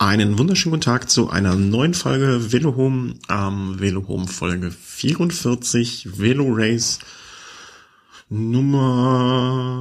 Einen 0.00 0.38
wunderschönen 0.38 0.70
guten 0.70 0.80
Tag 0.80 1.10
zu 1.10 1.28
einer 1.28 1.54
neuen 1.56 1.92
Folge 1.92 2.52
Velo 2.52 2.74
Home, 2.74 3.16
ähm, 3.28 3.78
Velo 3.78 4.08
Home 4.08 4.26
Folge 4.26 4.70
44, 4.70 6.18
Velo 6.18 6.46
Race 6.48 7.00
Nummer 8.30 9.76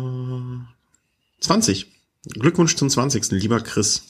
20. 1.39 1.87
Glückwunsch 2.33 2.75
zum 2.75 2.89
20. 2.89 3.31
lieber 3.31 3.61
Chris. 3.61 4.03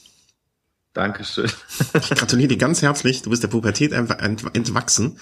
Dankeschön. 0.94 1.48
Ich 1.94 2.10
gratuliere 2.10 2.48
dir 2.48 2.58
ganz 2.58 2.82
herzlich. 2.82 3.22
Du 3.22 3.30
bist 3.30 3.44
der 3.44 3.48
Pubertät 3.48 3.92
entwachsen. 3.92 5.20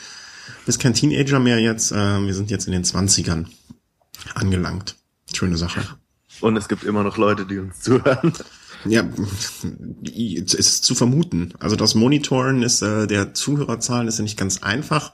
Bist 0.64 0.80
kein 0.80 0.94
Teenager 0.94 1.38
mehr 1.38 1.58
jetzt. 1.60 1.92
Äh, 1.92 2.24
wir 2.24 2.32
sind 2.32 2.50
jetzt 2.50 2.66
in 2.66 2.72
den 2.72 2.84
20ern 2.84 3.44
angelangt. 4.34 4.96
Schöne 5.34 5.58
Sache. 5.58 5.82
Und 6.40 6.56
es 6.56 6.66
gibt 6.66 6.84
immer 6.84 7.02
noch 7.02 7.18
Leute, 7.18 7.44
die 7.44 7.58
uns 7.58 7.80
zuhören. 7.80 8.32
Ja, 8.84 9.04
es 10.04 10.54
ist 10.54 10.84
zu 10.84 10.94
vermuten. 10.94 11.52
Also 11.58 11.76
das 11.76 11.94
Monitoren 11.94 12.62
ist 12.62 12.82
äh, 12.82 13.06
der 13.06 13.34
Zuhörerzahlen 13.34 14.08
ist 14.08 14.18
ja 14.18 14.22
nicht 14.22 14.38
ganz 14.38 14.62
einfach, 14.62 15.12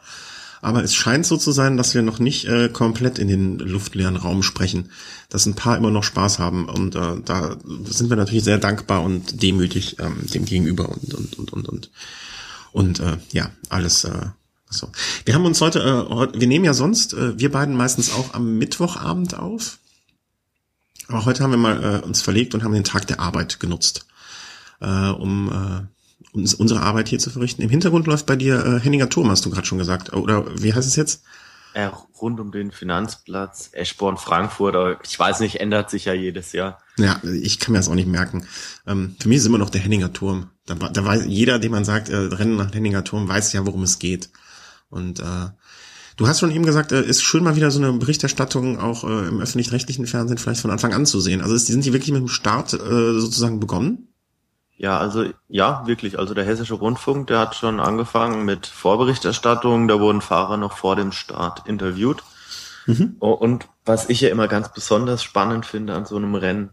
aber 0.61 0.83
es 0.83 0.95
scheint 0.95 1.27
so 1.27 1.37
zu 1.37 1.53
sein, 1.53 1.77
dass 1.77 1.95
wir 1.95 2.03
noch 2.03 2.19
nicht 2.19 2.47
äh, 2.47 2.69
komplett 2.69 3.19
in 3.19 3.29
den 3.29 3.59
luftleeren 3.59 4.17
Raum 4.17 4.43
sprechen, 4.43 4.91
dass 5.29 5.47
ein 5.47 5.55
paar 5.55 5.77
immer 5.77 5.91
noch 5.91 6.05
Spaß 6.05 6.39
haben 6.39 6.69
und 6.69 6.95
äh, 6.95 7.17
da 7.25 7.57
sind 7.85 8.11
wir 8.11 8.17
natürlich 8.17 8.45
sehr 8.45 8.59
dankbar 8.59 9.03
und 9.03 9.43
demütig 9.43 9.99
ähm, 9.99 10.27
dem 10.33 10.45
Gegenüber 10.45 10.89
und 10.89 11.15
und 11.15 11.39
und 11.39 11.53
und 11.53 11.69
und 11.69 11.91
und 12.73 13.01
äh, 13.01 13.19
ja 13.33 13.51
alles. 13.69 14.05
Äh, 14.05 14.27
so. 14.71 14.89
Wir 15.25 15.35
haben 15.35 15.47
uns 15.47 15.61
heute, 15.61 15.81
äh, 15.81 16.41
wir 16.41 16.47
nehmen 16.49 16.65
ja 16.65 16.75
sonst, 16.75 17.15
äh, 17.15 17.39
wir 17.39 17.51
beiden 17.53 17.77
meistens 17.77 18.13
auch 18.13 18.35
am 18.35 18.59
Mittwochabend 18.59 19.39
auf. 19.39 19.79
Aber 21.09 21.25
heute 21.25 21.43
haben 21.43 21.51
wir 21.51 21.59
mal 21.59 22.01
äh, 22.01 22.05
uns 22.05 22.23
verlegt 22.23 22.55
und 22.55 22.65
haben 22.65 22.73
den 22.73 22.85
Tag 22.85 23.07
der 23.07 23.21
Arbeit 23.21 23.61
genutzt, 23.61 24.07
äh, 24.81 24.87
um 24.87 25.51
äh, 25.51 26.37
uns, 26.37 26.55
unsere 26.55 26.81
Arbeit 26.81 27.09
hier 27.09 27.19
zu 27.19 27.31
verrichten. 27.31 27.63
Im 27.63 27.71
Hintergrund 27.71 28.07
läuft 28.07 28.27
bei 28.27 28.37
dir 28.37 28.65
äh, 28.65 28.81
Henninger 28.81 29.09
Turm, 29.09 29.31
hast 29.31 29.45
du 29.45 29.51
gerade 29.51 29.67
schon 29.67 29.79
gesagt. 29.79 30.13
Oder 30.13 30.47
wie 30.61 30.73
heißt 30.75 30.89
es 30.89 30.97
jetzt? 30.97 31.23
Äh, 31.75 31.91
rund 32.21 32.39
um 32.39 32.53
den 32.53 32.71
Finanzplatz, 32.71 33.71
Eschborn, 33.73 34.17
Frankfurt. 34.17 35.01
Ich 35.05 35.19
weiß 35.19 35.41
nicht, 35.41 35.61
ändert 35.61 35.91
sich 35.91 36.05
ja 36.05 36.15
jedes 36.15 36.53
Jahr. 36.53 36.79
Ja, 36.97 37.21
ich 37.25 37.59
kann 37.59 37.73
mir 37.73 37.79
das 37.79 37.89
auch 37.89 37.97
nicht 37.97 38.07
merken. 38.07 38.47
Ähm, 38.87 39.17
für 39.19 39.29
mich 39.29 39.39
ist 39.39 39.47
immer 39.47 39.59
noch 39.59 39.71
der 39.71 39.81
Henninger 39.81 40.13
Turm. 40.13 40.51
Da, 40.67 40.75
da 40.75 41.05
weiß 41.05 41.25
jeder, 41.27 41.59
dem 41.59 41.73
man 41.73 41.85
sagt, 41.85 42.09
äh, 42.09 42.17
Rennen 42.17 42.57
nach 42.57 42.73
Henninger 42.73 43.03
Turm, 43.03 43.29
weiß 43.29 43.53
ja, 43.55 43.67
worum 43.67 43.83
es 43.83 43.99
geht. 43.99 44.31
Und 44.89 45.19
äh, 45.19 45.49
Du 46.17 46.29
hast 46.29 46.41
schon 46.41 46.53
eben 46.53 46.65
gesagt, 46.65 46.93
äh, 46.93 47.03
ist 47.03 47.23
schön 47.23 47.43
mal 47.43 47.57
wieder 47.57 47.71
so 47.71 47.81
eine 47.81 47.93
Berichterstattung 47.93 48.79
auch 48.79 49.05
äh, 49.05 49.29
im 49.29 49.41
öffentlich-rechtlichen 49.41 50.07
Fernsehen 50.07 50.39
vielleicht 50.39 50.61
von 50.61 50.71
Anfang 50.71 50.93
an 50.93 51.07
zu 51.07 51.21
sehen. 51.21 51.41
Also 51.41 51.55
ist, 51.55 51.67
sind 51.67 51.85
die 51.85 51.93
wirklich 51.93 52.13
mit 52.13 52.21
dem 52.21 52.29
Start 52.29 52.73
äh, 52.73 53.19
sozusagen 53.19 53.59
begonnen? 53.61 54.09
Ja, 54.77 54.99
also 54.99 55.27
ja, 55.49 55.87
wirklich. 55.87 56.19
Also 56.19 56.35
der 56.35 56.45
Hessische 56.45 56.75
Rundfunk, 56.75 57.29
der 57.29 57.39
hat 57.39 57.55
schon 57.55 57.81
angefangen 57.81 58.45
mit 58.45 58.67
Vorberichterstattung. 58.67 59.89
Da 59.89 60.01
wurden 60.01 60.21
Fahrer 60.21 60.57
noch 60.57 60.77
vor 60.77 60.97
dem 60.97 61.13
Start 61.13 61.67
interviewt. 61.67 62.23
Mhm. 62.87 63.17
Und 63.19 63.69
was 63.85 64.09
ich 64.09 64.21
ja 64.21 64.29
immer 64.29 64.49
ganz 64.49 64.73
besonders 64.73 65.23
spannend 65.23 65.67
finde 65.67 65.95
an 65.95 66.07
so 66.07 66.17
einem 66.17 66.35
Rennen, 66.35 66.71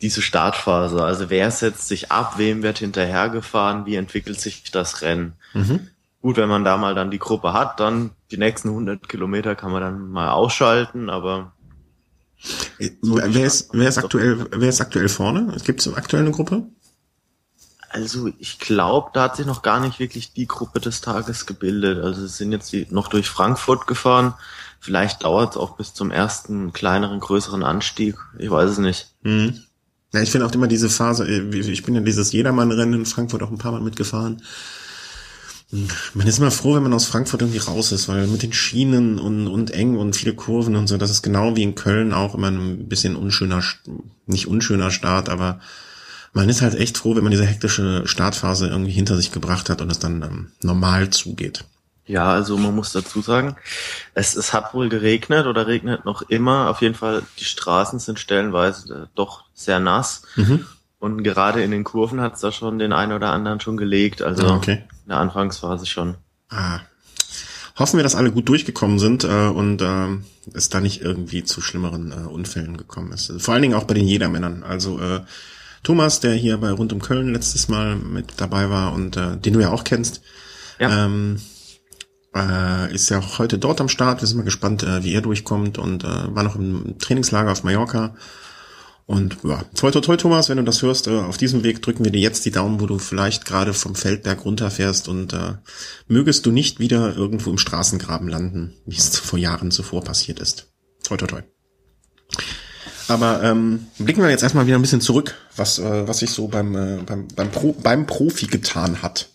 diese 0.00 0.22
Startphase. 0.22 1.02
Also 1.02 1.28
wer 1.28 1.50
setzt 1.50 1.88
sich 1.88 2.12
ab, 2.12 2.34
wem 2.38 2.62
wird 2.62 2.78
hinterhergefahren, 2.78 3.84
wie 3.84 3.96
entwickelt 3.96 4.40
sich 4.40 4.70
das 4.70 5.02
Rennen? 5.02 5.34
Mhm. 5.54 5.88
Gut, 6.20 6.36
wenn 6.36 6.48
man 6.48 6.64
da 6.64 6.76
mal 6.76 6.94
dann 6.94 7.10
die 7.10 7.18
Gruppe 7.18 7.52
hat, 7.52 7.78
dann 7.78 8.10
die 8.30 8.38
nächsten 8.38 8.68
100 8.68 9.08
Kilometer 9.08 9.54
kann 9.54 9.70
man 9.70 9.82
dann 9.82 10.10
mal 10.10 10.30
ausschalten, 10.30 11.10
aber 11.10 11.52
wer 12.78 13.46
ist, 13.46 13.70
wer 13.72 13.88
ist 13.88 13.98
aktuell, 13.98 14.46
wer 14.50 14.68
ist 14.68 14.80
aktuell 14.80 15.08
vorne? 15.08 15.56
Gibt 15.64 15.80
es 15.80 15.94
aktuell 15.94 16.22
eine 16.22 16.32
Gruppe? 16.32 16.64
Also 17.90 18.30
ich 18.38 18.58
glaube, 18.58 19.10
da 19.14 19.24
hat 19.24 19.36
sich 19.36 19.46
noch 19.46 19.62
gar 19.62 19.80
nicht 19.80 19.98
wirklich 19.98 20.32
die 20.32 20.46
Gruppe 20.46 20.80
des 20.80 21.00
Tages 21.00 21.46
gebildet. 21.46 22.04
Also 22.04 22.24
es 22.24 22.36
sind 22.36 22.52
jetzt 22.52 22.72
die 22.72 22.86
noch 22.90 23.08
durch 23.08 23.28
Frankfurt 23.28 23.86
gefahren. 23.86 24.34
Vielleicht 24.78 25.24
dauert 25.24 25.52
es 25.52 25.56
auch 25.56 25.76
bis 25.76 25.94
zum 25.94 26.10
ersten 26.10 26.72
kleineren, 26.72 27.20
größeren 27.20 27.62
Anstieg. 27.62 28.16
Ich 28.38 28.50
weiß 28.50 28.72
es 28.72 28.78
nicht. 28.78 29.14
Mhm. 29.22 29.62
Ja, 30.12 30.20
ich 30.20 30.30
finde 30.30 30.46
auch 30.46 30.52
immer 30.52 30.68
diese 30.68 30.88
Phase, 30.88 31.26
äh, 31.26 31.54
ich 31.56 31.82
bin 31.82 31.94
ja 31.94 32.00
dieses 32.00 32.32
Jedermann-Rennen 32.32 32.94
in 32.94 33.06
Frankfurt 33.06 33.42
auch 33.42 33.50
ein 33.50 33.58
paar 33.58 33.72
Mal 33.72 33.80
mitgefahren. 33.80 34.42
Man 35.70 36.26
ist 36.26 36.38
immer 36.38 36.50
froh, 36.50 36.74
wenn 36.74 36.82
man 36.82 36.94
aus 36.94 37.04
Frankfurt 37.04 37.42
irgendwie 37.42 37.58
raus 37.58 37.92
ist, 37.92 38.08
weil 38.08 38.26
mit 38.26 38.42
den 38.42 38.54
Schienen 38.54 39.18
und, 39.18 39.46
und 39.48 39.70
eng 39.70 39.96
und 39.98 40.16
viele 40.16 40.34
Kurven 40.34 40.76
und 40.76 40.86
so, 40.86 40.96
das 40.96 41.10
ist 41.10 41.22
genau 41.22 41.56
wie 41.56 41.62
in 41.62 41.74
Köln 41.74 42.14
auch 42.14 42.34
immer 42.34 42.50
ein 42.50 42.88
bisschen 42.88 43.16
unschöner, 43.16 43.62
nicht 44.26 44.46
unschöner 44.46 44.90
Start, 44.90 45.28
aber 45.28 45.60
man 46.32 46.48
ist 46.48 46.62
halt 46.62 46.74
echt 46.74 46.96
froh, 46.96 47.16
wenn 47.16 47.22
man 47.22 47.32
diese 47.32 47.44
hektische 47.44 48.02
Startphase 48.06 48.68
irgendwie 48.68 48.92
hinter 48.92 49.16
sich 49.16 49.30
gebracht 49.30 49.68
hat 49.68 49.82
und 49.82 49.90
es 49.90 49.98
dann 49.98 50.22
ähm, 50.22 50.52
normal 50.62 51.10
zugeht. 51.10 51.64
Ja, 52.06 52.32
also 52.32 52.56
man 52.56 52.74
muss 52.74 52.92
dazu 52.92 53.20
sagen, 53.20 53.56
es, 54.14 54.34
es 54.34 54.54
hat 54.54 54.72
wohl 54.72 54.88
geregnet 54.88 55.46
oder 55.46 55.66
regnet 55.66 56.06
noch 56.06 56.22
immer. 56.22 56.70
Auf 56.70 56.80
jeden 56.80 56.94
Fall, 56.94 57.22
die 57.38 57.44
Straßen 57.44 57.98
sind 57.98 58.18
stellenweise 58.18 59.10
doch 59.14 59.44
sehr 59.52 59.78
nass. 59.78 60.22
Mhm. 60.36 60.64
Und 60.98 61.22
gerade 61.22 61.62
in 61.62 61.70
den 61.70 61.84
Kurven 61.84 62.20
hat 62.20 62.34
es 62.34 62.40
da 62.40 62.50
schon 62.50 62.78
den 62.78 62.92
einen 62.92 63.12
oder 63.12 63.30
anderen 63.30 63.60
schon 63.60 63.76
gelegt. 63.76 64.20
Also 64.20 64.46
ah, 64.46 64.56
okay. 64.56 64.82
in 65.04 65.08
der 65.08 65.18
Anfangsphase 65.18 65.86
schon. 65.86 66.16
Ah. 66.50 66.80
Hoffen 67.78 67.98
wir, 67.98 68.02
dass 68.02 68.16
alle 68.16 68.32
gut 68.32 68.48
durchgekommen 68.48 68.98
sind 68.98 69.22
äh, 69.22 69.46
und 69.46 69.80
äh, 69.80 70.08
es 70.52 70.68
da 70.68 70.80
nicht 70.80 71.00
irgendwie 71.00 71.44
zu 71.44 71.60
schlimmeren 71.60 72.10
äh, 72.10 72.28
Unfällen 72.28 72.76
gekommen 72.76 73.12
ist. 73.12 73.32
Vor 73.40 73.54
allen 73.54 73.62
Dingen 73.62 73.74
auch 73.74 73.84
bei 73.84 73.94
den 73.94 74.08
Jedermännern. 74.08 74.64
Also 74.64 74.98
äh, 74.98 75.20
Thomas, 75.84 76.18
der 76.18 76.34
hier 76.34 76.58
bei 76.58 76.72
Rund 76.72 76.92
um 76.92 77.00
Köln 77.00 77.32
letztes 77.32 77.68
Mal 77.68 77.94
mit 77.94 78.34
dabei 78.38 78.68
war 78.68 78.92
und 78.92 79.16
äh, 79.16 79.36
den 79.36 79.52
du 79.52 79.60
ja 79.60 79.70
auch 79.70 79.84
kennst, 79.84 80.22
ja. 80.80 81.04
ähm, 81.04 81.40
äh, 82.34 82.92
ist 82.92 83.08
ja 83.10 83.20
auch 83.20 83.38
heute 83.38 83.58
dort 83.58 83.80
am 83.80 83.88
Start. 83.88 84.20
Wir 84.20 84.26
sind 84.26 84.38
mal 84.38 84.42
gespannt, 84.42 84.82
äh, 84.82 85.04
wie 85.04 85.14
er 85.14 85.22
durchkommt 85.22 85.78
und 85.78 86.02
äh, 86.02 86.34
war 86.34 86.42
noch 86.42 86.56
im 86.56 86.98
Trainingslager 86.98 87.52
auf 87.52 87.62
Mallorca 87.62 88.16
und 89.08 89.38
ja, 89.42 89.64
toi 89.74 89.90
toi 89.90 90.02
toi 90.02 90.18
Thomas, 90.18 90.50
wenn 90.50 90.58
du 90.58 90.64
das 90.64 90.82
hörst, 90.82 91.06
äh, 91.06 91.18
auf 91.18 91.38
diesem 91.38 91.64
Weg 91.64 91.80
drücken 91.80 92.04
wir 92.04 92.12
dir 92.12 92.20
jetzt 92.20 92.44
die 92.44 92.50
Daumen, 92.50 92.78
wo 92.78 92.84
du 92.84 92.98
vielleicht 92.98 93.46
gerade 93.46 93.72
vom 93.72 93.94
Feldberg 93.94 94.44
runterfährst 94.44 95.08
und 95.08 95.32
äh, 95.32 95.54
mögest 96.08 96.44
du 96.44 96.50
nicht 96.50 96.78
wieder 96.78 97.16
irgendwo 97.16 97.48
im 97.48 97.56
Straßengraben 97.56 98.28
landen, 98.28 98.74
wie 98.84 98.98
es 98.98 99.18
vor 99.18 99.38
Jahren 99.38 99.70
zuvor 99.70 100.04
passiert 100.04 100.40
ist. 100.40 100.68
Toi 101.04 101.16
toi 101.16 101.26
toi. 101.26 101.42
Aber 103.08 103.42
ähm, 103.42 103.86
blicken 103.98 104.22
wir 104.22 104.28
jetzt 104.28 104.42
erstmal 104.42 104.66
wieder 104.66 104.76
ein 104.76 104.82
bisschen 104.82 105.00
zurück, 105.00 105.36
was, 105.56 105.78
äh, 105.78 106.06
was 106.06 106.18
sich 106.18 106.30
so 106.30 106.48
beim, 106.48 106.76
äh, 106.76 107.02
beim, 107.02 107.28
beim, 107.34 107.50
Pro, 107.50 107.72
beim 107.72 108.06
Profi 108.06 108.46
getan 108.46 109.00
hat. 109.00 109.30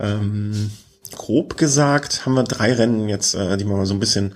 Ähm, 0.00 0.72
grob 1.12 1.56
gesagt 1.56 2.26
haben 2.26 2.34
wir 2.34 2.42
drei 2.42 2.72
Rennen 2.72 3.08
jetzt, 3.08 3.36
äh, 3.36 3.56
die 3.56 3.64
wir 3.64 3.76
mal 3.76 3.86
so 3.86 3.94
ein 3.94 4.00
bisschen 4.00 4.34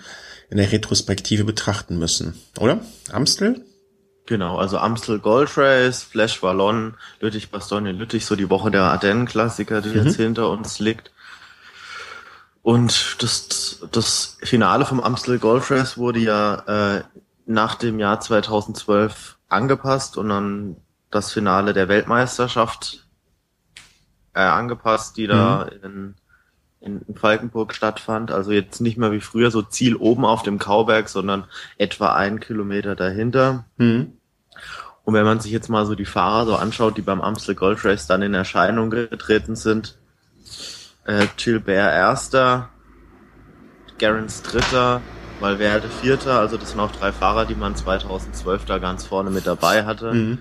in 0.50 0.58
der 0.58 0.70
Retrospektive 0.70 1.42
betrachten 1.42 1.98
müssen, 1.98 2.34
oder? 2.60 2.80
Amstel, 3.10 3.64
Genau, 4.26 4.58
also 4.58 4.78
Amstel 4.78 5.20
Gold 5.20 5.56
Race, 5.56 6.02
Flash 6.02 6.42
Wallon, 6.42 6.94
Lüttich 7.20 7.50
Bastogne 7.50 7.92
Lüttich, 7.92 8.26
so 8.26 8.34
die 8.34 8.50
Woche 8.50 8.72
der 8.72 8.82
Ardennen-Klassiker, 8.82 9.80
die 9.80 9.90
mhm. 9.90 10.04
jetzt 10.04 10.16
hinter 10.16 10.50
uns 10.50 10.80
liegt. 10.80 11.12
Und 12.62 13.22
das, 13.22 13.86
das 13.92 14.38
Finale 14.42 14.84
vom 14.84 15.00
Amstel 15.00 15.38
Gold 15.38 15.70
Race 15.70 15.96
wurde 15.96 16.18
ja 16.18 16.96
äh, 16.96 17.04
nach 17.46 17.76
dem 17.76 18.00
Jahr 18.00 18.18
2012 18.18 19.36
angepasst 19.48 20.16
und 20.16 20.28
dann 20.30 20.76
das 21.12 21.32
Finale 21.32 21.72
der 21.72 21.88
Weltmeisterschaft 21.88 23.06
äh, 24.34 24.40
angepasst, 24.40 25.16
die 25.16 25.28
da 25.28 25.70
mhm. 25.84 26.14
in, 26.80 27.04
in 27.06 27.14
Falkenburg 27.14 27.72
stattfand. 27.72 28.32
Also 28.32 28.50
jetzt 28.50 28.80
nicht 28.80 28.98
mehr 28.98 29.12
wie 29.12 29.20
früher 29.20 29.52
so 29.52 29.62
Ziel 29.62 29.94
oben 29.94 30.24
auf 30.24 30.42
dem 30.42 30.58
Kauberg, 30.58 31.08
sondern 31.08 31.44
etwa 31.78 32.14
einen 32.14 32.40
Kilometer 32.40 32.96
dahinter. 32.96 33.64
Mhm. 33.76 34.15
Und 35.06 35.14
wenn 35.14 35.24
man 35.24 35.38
sich 35.38 35.52
jetzt 35.52 35.70
mal 35.70 35.86
so 35.86 35.94
die 35.94 36.04
Fahrer 36.04 36.46
so 36.46 36.56
anschaut, 36.56 36.96
die 36.96 37.02
beim 37.02 37.20
Amstel 37.20 37.54
Gold 37.54 37.84
Race 37.84 38.08
dann 38.08 38.22
in 38.22 38.34
Erscheinung 38.34 38.90
getreten 38.90 39.54
sind, 39.54 39.96
äh, 41.06 41.28
Gilbert 41.36 41.94
Erster, 41.94 42.70
Gerrans 43.98 44.42
Dritter, 44.42 45.00
Valverde 45.38 45.88
Vierter, 45.88 46.40
also 46.40 46.56
das 46.56 46.70
sind 46.70 46.80
auch 46.80 46.90
drei 46.90 47.12
Fahrer, 47.12 47.46
die 47.46 47.54
man 47.54 47.76
2012 47.76 48.64
da 48.64 48.78
ganz 48.78 49.04
vorne 49.04 49.30
mit 49.30 49.46
dabei 49.46 49.84
hatte. 49.84 50.12
Mhm. 50.12 50.38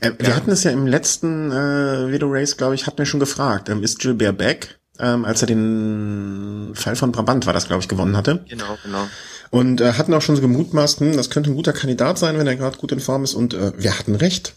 Äh, 0.00 0.12
wir 0.18 0.34
hatten 0.34 0.50
es 0.50 0.64
ja 0.64 0.70
im 0.70 0.86
letzten 0.86 1.52
äh, 1.52 2.10
Video 2.10 2.28
Race, 2.30 2.56
glaube 2.56 2.74
ich, 2.74 2.86
hatten 2.86 2.96
wir 2.96 3.06
schon 3.06 3.20
gefragt, 3.20 3.68
ähm, 3.68 3.82
ist 3.82 3.98
Gilbert 3.98 4.38
back? 4.38 4.78
Ähm, 4.98 5.26
als 5.26 5.42
er 5.42 5.48
den 5.48 6.70
Fall 6.74 6.96
von 6.96 7.12
Brabant 7.12 7.44
war 7.44 7.52
das, 7.52 7.66
glaube 7.66 7.82
ich, 7.82 7.88
gewonnen 7.88 8.16
hatte. 8.16 8.44
Genau, 8.48 8.78
genau. 8.82 9.08
Und 9.54 9.80
äh, 9.80 9.92
hatten 9.92 10.12
auch 10.14 10.20
schon 10.20 10.34
so 10.34 10.42
gemutmaßt, 10.42 10.98
hm, 10.98 11.16
das 11.16 11.30
könnte 11.30 11.48
ein 11.48 11.54
guter 11.54 11.72
Kandidat 11.72 12.18
sein, 12.18 12.36
wenn 12.36 12.46
er 12.48 12.56
gerade 12.56 12.76
gut 12.76 12.90
in 12.90 12.98
Form 12.98 13.22
ist. 13.22 13.34
Und 13.34 13.54
äh, 13.54 13.72
wir 13.80 13.96
hatten 13.96 14.16
recht. 14.16 14.56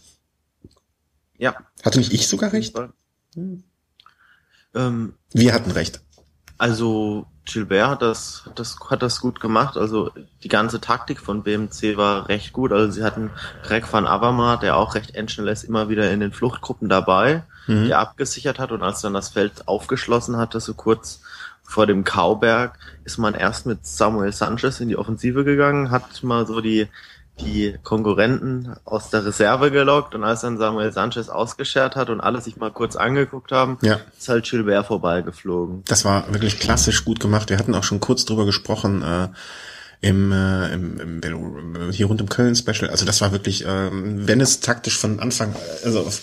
Ja. 1.36 1.54
Hatte 1.84 2.00
nicht 2.00 2.12
ich 2.12 2.26
sogar 2.26 2.52
recht? 2.52 2.76
Hm. 3.36 3.62
Ähm, 4.74 5.14
wir 5.32 5.54
hatten 5.54 5.70
recht. 5.70 6.00
Also 6.58 7.26
Gilbert 7.44 7.88
hat 7.88 8.02
das, 8.02 8.42
hat 8.44 8.58
das, 8.58 8.76
hat 8.90 9.02
das 9.02 9.20
gut 9.20 9.38
gemacht. 9.38 9.76
Also 9.76 10.10
die 10.42 10.48
ganze 10.48 10.80
Taktik 10.80 11.20
von 11.20 11.44
BMC 11.44 11.96
war 11.96 12.28
recht 12.28 12.52
gut. 12.52 12.72
Also 12.72 12.90
sie 12.90 13.04
hatten 13.04 13.30
Greg 13.62 13.92
van 13.92 14.04
Avermaet, 14.04 14.62
der 14.62 14.76
auch 14.76 14.96
recht 14.96 15.14
endschnell 15.14 15.46
ist, 15.46 15.62
immer 15.62 15.88
wieder 15.88 16.10
in 16.10 16.18
den 16.18 16.32
Fluchtgruppen 16.32 16.88
dabei, 16.88 17.44
mhm. 17.68 17.86
der 17.86 18.00
abgesichert 18.00 18.58
hat 18.58 18.72
und 18.72 18.82
als 18.82 19.00
dann 19.00 19.14
das 19.14 19.28
Feld 19.28 19.68
aufgeschlossen 19.68 20.38
hatte, 20.38 20.58
so 20.58 20.74
kurz 20.74 21.20
vor 21.68 21.86
dem 21.86 22.02
Kauberg, 22.02 22.78
ist 23.04 23.18
man 23.18 23.34
erst 23.34 23.66
mit 23.66 23.86
Samuel 23.86 24.32
Sanchez 24.32 24.80
in 24.80 24.88
die 24.88 24.96
Offensive 24.96 25.44
gegangen, 25.44 25.90
hat 25.90 26.22
mal 26.22 26.46
so 26.46 26.62
die 26.62 26.88
die 27.40 27.76
Konkurrenten 27.84 28.74
aus 28.84 29.10
der 29.10 29.24
Reserve 29.24 29.70
gelockt 29.70 30.16
und 30.16 30.24
als 30.24 30.40
dann 30.40 30.58
Samuel 30.58 30.92
Sanchez 30.92 31.28
ausgeschert 31.28 31.94
hat 31.94 32.10
und 32.10 32.20
alle 32.20 32.40
sich 32.40 32.56
mal 32.56 32.72
kurz 32.72 32.96
angeguckt 32.96 33.52
haben, 33.52 33.78
ja. 33.82 34.00
ist 34.18 34.28
halt 34.28 34.48
Gilbert 34.48 34.86
vorbeigeflogen. 34.86 35.84
Das 35.86 36.04
war 36.04 36.32
wirklich 36.32 36.58
klassisch 36.58 37.04
gut 37.04 37.20
gemacht. 37.20 37.48
Wir 37.48 37.58
hatten 37.58 37.76
auch 37.76 37.84
schon 37.84 38.00
kurz 38.00 38.24
drüber 38.24 38.44
gesprochen 38.44 39.02
äh, 39.02 39.28
im, 40.00 40.32
äh, 40.32 40.72
im, 40.72 41.20
im 41.22 41.90
hier 41.92 42.06
rund 42.06 42.20
im 42.20 42.28
Köln 42.28 42.56
Special. 42.56 42.90
Also 42.90 43.04
das 43.04 43.20
war 43.20 43.30
wirklich, 43.30 43.64
äh, 43.64 43.90
wenn 43.92 44.40
es 44.40 44.60
taktisch 44.60 44.98
von 44.98 45.20
Anfang, 45.20 45.54
also 45.84 46.00
auf 46.00 46.20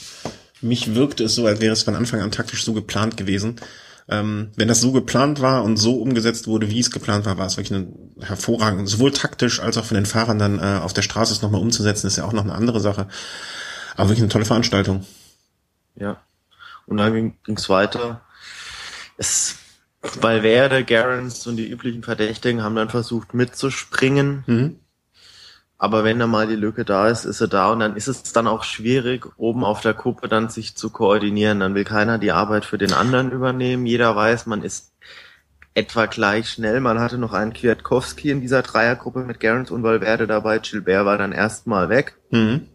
mich 0.62 0.96
wirkte 0.96 1.24
es 1.24 1.36
so, 1.36 1.46
als 1.46 1.62
wäre 1.62 1.74
es 1.74 1.84
von 1.84 1.96
Anfang 1.96 2.22
an 2.22 2.32
taktisch 2.32 2.66
so 2.66 2.74
geplant 2.74 3.16
gewesen. 3.16 3.56
Ähm, 4.08 4.52
wenn 4.56 4.68
das 4.68 4.82
so 4.82 4.92
geplant 4.92 5.42
war 5.42 5.64
und 5.64 5.78
so 5.78 6.00
umgesetzt 6.00 6.48
wurde, 6.48 6.70
wie 6.70 6.80
es 6.80 6.92
geplant 6.92 7.26
war, 7.26 7.38
war 7.38 7.48
es 7.48 7.58
wirklich 7.58 7.78
eine 7.78 7.88
hervorragend, 8.22 8.88
sowohl 8.88 9.12
taktisch 9.12 9.60
als 9.60 9.78
auch 9.78 9.86
von 9.86 9.96
den 9.96 10.06
Fahrern 10.06 10.38
dann 10.38 10.60
äh, 10.60 10.80
auf 10.82 10.94
der 10.94 11.02
Straße 11.02 11.34
es 11.34 11.42
nochmal 11.42 11.62
umzusetzen, 11.62 12.06
ist 12.06 12.18
ja 12.18 12.26
auch 12.26 12.34
noch 12.34 12.44
eine 12.44 12.54
andere 12.54 12.80
Sache. 12.80 13.08
Aber 13.96 14.10
wirklich 14.10 14.24
eine 14.24 14.30
tolle 14.30 14.46
Veranstaltung. 14.46 15.06
Ja. 15.96 16.22
Und 16.86 16.98
dann 16.98 17.14
ging 17.14 17.58
es 17.58 17.68
weiter. 17.68 18.22
Es, 19.18 19.56
Valverde, 20.22 20.84
Garens 20.84 21.48
und 21.48 21.58
die 21.58 21.68
üblichen 21.68 22.04
Verdächtigen 22.04 22.62
haben 22.62 22.76
dann 22.76 22.90
versucht 22.90 23.34
mitzuspringen. 23.34 24.44
Mhm. 24.46 24.80
Aber 25.86 26.04
wenn 26.04 26.18
da 26.18 26.26
mal 26.26 26.48
die 26.48 26.56
Lücke 26.56 26.84
da 26.84 27.10
ist, 27.10 27.26
ist 27.26 27.42
er 27.42 27.48
da 27.48 27.72
und 27.72 27.80
dann 27.80 27.96
ist 27.96 28.08
es 28.08 28.34
dann 28.34 28.48
auch 28.48 28.64
schwierig, 28.64 29.28
oben 29.38 29.64
auf 29.64 29.82
der 29.82 29.94
Kuppe 29.94 30.28
dann 30.28 30.50
sich 30.50 30.76
zu 30.76 30.90
koordinieren. 30.90 31.60
Dann 31.60 31.76
will 31.76 31.84
keiner 31.84 32.18
die 32.18 32.32
Arbeit 32.32 32.66
für 32.66 32.80
den 32.80 32.92
anderen 32.92 33.32
übernehmen. 33.32 33.86
Jeder 33.86 34.16
weiß, 34.16 34.48
man 34.48 34.64
ist 34.64 34.96
etwa 35.76 36.08
gleich 36.08 36.50
schnell. 36.50 36.80
Man 36.80 37.00
hatte 37.00 37.20
noch 37.20 37.34
einen 37.34 37.54
Kwiatkowski 37.54 38.32
in 38.32 38.42
dieser 38.42 38.64
Dreiergruppe 38.64 39.20
mit 39.20 39.40
Gerrans 39.40 39.70
und 39.70 39.84
Valverde 39.84 40.26
dabei. 40.26 40.58
Gilbert 40.58 41.06
war 41.06 41.20
dann 41.20 41.34
erstmal 41.34 41.88
weg. 41.88 42.16
Mhm. 42.32 42.66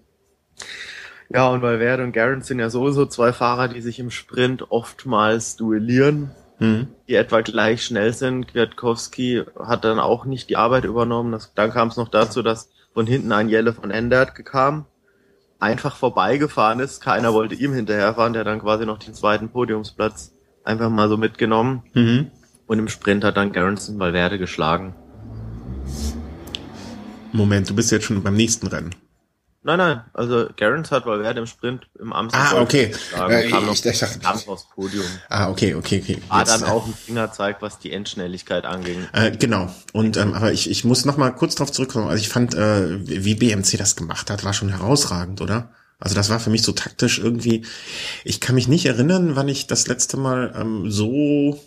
Ja, 1.30 1.48
und 1.48 1.62
Valverde 1.62 2.04
und 2.04 2.12
Gerrans 2.12 2.46
sind 2.46 2.60
ja 2.60 2.70
sowieso 2.70 3.06
zwei 3.06 3.32
Fahrer, 3.32 3.66
die 3.66 3.80
sich 3.80 3.98
im 3.98 4.12
Sprint 4.12 4.70
oftmals 4.70 5.56
duellieren, 5.56 6.30
mhm. 6.60 6.86
die 7.08 7.16
etwa 7.16 7.40
gleich 7.40 7.82
schnell 7.82 8.12
sind. 8.12 8.46
Kwiatkowski 8.46 9.42
hat 9.58 9.82
dann 9.82 9.98
auch 9.98 10.26
nicht 10.26 10.48
die 10.48 10.56
Arbeit 10.56 10.84
übernommen. 10.84 11.32
Das, 11.32 11.52
dann 11.54 11.72
kam 11.72 11.88
es 11.88 11.96
noch 11.96 12.08
dazu, 12.08 12.44
dass 12.44 12.70
von 12.94 13.06
hinten 13.06 13.32
ein 13.32 13.48
Jelle 13.48 13.72
von 13.72 13.90
Endert 13.90 14.34
kam, 14.44 14.86
einfach 15.58 15.96
vorbeigefahren 15.96 16.80
ist. 16.80 17.00
Keiner 17.00 17.32
wollte 17.32 17.54
ihm 17.54 17.72
hinterherfahren, 17.72 18.32
der 18.32 18.44
dann 18.44 18.60
quasi 18.60 18.86
noch 18.86 18.98
den 18.98 19.14
zweiten 19.14 19.50
Podiumsplatz 19.50 20.32
einfach 20.64 20.90
mal 20.90 21.08
so 21.08 21.16
mitgenommen. 21.16 21.82
Mhm. 21.94 22.30
Und 22.66 22.78
im 22.78 22.88
Sprint 22.88 23.24
hat 23.24 23.36
dann 23.36 23.52
Garrison 23.52 23.98
Valverde 23.98 24.38
geschlagen. 24.38 24.94
Moment, 27.32 27.68
du 27.70 27.74
bist 27.74 27.90
jetzt 27.92 28.04
schon 28.04 28.22
beim 28.22 28.34
nächsten 28.34 28.66
Rennen. 28.66 28.94
Nein, 29.62 29.76
nein, 29.76 30.00
also 30.14 30.48
Garrons 30.56 30.90
hat 30.90 31.04
Valverde 31.04 31.40
im 31.40 31.46
Sprint 31.46 31.86
im 31.98 32.14
Amsterdam. 32.14 32.56
Ah, 32.56 32.62
okay. 32.62 32.94
Äh, 33.12 33.50
kam 33.50 33.66
noch 33.66 33.74
ich, 33.74 33.84
ich, 33.84 34.02
ich, 34.02 34.20
kam 34.20 34.38
aufs 34.46 34.66
Podium. 34.74 35.04
Ah, 35.28 35.50
okay, 35.50 35.74
okay, 35.74 36.00
okay. 36.02 36.18
War 36.28 36.44
dann 36.44 36.64
auch 36.64 36.86
ein 36.86 36.94
Fingerzeig, 36.94 37.60
was 37.60 37.78
die 37.78 37.92
Endschnelligkeit 37.92 38.64
anging. 38.64 39.06
Äh, 39.12 39.32
genau. 39.32 39.68
Und 39.92 40.16
ähm, 40.16 40.32
aber 40.32 40.52
ich, 40.52 40.70
ich 40.70 40.84
muss 40.84 41.04
noch 41.04 41.18
mal 41.18 41.30
kurz 41.32 41.56
darauf 41.56 41.72
zurückkommen. 41.72 42.08
Also 42.08 42.22
ich 42.22 42.30
fand, 42.30 42.54
äh, 42.54 43.06
wie 43.06 43.34
BMC 43.34 43.76
das 43.76 43.96
gemacht 43.96 44.30
hat, 44.30 44.44
war 44.44 44.54
schon 44.54 44.70
herausragend, 44.70 45.42
oder? 45.42 45.74
Also 45.98 46.14
das 46.14 46.30
war 46.30 46.40
für 46.40 46.48
mich 46.48 46.62
so 46.62 46.72
taktisch 46.72 47.18
irgendwie. 47.18 47.66
Ich 48.24 48.40
kann 48.40 48.54
mich 48.54 48.66
nicht 48.66 48.86
erinnern, 48.86 49.36
wann 49.36 49.48
ich 49.48 49.66
das 49.66 49.86
letzte 49.88 50.16
Mal 50.16 50.54
ähm, 50.58 50.90
so 50.90 51.60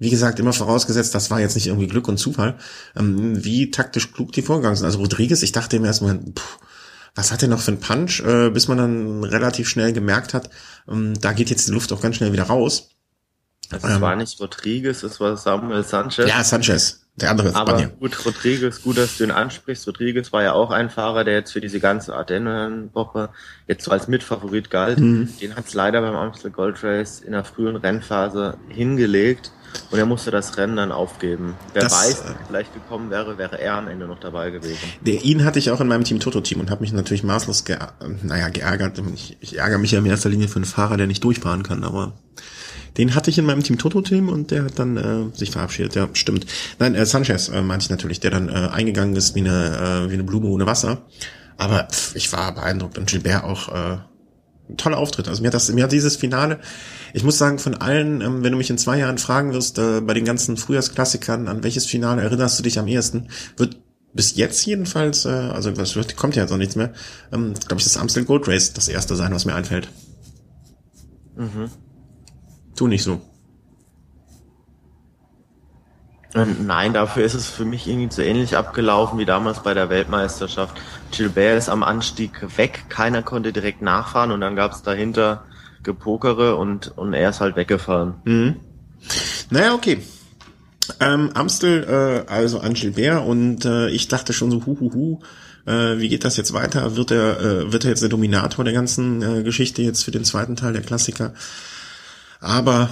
wie 0.00 0.10
gesagt, 0.10 0.40
immer 0.40 0.54
vorausgesetzt, 0.54 1.14
das 1.14 1.30
war 1.30 1.40
jetzt 1.40 1.54
nicht 1.54 1.66
irgendwie 1.66 1.86
Glück 1.86 2.08
und 2.08 2.16
Zufall, 2.16 2.56
ähm, 2.96 3.44
wie 3.44 3.70
taktisch 3.70 4.12
klug 4.14 4.32
die 4.32 4.40
vorgegangen 4.40 4.76
sind. 4.76 4.86
Also 4.86 4.98
Rodriguez, 4.98 5.42
ich 5.42 5.52
dachte 5.52 5.76
im 5.76 5.84
ersten 5.84 6.06
Moment, 6.06 6.38
pff, 6.40 6.58
was 7.14 7.32
hat 7.32 7.42
er 7.42 7.48
noch 7.48 7.60
für 7.60 7.72
einen 7.72 7.80
Punch, 7.80 8.20
äh, 8.20 8.50
bis 8.50 8.68
man 8.68 8.78
dann 8.78 9.24
relativ 9.24 9.68
schnell 9.68 9.92
gemerkt 9.92 10.34
hat, 10.34 10.50
ähm, 10.88 11.14
da 11.20 11.32
geht 11.32 11.50
jetzt 11.50 11.68
die 11.68 11.72
Luft 11.72 11.92
auch 11.92 12.00
ganz 12.00 12.16
schnell 12.16 12.32
wieder 12.32 12.44
raus. 12.44 12.90
Es 13.70 13.84
ähm, 13.84 14.00
war 14.00 14.16
nicht 14.16 14.40
Rodriguez, 14.40 15.02
es 15.02 15.20
war 15.20 15.36
Samuel 15.36 15.84
Sanchez. 15.84 16.28
Ja, 16.28 16.42
Sanchez, 16.42 17.06
der 17.22 17.30
andere 17.30 17.54
Aber 17.54 17.72
Spanier. 17.72 17.92
gut, 17.98 18.24
Rodriguez, 18.24 18.82
gut, 18.82 18.98
dass 18.98 19.16
du 19.16 19.24
ihn 19.24 19.30
ansprichst. 19.30 19.86
Rodriguez 19.86 20.32
war 20.32 20.42
ja 20.42 20.52
auch 20.52 20.70
ein 20.70 20.90
Fahrer, 20.90 21.24
der 21.24 21.34
jetzt 21.34 21.52
für 21.52 21.60
diese 21.60 21.80
ganze 21.80 22.14
Ardennen-Woche 22.14 23.30
jetzt 23.66 23.84
so 23.84 23.90
als 23.90 24.08
Mitfavorit 24.08 24.70
galt. 24.70 24.98
Mhm. 24.98 25.28
Den 25.40 25.56
hat 25.56 25.66
es 25.66 25.74
leider 25.74 26.00
beim 26.00 26.16
Amstel 26.16 26.50
Gold 26.50 26.82
Race 26.82 27.20
in 27.20 27.32
der 27.32 27.44
frühen 27.44 27.76
Rennphase 27.76 28.56
hingelegt. 28.68 29.52
Und 29.90 29.98
er 29.98 30.06
musste 30.06 30.30
das 30.30 30.56
Rennen 30.56 30.76
dann 30.76 30.90
aufgeben. 30.92 31.54
Wer 31.72 31.82
das, 31.82 31.92
weiß, 31.92 32.20
er 32.22 32.34
vielleicht 32.46 32.74
gekommen 32.74 33.10
wäre, 33.10 33.38
wäre 33.38 33.60
er 33.60 33.74
am 33.74 33.86
Ende 33.86 34.06
noch 34.06 34.18
dabei 34.18 34.50
gewesen. 34.50 34.78
Der, 35.00 35.22
ihn 35.22 35.44
hatte 35.44 35.58
ich 35.58 35.70
auch 35.70 35.80
in 35.80 35.86
meinem 35.86 36.04
Team 36.04 36.18
Toto-Team 36.18 36.60
und 36.60 36.70
habe 36.70 36.80
mich 36.80 36.92
natürlich 36.92 37.22
maßlos 37.22 37.64
ge 37.64 37.76
naja, 38.22 38.48
geärgert. 38.48 39.00
Ich, 39.14 39.36
ich 39.40 39.58
ärgere 39.58 39.78
mich 39.78 39.92
ja 39.92 40.00
in 40.00 40.06
erster 40.06 40.28
Linie 40.28 40.48
für 40.48 40.56
einen 40.56 40.64
Fahrer, 40.64 40.96
der 40.96 41.06
nicht 41.06 41.22
durchfahren 41.22 41.62
kann, 41.62 41.84
aber 41.84 42.14
den 42.96 43.14
hatte 43.14 43.30
ich 43.30 43.38
in 43.38 43.44
meinem 43.44 43.62
Team 43.62 43.78
Toto-Team 43.78 44.28
und 44.28 44.50
der 44.50 44.64
hat 44.64 44.78
dann 44.78 44.96
äh, 44.96 45.36
sich 45.36 45.50
verabschiedet. 45.50 45.94
Ja, 45.94 46.08
stimmt. 46.12 46.46
Nein, 46.78 46.94
äh, 46.94 47.06
Sanchez 47.06 47.48
äh, 47.48 47.62
meinte 47.62 47.84
ich 47.84 47.90
natürlich, 47.90 48.20
der 48.20 48.30
dann 48.30 48.48
äh, 48.48 48.52
eingegangen 48.52 49.16
ist 49.16 49.34
wie 49.34 49.40
eine, 49.40 50.06
äh, 50.06 50.10
wie 50.10 50.14
eine 50.14 50.24
Blume 50.24 50.48
ohne 50.48 50.66
Wasser. 50.66 51.02
Aber 51.56 51.88
pff, 51.90 52.16
ich 52.16 52.32
war 52.32 52.54
beeindruckt 52.54 52.98
und 52.98 53.08
Gilbert 53.08 53.44
auch 53.44 53.68
äh, 53.68 53.98
toller 54.76 54.98
Auftritt. 54.98 55.28
Also 55.28 55.42
mir 55.42 55.48
hat 55.48 55.54
das, 55.54 55.70
mir 55.72 55.84
hat 55.84 55.92
dieses 55.92 56.16
Finale, 56.16 56.60
ich 57.12 57.22
muss 57.22 57.38
sagen, 57.38 57.58
von 57.58 57.74
allen, 57.74 58.20
ähm, 58.20 58.42
wenn 58.42 58.52
du 58.52 58.58
mich 58.58 58.70
in 58.70 58.78
zwei 58.78 58.98
Jahren 58.98 59.18
fragen 59.18 59.52
wirst, 59.52 59.78
äh, 59.78 60.00
bei 60.00 60.14
den 60.14 60.24
ganzen 60.24 60.56
Frühjahrsklassikern, 60.56 61.48
an 61.48 61.62
welches 61.62 61.86
Finale 61.86 62.22
erinnerst 62.22 62.58
du 62.58 62.62
dich 62.62 62.78
am 62.78 62.86
ehesten, 62.86 63.28
wird 63.56 63.78
bis 64.12 64.36
jetzt 64.36 64.64
jedenfalls, 64.66 65.24
äh, 65.24 65.28
also 65.28 65.76
was 65.76 65.96
wird, 65.96 66.16
kommt 66.16 66.36
ja 66.36 66.42
jetzt 66.42 66.52
auch 66.52 66.56
nichts 66.56 66.76
mehr, 66.76 66.92
ähm, 67.32 67.54
glaube 67.54 67.80
ich, 67.80 67.84
das 67.84 67.96
Amstel 67.96 68.24
Gold 68.24 68.48
Race 68.48 68.72
das 68.72 68.88
erste 68.88 69.16
sein, 69.16 69.32
was 69.32 69.44
mir 69.44 69.54
einfällt. 69.54 69.88
Mhm. 71.36 71.70
Tu 72.76 72.86
nicht 72.86 73.02
so. 73.02 73.20
Ähm, 76.34 76.66
nein, 76.66 76.92
dafür 76.92 77.24
ist 77.24 77.34
es 77.34 77.48
für 77.48 77.64
mich 77.64 77.88
irgendwie 77.88 78.08
zu 78.08 78.22
ähnlich 78.22 78.56
abgelaufen 78.56 79.18
wie 79.18 79.24
damals 79.24 79.62
bei 79.62 79.74
der 79.74 79.90
Weltmeisterschaft. 79.90 80.80
Gilbert 81.10 81.58
ist 81.58 81.68
am 81.68 81.82
Anstieg 81.82 82.56
weg, 82.56 82.84
keiner 82.88 83.22
konnte 83.22 83.52
direkt 83.52 83.82
nachfahren 83.82 84.30
und 84.30 84.40
dann 84.40 84.54
gab 84.54 84.72
es 84.72 84.82
dahinter 84.82 85.44
Gepokere 85.82 86.56
und, 86.56 86.96
und 86.96 87.14
er 87.14 87.30
ist 87.30 87.40
halt 87.40 87.56
weggefahren. 87.56 88.14
Mhm. 88.24 88.56
Naja, 89.50 89.74
okay. 89.74 90.02
Ähm, 91.00 91.30
Amstel, 91.34 91.84
äh, 92.28 92.30
also 92.30 92.60
an 92.60 92.74
Gilbert 92.74 93.26
und 93.26 93.64
äh, 93.64 93.88
ich 93.88 94.06
dachte 94.08 94.32
schon 94.32 94.50
so, 94.50 94.66
hu, 94.66 94.78
hu, 94.78 94.92
hu, 94.92 95.20
äh, 95.66 95.98
wie 95.98 96.08
geht 96.08 96.24
das 96.24 96.36
jetzt 96.36 96.52
weiter? 96.52 96.96
Wird 96.96 97.10
er, 97.10 97.40
äh, 97.40 97.72
wird 97.72 97.84
er 97.84 97.90
jetzt 97.90 98.02
der 98.02 98.08
Dominator 98.08 98.64
der 98.64 98.74
ganzen 98.74 99.22
äh, 99.22 99.42
Geschichte 99.42 99.82
jetzt 99.82 100.04
für 100.04 100.10
den 100.10 100.24
zweiten 100.24 100.54
Teil 100.56 100.72
der 100.72 100.82
Klassiker? 100.82 101.32
Aber 102.40 102.90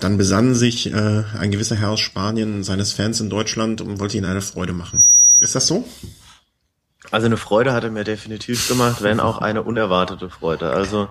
dann 0.00 0.16
besann 0.16 0.54
sich 0.54 0.92
äh, 0.92 1.24
ein 1.38 1.50
gewisser 1.50 1.76
Herr 1.76 1.90
aus 1.90 2.00
Spanien 2.00 2.62
seines 2.62 2.92
Fans 2.92 3.20
in 3.20 3.30
Deutschland 3.30 3.80
und 3.80 3.98
wollte 3.98 4.16
ihnen 4.16 4.26
eine 4.26 4.42
Freude 4.42 4.72
machen. 4.72 5.04
Ist 5.40 5.54
das 5.54 5.66
so? 5.66 5.84
Also 7.10 7.26
eine 7.26 7.36
Freude 7.36 7.72
hat 7.72 7.84
er 7.84 7.90
mir 7.90 8.04
definitiv 8.04 8.68
gemacht, 8.68 9.02
wenn 9.02 9.20
auch 9.20 9.38
eine 9.38 9.62
unerwartete 9.62 10.30
Freude. 10.30 10.70
Also, 10.70 11.08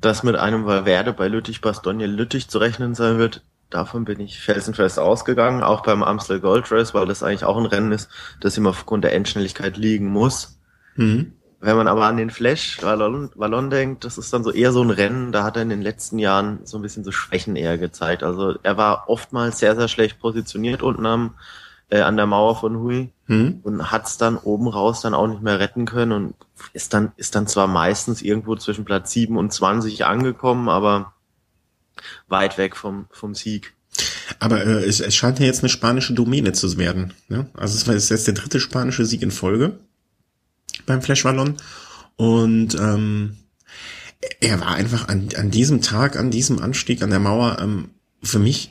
dass 0.00 0.22
mit 0.22 0.36
einem 0.36 0.66
Valverde 0.66 1.12
bei 1.12 1.28
Lüttich 1.28 1.60
Bastogne 1.60 2.06
Lüttich 2.06 2.48
zu 2.48 2.58
rechnen 2.58 2.94
sein 2.94 3.18
wird, 3.18 3.42
davon 3.70 4.04
bin 4.04 4.20
ich 4.20 4.38
felsenfest 4.40 4.98
ausgegangen, 4.98 5.62
auch 5.62 5.82
beim 5.82 6.02
Amstel 6.02 6.40
Gold 6.40 6.70
Race, 6.70 6.92
weil 6.92 7.06
das 7.06 7.22
eigentlich 7.22 7.44
auch 7.44 7.56
ein 7.56 7.66
Rennen 7.66 7.92
ist, 7.92 8.10
das 8.40 8.56
ihm 8.56 8.66
aufgrund 8.66 9.04
der 9.04 9.14
Endschnelligkeit 9.14 9.76
liegen 9.76 10.08
muss. 10.08 10.58
Mhm. 10.96 11.32
Wenn 11.62 11.76
man 11.76 11.88
aber 11.88 12.06
an 12.06 12.16
den 12.16 12.30
Flash 12.30 12.82
Wallon, 12.82 13.30
Wallon 13.34 13.68
denkt, 13.68 14.04
das 14.04 14.16
ist 14.16 14.32
dann 14.32 14.42
so 14.42 14.50
eher 14.50 14.72
so 14.72 14.82
ein 14.82 14.88
Rennen, 14.88 15.30
da 15.30 15.44
hat 15.44 15.56
er 15.56 15.62
in 15.62 15.68
den 15.68 15.82
letzten 15.82 16.18
Jahren 16.18 16.60
so 16.64 16.78
ein 16.78 16.82
bisschen 16.82 17.04
so 17.04 17.12
Schwächen 17.12 17.54
eher 17.54 17.76
gezeigt. 17.76 18.22
Also 18.22 18.54
er 18.62 18.78
war 18.78 19.10
oftmals 19.10 19.58
sehr, 19.58 19.76
sehr 19.76 19.88
schlecht 19.88 20.20
positioniert 20.20 20.82
unten 20.82 21.04
am, 21.04 21.34
äh, 21.90 22.00
an 22.00 22.16
der 22.16 22.24
Mauer 22.24 22.56
von 22.56 22.78
Hui 22.78 23.10
hm. 23.26 23.60
und 23.62 23.92
hat 23.92 24.06
es 24.06 24.16
dann 24.16 24.38
oben 24.38 24.68
raus 24.68 25.02
dann 25.02 25.12
auch 25.12 25.26
nicht 25.26 25.42
mehr 25.42 25.60
retten 25.60 25.84
können 25.84 26.12
und 26.12 26.34
ist 26.72 26.94
dann, 26.94 27.12
ist 27.16 27.34
dann 27.34 27.46
zwar 27.46 27.66
meistens 27.66 28.22
irgendwo 28.22 28.56
zwischen 28.56 28.86
Platz 28.86 29.12
7 29.12 29.36
und 29.36 29.52
20 29.52 30.06
angekommen, 30.06 30.70
aber 30.70 31.12
weit 32.28 32.56
weg 32.56 32.74
vom, 32.74 33.04
vom 33.10 33.34
Sieg. 33.34 33.74
Aber 34.38 34.64
äh, 34.64 34.84
es, 34.84 35.00
es 35.00 35.14
scheint 35.14 35.38
ja 35.38 35.44
jetzt 35.44 35.62
eine 35.62 35.68
spanische 35.68 36.14
Domäne 36.14 36.52
zu 36.52 36.78
werden. 36.78 37.12
Ne? 37.28 37.50
Also 37.52 37.74
es 37.74 37.86
war 37.86 37.92
jetzt 37.92 38.26
der 38.26 38.34
dritte 38.34 38.60
spanische 38.60 39.04
Sieg 39.04 39.20
in 39.20 39.30
Folge 39.30 39.78
beim 40.86 41.02
Flash 41.02 41.24
Wallon. 41.24 41.56
Und 42.16 42.74
ähm, 42.74 43.36
er 44.40 44.60
war 44.60 44.74
einfach 44.74 45.08
an, 45.08 45.28
an 45.36 45.50
diesem 45.50 45.80
Tag, 45.80 46.16
an 46.16 46.30
diesem 46.30 46.60
Anstieg 46.60 47.02
an 47.02 47.10
der 47.10 47.20
Mauer 47.20 47.58
ähm, 47.60 47.90
für 48.22 48.38
mich 48.38 48.70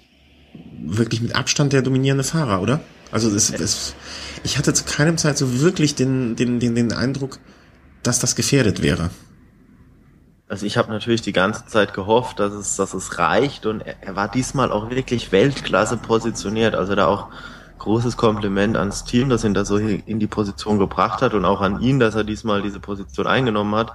wirklich 0.81 1.21
mit 1.21 1.35
Abstand 1.35 1.73
der 1.73 1.81
dominierende 1.81 2.23
Fahrer, 2.23 2.61
oder? 2.61 2.81
Also 3.11 3.29
es, 3.29 3.49
es, 3.49 3.95
ich 4.43 4.57
hatte 4.57 4.73
zu 4.73 4.83
keinem 4.83 5.17
Zeit 5.17 5.37
so 5.37 5.61
wirklich 5.61 5.95
den, 5.95 6.35
den, 6.35 6.59
den, 6.59 6.75
den 6.75 6.93
Eindruck, 6.93 7.39
dass 8.03 8.19
das 8.19 8.35
gefährdet 8.35 8.81
wäre. 8.81 9.09
Also 10.47 10.65
ich 10.65 10.77
habe 10.77 10.91
natürlich 10.91 11.21
die 11.21 11.33
ganze 11.33 11.65
Zeit 11.67 11.93
gehofft, 11.93 12.39
dass 12.39 12.53
es, 12.53 12.75
dass 12.75 12.93
es 12.93 13.17
reicht 13.19 13.65
und 13.65 13.81
er, 13.81 14.01
er 14.01 14.15
war 14.15 14.29
diesmal 14.29 14.71
auch 14.71 14.89
wirklich 14.89 15.31
Weltklasse 15.31 15.97
positioniert. 15.97 16.75
Also 16.75 16.95
da 16.95 17.07
auch 17.07 17.27
großes 17.79 18.17
Kompliment 18.17 18.77
ans 18.77 19.03
Team, 19.03 19.29
das 19.29 19.43
ihn 19.43 19.53
da 19.53 19.65
so 19.65 19.77
in 19.77 20.19
die 20.19 20.27
Position 20.27 20.77
gebracht 20.77 21.21
hat 21.21 21.33
und 21.33 21.45
auch 21.45 21.61
an 21.61 21.81
ihn, 21.81 21.99
dass 21.99 22.15
er 22.15 22.23
diesmal 22.23 22.61
diese 22.61 22.79
Position 22.79 23.27
eingenommen 23.27 23.73
hat. 23.75 23.93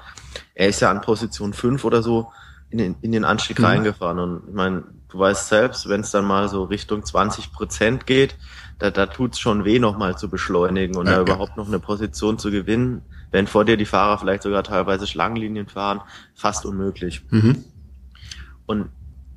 Er 0.54 0.68
ist 0.68 0.80
ja 0.80 0.90
an 0.90 1.00
Position 1.00 1.52
5 1.52 1.84
oder 1.84 2.02
so 2.02 2.32
in 2.70 2.78
den, 2.78 2.96
in 3.02 3.12
den 3.12 3.24
Anstieg 3.24 3.58
mhm. 3.58 3.66
reingefahren 3.66 4.18
und 4.18 4.48
ich 4.48 4.54
meine, 4.54 4.84
du 5.08 5.18
weißt 5.18 5.48
selbst, 5.48 5.88
wenn 5.88 6.00
es 6.00 6.10
dann 6.10 6.24
mal 6.24 6.48
so 6.48 6.64
Richtung 6.64 7.04
20 7.04 7.52
Prozent 7.52 8.06
geht, 8.06 8.36
da, 8.78 8.90
da 8.90 9.06
tut's 9.06 9.38
schon 9.38 9.64
weh, 9.64 9.78
nochmal 9.78 10.18
zu 10.18 10.28
beschleunigen 10.28 10.96
und 10.96 11.06
ja, 11.06 11.16
da 11.16 11.20
überhaupt 11.20 11.56
noch 11.56 11.68
eine 11.68 11.78
Position 11.78 12.38
zu 12.38 12.50
gewinnen, 12.50 13.02
wenn 13.30 13.46
vor 13.46 13.64
dir 13.64 13.76
die 13.76 13.84
Fahrer 13.84 14.18
vielleicht 14.18 14.42
sogar 14.42 14.64
teilweise 14.64 15.06
Schlangenlinien 15.06 15.68
fahren, 15.68 16.00
fast 16.34 16.66
unmöglich. 16.66 17.22
Mhm. 17.30 17.64
Und 18.66 18.88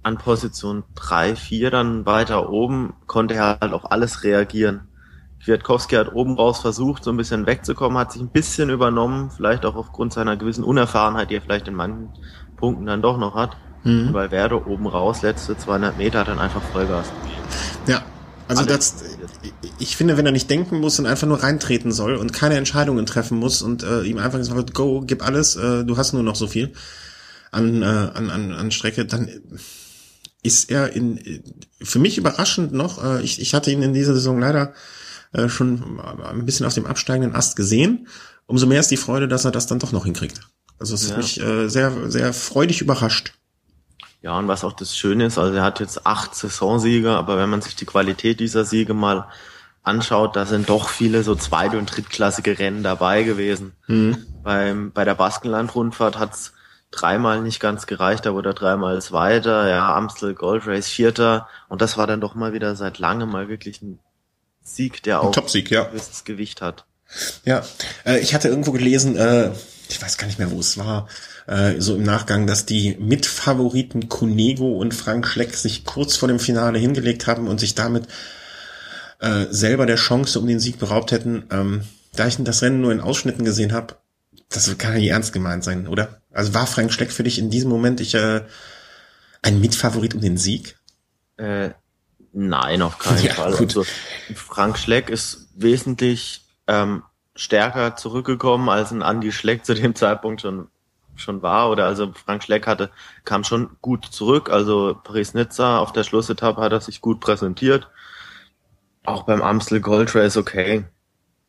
an 0.07 0.17
Position 0.17 0.83
3, 0.95 1.35
4 1.35 1.69
dann 1.69 2.05
weiter 2.05 2.49
oben 2.49 2.93
konnte 3.07 3.35
er 3.35 3.57
halt 3.61 3.73
auf 3.73 3.91
alles 3.91 4.23
reagieren. 4.23 4.87
Kwiatkowski 5.43 5.95
hat 5.95 6.13
oben 6.13 6.35
raus 6.35 6.59
versucht, 6.59 7.03
so 7.03 7.11
ein 7.11 7.17
bisschen 7.17 7.45
wegzukommen, 7.45 7.97
hat 7.97 8.13
sich 8.13 8.21
ein 8.21 8.29
bisschen 8.29 8.69
übernommen, 8.69 9.29
vielleicht 9.35 9.65
auch 9.65 9.75
aufgrund 9.75 10.13
seiner 10.13 10.35
gewissen 10.35 10.63
Unerfahrenheit, 10.63 11.29
die 11.29 11.35
er 11.35 11.41
vielleicht 11.41 11.67
in 11.67 11.75
manchen 11.75 12.09
Punkten 12.55 12.85
dann 12.85 13.01
doch 13.01 13.17
noch 13.17 13.35
hat. 13.35 13.57
Mhm. 13.83 14.13
Weil 14.13 14.31
Werde 14.31 14.65
oben 14.65 14.87
raus, 14.87 15.21
letzte 15.21 15.57
200 15.57 15.97
Meter, 15.97 16.19
hat 16.19 16.29
dann 16.29 16.39
einfach 16.39 16.61
Vollgas 16.61 17.11
Ja, 17.85 18.01
also 18.47 18.65
das, 18.65 19.03
ich 19.77 19.97
finde, 19.97 20.17
wenn 20.17 20.25
er 20.25 20.31
nicht 20.31 20.49
denken 20.49 20.79
muss 20.79 20.97
und 20.99 21.05
einfach 21.05 21.27
nur 21.27 21.43
reintreten 21.43 21.91
soll 21.91 22.15
und 22.15 22.31
keine 22.33 22.55
Entscheidungen 22.55 23.05
treffen 23.05 23.37
muss 23.37 23.61
und 23.61 23.83
äh, 23.83 24.03
ihm 24.03 24.17
einfach 24.17 24.39
gesagt 24.39 24.57
wird, 24.57 24.73
go, 24.73 25.01
gib 25.05 25.23
alles, 25.23 25.57
äh, 25.57 25.83
du 25.83 25.97
hast 25.97 26.13
nur 26.13 26.23
noch 26.23 26.35
so 26.35 26.47
viel 26.47 26.73
an, 27.51 27.81
äh, 27.81 27.85
an, 27.85 28.29
an, 28.29 28.51
an 28.53 28.71
Strecke, 28.71 29.05
dann 29.05 29.29
ist 30.43 30.71
er 30.71 30.93
in, 30.93 31.43
für 31.81 31.99
mich 31.99 32.17
überraschend 32.17 32.73
noch, 32.73 33.03
äh, 33.03 33.21
ich, 33.21 33.41
ich 33.41 33.53
hatte 33.53 33.71
ihn 33.71 33.81
in 33.81 33.93
dieser 33.93 34.13
Saison 34.13 34.39
leider 34.39 34.73
äh, 35.33 35.49
schon 35.49 35.99
ein 35.99 36.45
bisschen 36.45 36.65
auf 36.65 36.73
dem 36.73 36.85
absteigenden 36.85 37.35
Ast 37.35 37.55
gesehen. 37.55 38.07
Umso 38.45 38.65
mehr 38.65 38.79
ist 38.79 38.91
die 38.91 38.97
Freude, 38.97 39.27
dass 39.27 39.45
er 39.45 39.51
das 39.51 39.67
dann 39.67 39.79
doch 39.79 39.91
noch 39.91 40.05
hinkriegt. 40.05 40.41
Also 40.79 40.95
es 40.95 41.03
ja. 41.03 41.09
hat 41.09 41.17
mich 41.17 41.41
äh, 41.41 41.67
sehr, 41.69 42.09
sehr 42.09 42.33
freudig 42.33 42.81
überrascht. 42.81 43.33
Ja, 44.21 44.37
und 44.37 44.47
was 44.47 44.63
auch 44.63 44.73
das 44.73 44.97
Schöne 44.97 45.25
ist, 45.25 45.37
also 45.37 45.53
er 45.53 45.63
hat 45.63 45.79
jetzt 45.79 46.05
acht 46.05 46.33
Saisonsiege, 46.35 47.11
aber 47.11 47.37
wenn 47.37 47.49
man 47.49 47.61
sich 47.61 47.75
die 47.75 47.85
Qualität 47.85 48.39
dieser 48.39 48.65
Siege 48.65 48.93
mal 48.93 49.27
anschaut, 49.83 50.35
da 50.35 50.45
sind 50.45 50.69
doch 50.69 50.89
viele 50.89 51.23
so 51.23 51.35
zweite- 51.35 51.77
und 51.77 51.85
drittklassige 51.85 52.59
Rennen 52.59 52.83
dabei 52.83 53.23
gewesen. 53.23 53.73
Mhm. 53.87 54.25
Beim, 54.43 54.91
bei 54.91 55.05
der 55.05 55.15
Baskenland-Rundfahrt 55.15 56.19
hat's 56.19 56.53
dreimal 56.91 57.41
nicht 57.41 57.59
ganz 57.59 57.87
gereicht, 57.87 58.25
da 58.25 58.33
wurde 58.33 58.49
er 58.49 58.53
dreimal 58.53 59.01
Zweiter, 59.01 59.67
ja, 59.67 59.95
Amstel 59.95 60.33
Gold 60.33 60.65
Race 60.67 60.87
Vierter 60.87 61.47
und 61.69 61.81
das 61.81 61.97
war 61.97 62.07
dann 62.07 62.21
doch 62.21 62.35
mal 62.35 62.53
wieder 62.53 62.75
seit 62.75 62.97
langem 62.99 63.29
mal 63.29 63.49
wirklich 63.49 63.81
ein 63.81 63.99
Sieg, 64.61 65.03
der 65.03 65.21
auch 65.21 65.35
ein 65.35 65.63
ja. 65.69 65.83
ein 65.85 65.91
gewisses 65.91 66.23
Gewicht 66.23 66.61
hat. 66.61 66.85
Ja, 67.45 67.63
äh, 68.05 68.19
ich 68.19 68.33
hatte 68.33 68.49
irgendwo 68.49 68.71
gelesen, 68.71 69.15
äh, 69.15 69.51
ich 69.89 70.01
weiß 70.01 70.17
gar 70.17 70.27
nicht 70.27 70.39
mehr, 70.39 70.51
wo 70.51 70.59
es 70.59 70.77
war, 70.77 71.07
äh, 71.47 71.79
so 71.79 71.95
im 71.95 72.03
Nachgang, 72.03 72.47
dass 72.47 72.65
die 72.65 72.97
Mitfavoriten 72.99 74.09
Cunego 74.09 74.77
und 74.77 74.93
Frank 74.93 75.27
Schleck 75.27 75.55
sich 75.55 75.85
kurz 75.85 76.17
vor 76.17 76.27
dem 76.27 76.39
Finale 76.39 76.79
hingelegt 76.79 77.27
haben 77.27 77.47
und 77.47 77.59
sich 77.59 77.75
damit 77.75 78.07
äh, 79.19 79.45
selber 79.49 79.85
der 79.85 79.95
Chance 79.95 80.39
um 80.39 80.47
den 80.47 80.59
Sieg 80.59 80.79
beraubt 80.79 81.11
hätten. 81.11 81.45
Ähm, 81.51 81.83
da 82.15 82.27
ich 82.27 82.37
das 82.39 82.61
Rennen 82.61 82.81
nur 82.81 82.91
in 82.91 82.99
Ausschnitten 82.99 83.45
gesehen 83.45 83.71
habe, 83.71 83.95
das 84.49 84.77
kann 84.77 84.93
ja 84.93 84.99
nicht 84.99 85.09
ernst 85.09 85.33
gemeint 85.33 85.63
sein, 85.63 85.87
oder? 85.87 86.21
Also 86.31 86.53
war 86.53 86.67
Frank 86.67 86.93
Schleck 86.93 87.11
für 87.11 87.23
dich 87.23 87.39
in 87.39 87.49
diesem 87.49 87.69
Moment 87.69 87.99
ich, 87.99 88.15
äh, 88.15 88.43
ein 89.41 89.59
Mitfavorit 89.59 90.15
um 90.15 90.21
den 90.21 90.37
Sieg? 90.37 90.77
Äh, 91.37 91.71
nein, 92.31 92.81
auf 92.81 92.97
keinen 92.99 93.23
ja, 93.23 93.33
Fall. 93.33 93.53
Gut. 93.53 93.69
Also, 93.69 93.85
Frank 94.35 94.77
Schleck 94.77 95.09
ist 95.09 95.47
wesentlich 95.55 96.45
ähm, 96.67 97.03
stärker 97.35 97.95
zurückgekommen, 97.95 98.69
als 98.69 98.91
ein 98.91 99.01
Andy 99.01 99.31
Schleck 99.31 99.65
zu 99.65 99.73
dem 99.73 99.95
Zeitpunkt 99.95 100.41
schon 100.41 100.67
schon 101.19 101.41
war 101.41 101.71
oder 101.71 101.85
also 101.85 102.13
Frank 102.13 102.43
Schleck 102.43 102.67
hatte 102.67 102.91
kam 103.25 103.43
schon 103.43 103.71
gut 103.81 104.05
zurück 104.05 104.51
also 104.51 104.95
Paris-Nizza 105.03 105.79
auf 105.79 105.91
der 105.91 106.03
Schlussetappe 106.03 106.61
hat 106.61 106.71
er 106.71 106.81
sich 106.81 107.01
gut 107.01 107.19
präsentiert 107.19 107.89
auch 109.03 109.23
beim 109.23 109.41
Amstel 109.41 109.81
Gold 109.81 110.13
Race 110.13 110.37
okay 110.37 110.85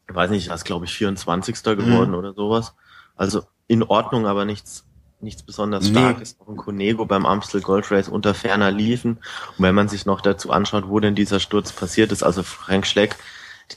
ich 0.08 0.14
weiß 0.14 0.30
nicht 0.30 0.48
er 0.48 0.54
ist 0.54 0.64
glaube 0.64 0.86
ich 0.86 0.94
24. 0.94 1.62
geworden 1.62 2.12
mhm. 2.12 2.16
oder 2.16 2.32
sowas 2.32 2.74
also 3.18 3.42
in 3.66 3.82
Ordnung 3.82 4.26
aber 4.26 4.46
nichts 4.46 4.84
nichts 5.20 5.42
besonders 5.42 5.84
nee. 5.84 5.90
starkes 5.90 6.36
auch 6.40 6.48
ein 6.48 6.56
Conego 6.56 7.04
beim 7.04 7.26
Amstel 7.26 7.60
Gold 7.60 7.90
Race 7.90 8.08
unter 8.08 8.32
ferner 8.32 8.70
liefen 8.70 9.18
und 9.56 9.64
wenn 9.64 9.74
man 9.74 9.88
sich 9.88 10.06
noch 10.06 10.22
dazu 10.22 10.50
anschaut 10.50 10.88
wo 10.88 11.00
denn 11.00 11.14
dieser 11.14 11.40
Sturz 11.40 11.72
passiert 11.72 12.12
ist 12.12 12.22
also 12.22 12.42
Frank 12.42 12.86
Schleck 12.86 13.16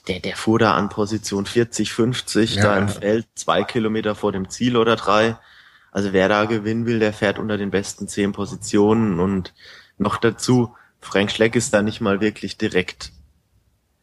der, 0.08 0.20
der 0.20 0.36
fuhr 0.36 0.60
da 0.60 0.76
an 0.76 0.90
Position 0.90 1.46
40, 1.46 1.92
50, 1.92 2.56
ja. 2.56 2.64
da 2.64 2.78
im 2.78 2.88
Feld, 2.88 3.28
zwei 3.36 3.64
Kilometer 3.64 4.16
vor 4.16 4.32
dem 4.32 4.50
Ziel 4.50 4.78
oder 4.78 4.96
drei. 4.96 5.38
Also 5.92 6.14
wer 6.14 6.30
da 6.30 6.46
gewinnen 6.46 6.86
will, 6.86 7.00
der 7.00 7.14
fährt 7.14 7.38
unter 7.38 7.58
den 7.58 7.72
besten 7.72 8.08
zehn 8.08 8.32
Positionen 8.32 9.20
und 9.20 9.54
noch 9.98 10.18
dazu, 10.18 10.76
Frank 11.00 11.32
Schleck 11.32 11.56
ist 11.56 11.74
da 11.74 11.82
nicht 11.82 12.00
mal 12.00 12.22
wirklich 12.22 12.58
direkt 12.58 13.12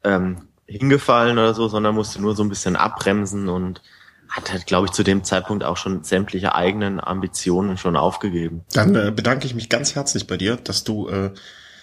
ähm, 0.04 0.48
hingefallen 0.66 1.38
oder 1.38 1.54
so, 1.54 1.68
sondern 1.68 1.94
musste 1.94 2.20
nur 2.20 2.36
so 2.36 2.42
ein 2.42 2.48
bisschen 2.48 2.76
abbremsen 2.76 3.48
und 3.48 3.82
hat 4.28 4.52
halt, 4.52 4.66
glaube 4.66 4.86
ich, 4.86 4.92
zu 4.92 5.02
dem 5.02 5.24
Zeitpunkt 5.24 5.64
auch 5.64 5.76
schon 5.76 6.04
sämtliche 6.04 6.54
eigenen 6.54 7.00
Ambitionen 7.00 7.76
schon 7.76 7.96
aufgegeben. 7.96 8.64
Dann 8.72 8.94
äh, 8.94 9.10
bedanke 9.10 9.46
ich 9.46 9.54
mich 9.54 9.68
ganz 9.68 9.94
herzlich 9.94 10.26
bei 10.26 10.36
dir, 10.36 10.56
dass 10.56 10.84
du 10.84 11.08
äh, 11.08 11.30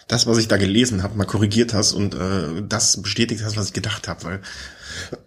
das, 0.07 0.27
was 0.27 0.37
ich 0.37 0.47
da 0.47 0.57
gelesen 0.57 1.01
habe, 1.01 1.17
mal 1.17 1.25
korrigiert 1.25 1.73
hast 1.73 1.93
und 1.93 2.13
äh, 2.13 2.61
das 2.67 3.01
bestätigt 3.01 3.43
hast, 3.43 3.57
was 3.57 3.67
ich 3.67 3.73
gedacht 3.73 4.07
habe, 4.07 4.23
weil 4.23 4.41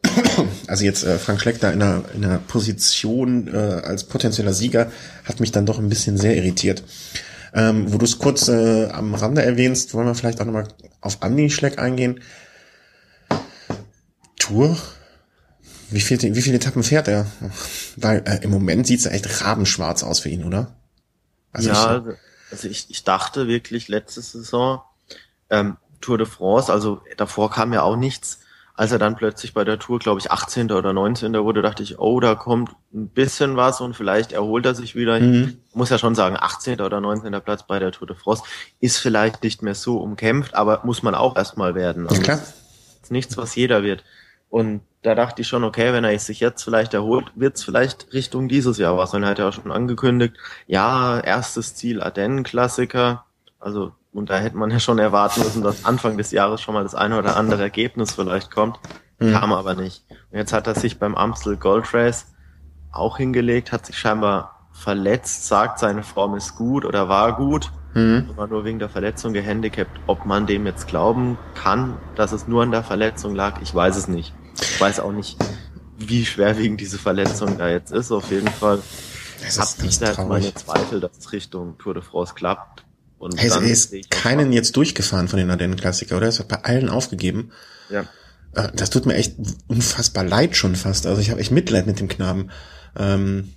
also 0.68 0.84
jetzt 0.84 1.04
äh, 1.04 1.18
Frank 1.18 1.40
Schleck 1.40 1.60
da 1.60 1.70
in 1.70 1.82
einer, 1.82 2.04
in 2.14 2.24
einer 2.24 2.38
Position 2.38 3.48
äh, 3.52 3.56
als 3.56 4.04
potenzieller 4.04 4.52
Sieger 4.52 4.90
hat 5.24 5.40
mich 5.40 5.50
dann 5.50 5.66
doch 5.66 5.78
ein 5.78 5.88
bisschen 5.88 6.16
sehr 6.16 6.36
irritiert. 6.36 6.84
Ähm, 7.54 7.92
wo 7.92 7.98
du 7.98 8.04
es 8.04 8.18
kurz 8.18 8.48
äh, 8.48 8.88
am 8.90 9.14
Rande 9.14 9.42
erwähnst, 9.42 9.94
wollen 9.94 10.06
wir 10.06 10.14
vielleicht 10.14 10.40
auch 10.40 10.44
nochmal 10.44 10.68
auf 11.00 11.22
Andi 11.22 11.50
Schleck 11.50 11.78
eingehen. 11.78 12.20
Tour? 14.38 14.76
Wie 15.90 16.00
viele, 16.00 16.34
wie 16.34 16.42
viele 16.42 16.56
Etappen 16.56 16.82
fährt 16.82 17.08
er? 17.08 17.26
Weil 17.96 18.22
äh, 18.26 18.42
im 18.42 18.50
Moment 18.50 18.86
sieht's 18.86 19.06
echt 19.06 19.44
rabenschwarz 19.44 20.02
aus 20.02 20.20
für 20.20 20.28
ihn, 20.28 20.44
oder? 20.44 20.76
Also 21.52 21.70
ja, 21.70 21.96
ich, 21.96 22.52
also 22.52 22.68
ich, 22.68 22.86
ich 22.90 23.04
dachte 23.04 23.48
wirklich 23.48 23.88
letzte 23.88 24.20
Saison, 24.20 24.82
ähm, 25.50 25.76
Tour 26.00 26.18
de 26.18 26.26
France, 26.26 26.72
also 26.72 27.02
davor 27.16 27.50
kam 27.50 27.72
ja 27.72 27.82
auch 27.82 27.96
nichts. 27.96 28.40
Als 28.74 28.92
er 28.92 29.00
dann 29.00 29.16
plötzlich 29.16 29.54
bei 29.54 29.64
der 29.64 29.80
Tour, 29.80 29.98
glaube 29.98 30.20
ich, 30.20 30.30
18. 30.30 30.70
oder 30.70 30.92
19. 30.92 31.34
wurde, 31.34 31.62
dachte 31.62 31.82
ich, 31.82 31.98
oh, 31.98 32.20
da 32.20 32.36
kommt 32.36 32.70
ein 32.94 33.08
bisschen 33.08 33.56
was 33.56 33.80
und 33.80 33.96
vielleicht 33.96 34.30
erholt 34.30 34.66
er 34.66 34.76
sich 34.76 34.94
wieder. 34.94 35.18
Mhm. 35.18 35.58
Ich 35.68 35.74
muss 35.74 35.90
ja 35.90 35.98
schon 35.98 36.14
sagen, 36.14 36.36
18. 36.38 36.80
oder 36.80 37.00
19. 37.00 37.32
Platz 37.40 37.66
bei 37.66 37.80
der 37.80 37.90
Tour 37.90 38.06
de 38.06 38.16
France 38.16 38.44
ist 38.78 38.98
vielleicht 38.98 39.42
nicht 39.42 39.62
mehr 39.62 39.74
so 39.74 39.98
umkämpft, 39.98 40.54
aber 40.54 40.82
muss 40.84 41.02
man 41.02 41.16
auch 41.16 41.34
erstmal 41.34 41.74
werden. 41.74 42.06
Also 42.06 42.22
klar. 42.22 42.40
Ist 43.02 43.10
nichts, 43.10 43.36
was 43.36 43.56
jeder 43.56 43.82
wird. 43.82 44.04
Und 44.50 44.80
da 45.02 45.14
dachte 45.14 45.42
ich 45.42 45.48
schon, 45.48 45.64
okay, 45.64 45.92
wenn 45.92 46.04
er 46.04 46.18
sich 46.18 46.40
jetzt 46.40 46.62
vielleicht 46.62 46.94
erholt, 46.94 47.26
wird's 47.34 47.62
vielleicht 47.62 48.12
Richtung 48.12 48.48
dieses 48.48 48.78
Jahr 48.78 48.96
was. 48.96 49.14
Und 49.14 49.22
er 49.22 49.30
hat 49.30 49.38
ja 49.38 49.48
auch 49.48 49.52
schon 49.52 49.70
angekündigt, 49.70 50.36
ja, 50.66 51.20
erstes 51.20 51.74
Ziel 51.74 52.02
Ardennen-Klassiker. 52.02 53.24
Also, 53.60 53.92
und 54.12 54.30
da 54.30 54.38
hätte 54.38 54.56
man 54.56 54.70
ja 54.70 54.80
schon 54.80 54.98
erwarten 54.98 55.40
müssen, 55.40 55.62
dass 55.62 55.84
Anfang 55.84 56.16
des 56.16 56.30
Jahres 56.30 56.60
schon 56.60 56.74
mal 56.74 56.82
das 56.82 56.94
eine 56.94 57.18
oder 57.18 57.36
andere 57.36 57.62
Ergebnis 57.62 58.14
vielleicht 58.14 58.50
kommt. 58.50 58.78
Mhm. 59.18 59.32
Kam 59.32 59.52
aber 59.52 59.74
nicht. 59.74 60.04
Und 60.30 60.38
jetzt 60.38 60.52
hat 60.52 60.66
er 60.66 60.74
sich 60.74 60.98
beim 60.98 61.14
Amstel 61.14 61.56
Gold 61.56 61.92
Race 61.94 62.26
auch 62.90 63.18
hingelegt, 63.18 63.72
hat 63.72 63.86
sich 63.86 63.98
scheinbar 63.98 64.68
verletzt, 64.72 65.46
sagt, 65.46 65.78
seine 65.78 66.02
Form 66.02 66.34
ist 66.34 66.56
gut 66.56 66.84
oder 66.84 67.08
war 67.08 67.36
gut, 67.36 67.70
mhm. 67.98 68.36
war 68.36 68.46
nur 68.46 68.64
wegen 68.64 68.78
der 68.78 68.88
Verletzung 68.88 69.32
gehandicapt. 69.32 69.90
Ob 70.06 70.24
man 70.24 70.46
dem 70.46 70.66
jetzt 70.66 70.86
glauben 70.86 71.38
kann, 71.54 71.96
dass 72.16 72.32
es 72.32 72.48
nur 72.48 72.62
an 72.62 72.70
der 72.70 72.82
Verletzung 72.82 73.34
lag, 73.34 73.60
ich 73.62 73.74
weiß 73.74 73.96
es 73.96 74.08
nicht. 74.08 74.32
Ich 74.60 74.80
weiß 74.80 75.00
auch 75.00 75.12
nicht, 75.12 75.36
wie 75.98 76.24
schwerwiegend 76.24 76.80
diese 76.80 76.98
Verletzung 76.98 77.58
da 77.58 77.68
jetzt 77.68 77.92
ist. 77.92 78.12
Auf 78.12 78.30
jeden 78.30 78.48
Fall 78.48 78.78
habe 79.58 79.86
ich 79.86 79.98
da 79.98 80.06
jetzt 80.08 80.28
meine 80.28 80.54
Zweifel, 80.54 81.00
dass 81.00 81.12
es 81.18 81.32
Richtung 81.32 81.78
Tour 81.78 81.94
de 81.94 82.02
France 82.02 82.34
klappt. 82.34 82.84
Und 83.18 83.40
hey, 83.40 83.50
er 83.50 83.62
ist 83.62 83.92
keinen 84.10 84.52
jetzt 84.52 84.76
durchgefahren 84.76 85.26
von 85.26 85.38
den 85.38 85.50
Ardennen-Klassiker, 85.50 86.16
oder? 86.16 86.28
Es 86.28 86.38
hat 86.38 86.48
bei 86.48 86.62
allen 86.62 86.88
aufgegeben. 86.88 87.50
Ja. 87.90 88.04
Äh, 88.54 88.68
das 88.74 88.90
tut 88.90 89.06
mir 89.06 89.14
echt 89.14 89.34
unfassbar 89.66 90.24
leid 90.24 90.56
schon 90.56 90.76
fast. 90.76 91.06
Also 91.06 91.20
ich 91.20 91.30
habe 91.30 91.40
echt 91.40 91.50
Mitleid 91.50 91.86
mit 91.86 91.98
dem 91.98 92.08
Knaben. 92.08 92.50
Ähm, 92.96 93.54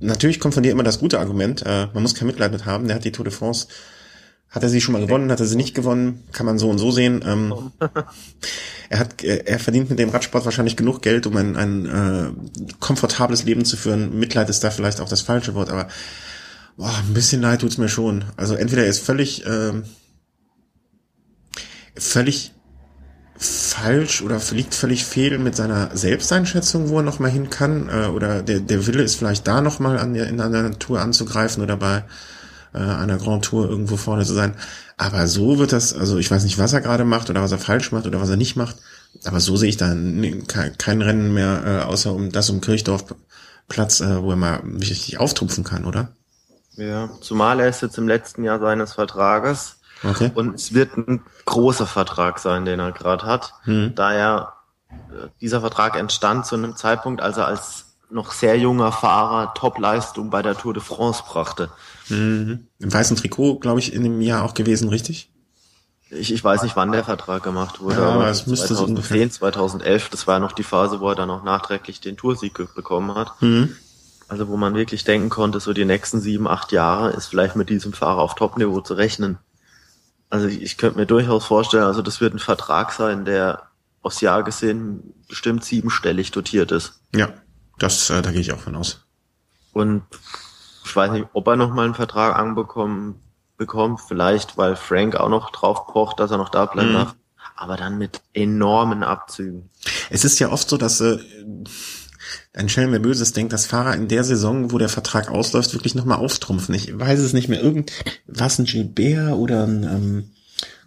natürlich 0.00 0.40
kommt 0.40 0.54
von 0.54 0.62
dir 0.62 0.72
immer 0.72 0.82
das 0.82 0.98
gute 0.98 1.20
Argument. 1.20 1.62
Äh, 1.64 1.88
man 1.92 2.02
muss 2.02 2.14
kein 2.14 2.26
Mitleid 2.26 2.52
mit 2.52 2.66
haben. 2.66 2.86
Der 2.86 2.96
hat 2.96 3.04
die 3.04 3.12
Tour 3.12 3.24
de 3.24 3.32
France 3.32 3.68
Hat 4.50 4.64
er 4.64 4.68
sie 4.68 4.80
schon 4.80 4.92
mal 4.92 5.06
gewonnen? 5.06 5.30
Hat 5.30 5.38
er 5.38 5.46
sie 5.46 5.56
nicht 5.56 5.74
gewonnen? 5.74 6.24
Kann 6.32 6.46
man 6.46 6.58
so 6.58 6.68
und 6.68 6.78
so 6.78 6.90
sehen. 6.90 7.22
Ähm, 7.24 7.72
er 8.88 8.98
hat, 8.98 9.22
er 9.22 9.58
verdient 9.60 9.90
mit 9.90 9.98
dem 9.98 10.08
Radsport 10.08 10.44
wahrscheinlich 10.44 10.76
genug 10.76 11.02
Geld, 11.02 11.26
um 11.26 11.36
ein, 11.36 11.56
ein 11.56 11.86
äh, 11.86 12.30
komfortables 12.80 13.44
Leben 13.44 13.64
zu 13.64 13.76
führen. 13.76 14.18
Mitleid 14.18 14.50
ist 14.50 14.64
da 14.64 14.70
vielleicht 14.70 15.00
auch 15.00 15.08
das 15.08 15.20
falsche 15.20 15.54
Wort, 15.54 15.70
aber 15.70 15.86
boah, 16.76 16.92
ein 17.06 17.14
bisschen 17.14 17.42
leid 17.42 17.60
tut's 17.60 17.78
mir 17.78 17.88
schon. 17.88 18.24
Also 18.36 18.54
entweder 18.54 18.82
er 18.82 18.88
ist 18.88 19.04
völlig, 19.04 19.46
äh, 19.46 19.72
völlig 21.94 22.52
falsch 23.40 24.20
oder 24.20 24.38
liegt 24.50 24.74
völlig 24.74 25.04
fehl 25.04 25.38
mit 25.38 25.56
seiner 25.56 25.96
Selbsteinschätzung, 25.96 26.90
wo 26.90 26.98
er 26.98 27.02
noch 27.02 27.20
mal 27.20 27.30
hin 27.30 27.48
kann, 27.48 27.88
äh, 27.88 28.06
oder 28.08 28.42
der, 28.42 28.60
der 28.60 28.86
Wille 28.86 29.02
ist 29.02 29.16
vielleicht 29.16 29.48
da 29.48 29.62
noch 29.62 29.78
mal 29.78 29.98
an 29.98 30.12
der, 30.12 30.26
in 30.28 30.40
einer 30.40 30.78
Tour 30.78 31.00
anzugreifen 31.00 31.62
oder 31.62 31.78
bei 31.78 32.04
äh, 32.74 32.78
einer 32.78 33.16
Grand 33.16 33.46
Tour 33.46 33.68
irgendwo 33.68 33.96
vorne 33.96 34.26
zu 34.26 34.34
sein. 34.34 34.54
Aber 34.98 35.26
so 35.26 35.58
wird 35.58 35.72
das, 35.72 35.94
also 35.94 36.18
ich 36.18 36.30
weiß 36.30 36.44
nicht, 36.44 36.58
was 36.58 36.74
er 36.74 36.82
gerade 36.82 37.06
macht 37.06 37.30
oder 37.30 37.40
was 37.40 37.52
er 37.52 37.58
falsch 37.58 37.92
macht 37.92 38.06
oder 38.06 38.20
was 38.20 38.28
er 38.28 38.36
nicht 38.36 38.56
macht. 38.56 38.76
Aber 39.24 39.40
so 39.40 39.56
sehe 39.56 39.70
ich 39.70 39.78
da 39.78 39.88
kein, 40.76 41.00
Rennen 41.00 41.32
mehr, 41.32 41.62
äh, 41.64 41.84
außer 41.84 42.12
um 42.12 42.30
das 42.30 42.50
um 42.50 42.60
Kirchdorfplatz, 42.60 44.02
äh, 44.02 44.22
wo 44.22 44.30
er 44.32 44.36
mal 44.36 44.62
richtig 44.78 45.18
auftrumpfen 45.18 45.64
kann, 45.64 45.86
oder? 45.86 46.12
Ja, 46.76 47.08
zumal 47.22 47.60
er 47.60 47.68
ist 47.68 47.80
jetzt 47.80 47.96
im 47.96 48.06
letzten 48.06 48.44
Jahr 48.44 48.60
seines 48.60 48.92
Vertrages. 48.92 49.79
Okay. 50.02 50.30
Und 50.34 50.54
es 50.54 50.72
wird 50.72 50.96
ein 50.96 51.22
großer 51.44 51.86
Vertrag 51.86 52.38
sein, 52.38 52.64
den 52.64 52.80
er 52.80 52.92
gerade 52.92 53.26
hat, 53.26 53.54
hm. 53.64 53.94
da 53.94 54.12
er 54.12 54.52
äh, 54.90 55.28
dieser 55.40 55.60
Vertrag 55.60 55.96
entstand 55.96 56.46
zu 56.46 56.54
einem 56.54 56.76
Zeitpunkt, 56.76 57.20
als 57.20 57.36
er 57.36 57.46
als 57.46 57.86
noch 58.10 58.32
sehr 58.32 58.58
junger 58.58 58.92
Fahrer 58.92 59.54
Top-Leistung 59.54 60.30
bei 60.30 60.42
der 60.42 60.56
Tour 60.56 60.74
de 60.74 60.82
France 60.82 61.22
brachte. 61.26 61.70
Mhm. 62.08 62.66
Im 62.78 62.92
weißen 62.92 63.16
Trikot, 63.16 63.60
glaube 63.60 63.78
ich, 63.78 63.92
in 63.92 64.02
dem 64.02 64.20
Jahr 64.20 64.44
auch 64.44 64.54
gewesen, 64.54 64.88
richtig? 64.88 65.30
Ich, 66.10 66.32
ich 66.32 66.42
weiß 66.42 66.64
nicht, 66.64 66.74
wann 66.74 66.90
der 66.90 67.04
Vertrag 67.04 67.44
gemacht 67.44 67.80
wurde, 67.80 68.00
ja, 68.00 68.08
aber 68.10 68.26
es 68.26 68.48
müsste 68.48 68.74
2010, 68.74 69.30
2011, 69.30 70.08
das 70.08 70.26
war 70.26 70.40
noch 70.40 70.52
die 70.52 70.64
Phase, 70.64 71.00
wo 71.00 71.08
er 71.08 71.14
dann 71.14 71.30
auch 71.30 71.44
nachträglich 71.44 72.00
den 72.00 72.16
Toursieg 72.16 72.54
bekommen 72.74 73.14
hat. 73.14 73.40
Mhm. 73.40 73.76
Also 74.26 74.48
wo 74.48 74.56
man 74.56 74.74
wirklich 74.74 75.04
denken 75.04 75.28
konnte, 75.28 75.60
so 75.60 75.72
die 75.72 75.84
nächsten 75.84 76.20
sieben, 76.20 76.48
acht 76.48 76.72
Jahre 76.72 77.10
ist 77.10 77.26
vielleicht 77.26 77.54
mit 77.54 77.68
diesem 77.68 77.92
Fahrer 77.92 78.22
auf 78.22 78.34
Top-Niveau 78.34 78.80
zu 78.80 78.94
rechnen. 78.94 79.38
Also 80.30 80.46
ich, 80.46 80.62
ich 80.62 80.78
könnte 80.78 80.98
mir 80.98 81.06
durchaus 81.06 81.44
vorstellen, 81.44 81.84
also 81.84 82.02
das 82.02 82.20
wird 82.20 82.34
ein 82.34 82.38
Vertrag 82.38 82.92
sein, 82.92 83.24
der 83.24 83.70
aufs 84.02 84.20
Jahr 84.20 84.42
gesehen 84.42 85.14
bestimmt 85.28 85.64
siebenstellig 85.64 86.30
dotiert 86.30 86.72
ist. 86.72 87.00
Ja, 87.14 87.28
das, 87.78 88.08
äh, 88.10 88.22
da 88.22 88.30
gehe 88.30 88.40
ich 88.40 88.52
auch 88.52 88.60
von 88.60 88.76
aus. 88.76 89.04
Und 89.72 90.02
ich 90.84 90.96
weiß 90.96 91.12
nicht, 91.12 91.26
ob 91.32 91.46
er 91.46 91.56
noch 91.56 91.72
mal 91.72 91.84
einen 91.84 91.94
Vertrag 91.94 92.36
anbekommen 92.36 93.20
bekommt, 93.56 94.00
vielleicht 94.00 94.56
weil 94.56 94.74
Frank 94.74 95.16
auch 95.16 95.28
noch 95.28 95.50
drauf 95.50 95.86
pocht, 95.86 96.18
dass 96.18 96.30
er 96.30 96.38
noch 96.38 96.48
da 96.48 96.66
bleiben 96.66 96.90
mhm. 96.90 96.94
darf, 96.94 97.16
aber 97.56 97.76
dann 97.76 97.98
mit 97.98 98.22
enormen 98.32 99.02
Abzügen. 99.02 99.68
Es 100.08 100.24
ist 100.24 100.38
ja 100.38 100.50
oft 100.50 100.68
so, 100.68 100.78
dass 100.78 101.00
äh, 101.00 101.18
ein 102.52 102.68
Schelm, 102.68 102.90
wer 102.92 102.98
Böses 102.98 103.32
denkt, 103.32 103.52
dass 103.52 103.66
Fahrer 103.66 103.94
in 103.94 104.08
der 104.08 104.24
Saison, 104.24 104.72
wo 104.72 104.78
der 104.78 104.88
Vertrag 104.88 105.30
ausläuft, 105.30 105.72
wirklich 105.72 105.94
nochmal 105.94 106.18
auftrumpfen. 106.18 106.74
Ich 106.74 106.98
weiß 106.98 107.20
es 107.20 107.32
nicht 107.32 107.48
mehr. 107.48 107.62
Irgend, 107.62 107.92
was 108.26 108.58
ein 108.58 108.64
Gilbert 108.64 109.34
oder 109.34 109.64
ein 109.66 109.84
ähm, 109.84 110.30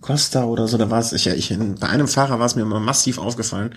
Costa 0.02 0.44
oder 0.44 0.68
so, 0.68 0.78
da 0.78 0.90
war 0.90 1.00
es, 1.00 1.14
ich, 1.14 1.28
ich, 1.28 1.58
bei 1.80 1.88
einem 1.88 2.08
Fahrer 2.08 2.40
war 2.40 2.46
es 2.46 2.56
mir 2.56 2.64
immer 2.64 2.80
massiv 2.80 3.18
aufgefallen, 3.18 3.76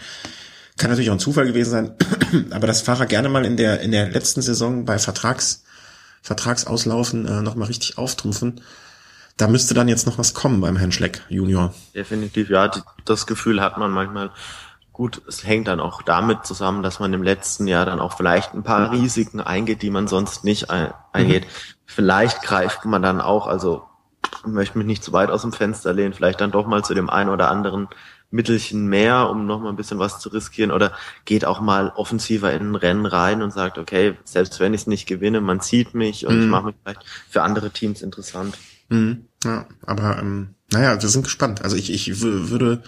kann 0.77 0.91
natürlich 0.91 1.11
auch 1.11 1.15
ein 1.15 1.21
Zufall 1.21 1.47
gewesen 1.47 1.71
sein, 1.71 1.95
aber 2.51 2.67
dass 2.67 2.83
Fahrer 2.83 3.07
gerne 3.07 3.29
mal 3.29 3.47
in 3.47 3.57
der, 3.57 3.81
in 3.81 3.93
der 3.93 4.11
letzten 4.11 4.43
Saison 4.43 4.85
bei 4.85 4.99
Vertrags, 4.99 5.63
Vertragsauslaufen 6.23 7.27
äh, 7.27 7.43
nochmal 7.43 7.69
richtig 7.69 7.99
auftrumpfen. 7.99 8.61
Da 9.37 9.49
müsste 9.49 9.75
dann 9.75 9.89
jetzt 9.89 10.07
noch 10.07 10.19
was 10.19 10.35
kommen 10.35 10.61
beim 10.61 10.77
Herrn 10.77 10.93
Schleck 10.93 11.23
Junior. 11.29 11.75
Definitiv, 11.95 12.49
ja, 12.49 12.71
das 13.05 13.27
Gefühl 13.27 13.61
hat 13.61 13.79
man 13.79 13.93
manchmal. 13.93 14.31
Gut, 14.97 15.21
es 15.29 15.47
hängt 15.47 15.69
dann 15.69 15.79
auch 15.79 16.01
damit 16.01 16.47
zusammen, 16.47 16.83
dass 16.83 17.01
man 17.01 17.13
im 17.13 17.23
letzten 17.23 17.67
Jahr 17.67 17.85
dann 17.85 18.01
auch 18.01 18.17
vielleicht 18.17 18.55
ein 18.55 18.63
paar 18.63 18.93
Risiken 18.93 19.43
eingeht, 19.43 19.83
die 19.83 19.91
man 19.91 20.09
sonst 20.09 20.43
nicht 20.43 20.71
ein, 20.71 20.91
eingeht. 21.13 21.45
Mhm. 21.45 21.51
Vielleicht 21.85 22.41
greift 22.41 22.87
man 22.87 23.03
dann 23.03 23.21
auch, 23.21 23.47
also 23.47 23.83
möchte 24.47 24.79
mich 24.79 24.87
nicht 24.87 25.05
zu 25.05 25.13
weit 25.13 25.29
aus 25.29 25.43
dem 25.43 25.53
Fenster 25.53 25.93
lehnen, 25.93 26.15
vielleicht 26.15 26.41
dann 26.41 26.51
doch 26.51 26.67
mal 26.67 26.83
zu 26.83 26.95
dem 26.95 27.11
einen 27.11 27.29
oder 27.29 27.51
anderen 27.51 27.89
Mittelchen 28.31 28.87
mehr, 28.87 29.29
um 29.29 29.45
noch 29.45 29.61
mal 29.61 29.69
ein 29.69 29.77
bisschen 29.77 29.99
was 29.99 30.19
zu 30.19 30.31
riskieren 30.31 30.71
oder 30.71 30.93
geht 31.27 31.45
auch 31.45 31.61
mal 31.61 31.93
offensiver 31.95 32.55
in 32.55 32.71
ein 32.71 32.75
Rennen 32.75 33.05
rein 33.05 33.43
und 33.43 33.53
sagt, 33.53 33.77
okay, 33.77 34.15
selbst 34.25 34.61
wenn 34.61 34.73
ich 34.73 34.81
es 34.81 34.87
nicht 34.87 35.07
gewinne, 35.07 35.43
man 35.43 35.61
zieht 35.61 35.93
mich 35.93 36.27
und 36.27 36.37
mm. 36.37 36.39
ich 36.39 36.45
mhm. 36.47 36.51
mache 36.51 36.67
mich 36.69 36.77
vielleicht 36.83 37.05
für 37.29 37.43
andere 37.43 37.71
Teams 37.71 38.01
interessant. 38.01 38.57
Mm. 38.89 39.13
Ja, 39.45 39.67
aber 39.85 40.19
ähm, 40.21 40.55
naja, 40.73 41.03
wir 41.03 41.09
sind 41.11 41.25
gespannt. 41.25 41.61
Also 41.63 41.77
ich, 41.77 41.93
ich 41.93 42.23
würde, 42.23 42.83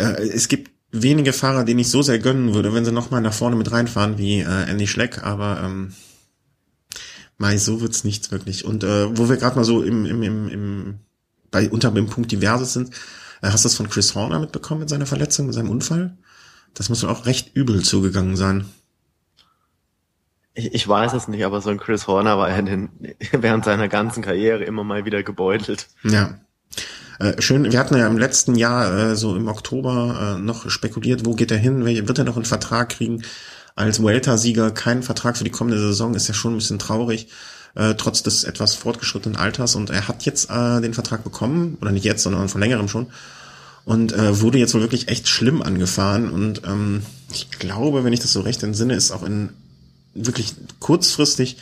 äh, 0.00 0.28
es 0.28 0.48
gibt 0.48 0.70
wenige 0.92 1.32
Fahrer, 1.32 1.64
denen 1.64 1.80
ich 1.80 1.90
so 1.90 2.02
sehr 2.02 2.18
gönnen 2.18 2.54
würde, 2.54 2.74
wenn 2.74 2.84
sie 2.84 2.92
noch 2.92 3.10
mal 3.10 3.20
nach 3.20 3.32
vorne 3.32 3.56
mit 3.56 3.70
reinfahren 3.70 4.18
wie 4.18 4.40
äh, 4.40 4.68
Andy 4.68 4.86
Schleck, 4.86 5.22
aber 5.22 5.62
ähm, 5.64 5.92
Mai, 7.38 7.56
so 7.56 7.80
wird's 7.80 8.04
nichts 8.04 8.30
wirklich. 8.30 8.66
Und 8.66 8.84
äh, 8.84 9.16
wo 9.16 9.30
wir 9.30 9.38
gerade 9.38 9.56
mal 9.56 9.64
so 9.64 9.82
im, 9.82 10.04
im, 10.04 10.22
im, 10.22 10.48
im 10.48 10.98
bei 11.50 11.70
unter 11.70 11.90
dem 11.90 12.06
Punkt 12.06 12.30
Diverses 12.30 12.74
sind, 12.74 12.90
äh, 13.40 13.48
hast 13.48 13.64
du 13.64 13.68
das 13.68 13.76
von 13.76 13.88
Chris 13.88 14.14
Horner 14.14 14.40
mitbekommen 14.40 14.80
mit 14.80 14.90
seiner 14.90 15.06
Verletzung, 15.06 15.46
mit 15.46 15.54
seinem 15.54 15.70
Unfall? 15.70 16.18
Das 16.74 16.90
muss 16.90 17.02
auch 17.02 17.24
recht 17.24 17.56
übel 17.56 17.82
zugegangen 17.82 18.36
sein. 18.36 18.66
Ich, 20.52 20.74
ich 20.74 20.86
weiß 20.86 21.14
es 21.14 21.28
nicht, 21.28 21.44
aber 21.44 21.62
so 21.62 21.70
ein 21.70 21.78
Chris 21.78 22.06
Horner 22.06 22.36
war 22.36 22.50
er 22.50 22.62
den, 22.62 22.90
während 23.32 23.64
seiner 23.64 23.88
ganzen 23.88 24.22
Karriere 24.22 24.64
immer 24.64 24.84
mal 24.84 25.06
wieder 25.06 25.22
gebeutelt. 25.22 25.88
Ja. 26.02 26.40
Äh, 27.20 27.40
schön, 27.40 27.70
wir 27.70 27.78
hatten 27.78 27.96
ja 27.96 28.06
im 28.06 28.16
letzten 28.16 28.54
Jahr, 28.54 29.10
äh, 29.10 29.16
so 29.16 29.36
im 29.36 29.46
Oktober, 29.46 30.36
äh, 30.38 30.40
noch 30.40 30.70
spekuliert, 30.70 31.26
wo 31.26 31.34
geht 31.34 31.50
er 31.50 31.58
hin, 31.58 31.84
wird 31.84 32.18
er 32.18 32.24
noch 32.24 32.36
einen 32.36 32.46
Vertrag 32.46 32.88
kriegen? 32.88 33.22
Als 33.76 34.02
Welter-Sieger 34.02 34.70
keinen 34.70 35.02
Vertrag 35.02 35.36
für 35.36 35.44
die 35.44 35.50
kommende 35.50 35.78
Saison 35.78 36.14
ist 36.14 36.28
ja 36.28 36.34
schon 36.34 36.54
ein 36.54 36.58
bisschen 36.58 36.78
traurig 36.78 37.28
äh, 37.74 37.94
trotz 37.94 38.22
des 38.22 38.44
etwas 38.44 38.74
fortgeschrittenen 38.74 39.36
Alters. 39.36 39.74
Und 39.74 39.90
er 39.90 40.08
hat 40.08 40.24
jetzt 40.24 40.50
äh, 40.50 40.80
den 40.80 40.94
Vertrag 40.94 41.22
bekommen, 41.22 41.76
oder 41.80 41.92
nicht 41.92 42.04
jetzt, 42.04 42.22
sondern 42.22 42.48
von 42.48 42.60
längerem 42.60 42.88
schon. 42.88 43.08
Und 43.84 44.12
äh, 44.12 44.40
wurde 44.40 44.58
jetzt 44.58 44.74
wohl 44.74 44.80
wirklich 44.80 45.08
echt 45.08 45.28
schlimm 45.28 45.62
angefahren. 45.62 46.30
Und 46.30 46.62
ähm, 46.64 47.02
ich 47.32 47.50
glaube, 47.50 48.02
wenn 48.02 48.12
ich 48.12 48.20
das 48.20 48.32
so 48.32 48.40
recht 48.40 48.62
entsinne, 48.62 48.94
ist 48.94 49.12
auch 49.12 49.22
in 49.22 49.50
wirklich 50.14 50.54
kurzfristig 50.80 51.58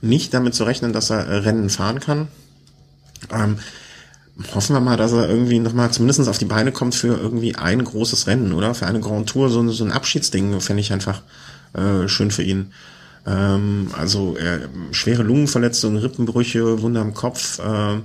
nicht 0.00 0.34
damit 0.34 0.54
zu 0.54 0.64
rechnen, 0.64 0.92
dass 0.92 1.10
er 1.10 1.26
äh, 1.26 1.36
Rennen 1.36 1.70
fahren 1.70 2.00
kann. 2.00 2.28
Ähm, 3.30 3.58
hoffen 4.54 4.74
wir 4.74 4.80
mal, 4.80 4.96
dass 4.96 5.12
er 5.12 5.28
irgendwie 5.28 5.58
nochmal 5.58 5.90
zumindest 5.90 6.28
auf 6.28 6.38
die 6.38 6.44
Beine 6.44 6.72
kommt 6.72 6.94
für 6.94 7.18
irgendwie 7.18 7.56
ein 7.56 7.82
großes 7.82 8.26
Rennen, 8.26 8.52
oder? 8.52 8.74
Für 8.74 8.86
eine 8.86 9.00
Grand 9.00 9.28
Tour, 9.28 9.48
so, 9.48 9.66
so 9.70 9.84
ein 9.84 9.92
Abschiedsding 9.92 10.60
fände 10.60 10.80
ich 10.80 10.92
einfach 10.92 11.22
äh, 11.72 12.08
schön 12.08 12.30
für 12.30 12.42
ihn. 12.42 12.72
Ähm, 13.26 13.90
also 13.96 14.36
äh, 14.36 14.68
schwere 14.92 15.22
Lungenverletzungen, 15.22 15.98
Rippenbrüche, 15.98 16.82
Wunder 16.82 17.02
im 17.02 17.14
Kopf. 17.14 17.58
Äh, 17.58 18.00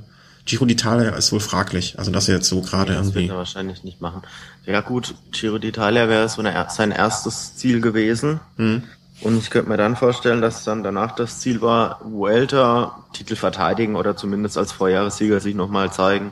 Giro 0.46 0.66
d'Italia 0.66 1.16
ist 1.16 1.32
wohl 1.32 1.40
fraglich. 1.40 2.00
Also 2.00 2.12
dass 2.12 2.28
er 2.28 2.36
jetzt 2.36 2.48
so 2.48 2.62
gerade 2.62 2.94
irgendwie. 2.94 3.14
Das 3.14 3.22
wird 3.22 3.30
er 3.30 3.38
wahrscheinlich 3.38 3.84
nicht 3.84 4.02
machen. 4.02 4.22
Ja 4.66 4.82
gut, 4.82 5.16
Giro 5.32 5.58
d'Italia 5.58 6.08
wäre 6.08 6.28
so 6.30 6.42
eine, 6.42 6.66
sein 6.70 6.92
erstes 6.92 7.56
Ziel 7.56 7.82
gewesen. 7.82 8.40
Mhm. 8.58 8.84
Und 9.22 9.38
ich 9.38 9.50
könnte 9.50 9.70
mir 9.70 9.78
dann 9.78 9.96
vorstellen, 9.96 10.42
dass 10.42 10.64
dann 10.64 10.84
danach 10.84 11.14
das 11.16 11.40
Ziel 11.40 11.62
war, 11.62 12.02
Vuelta, 12.04 13.06
Titel 13.14 13.36
verteidigen 13.36 13.96
oder 13.96 14.18
zumindest 14.18 14.58
als 14.58 14.72
Vorjahressieger 14.72 15.40
sich 15.40 15.54
nochmal 15.54 15.92
zeigen. 15.92 16.32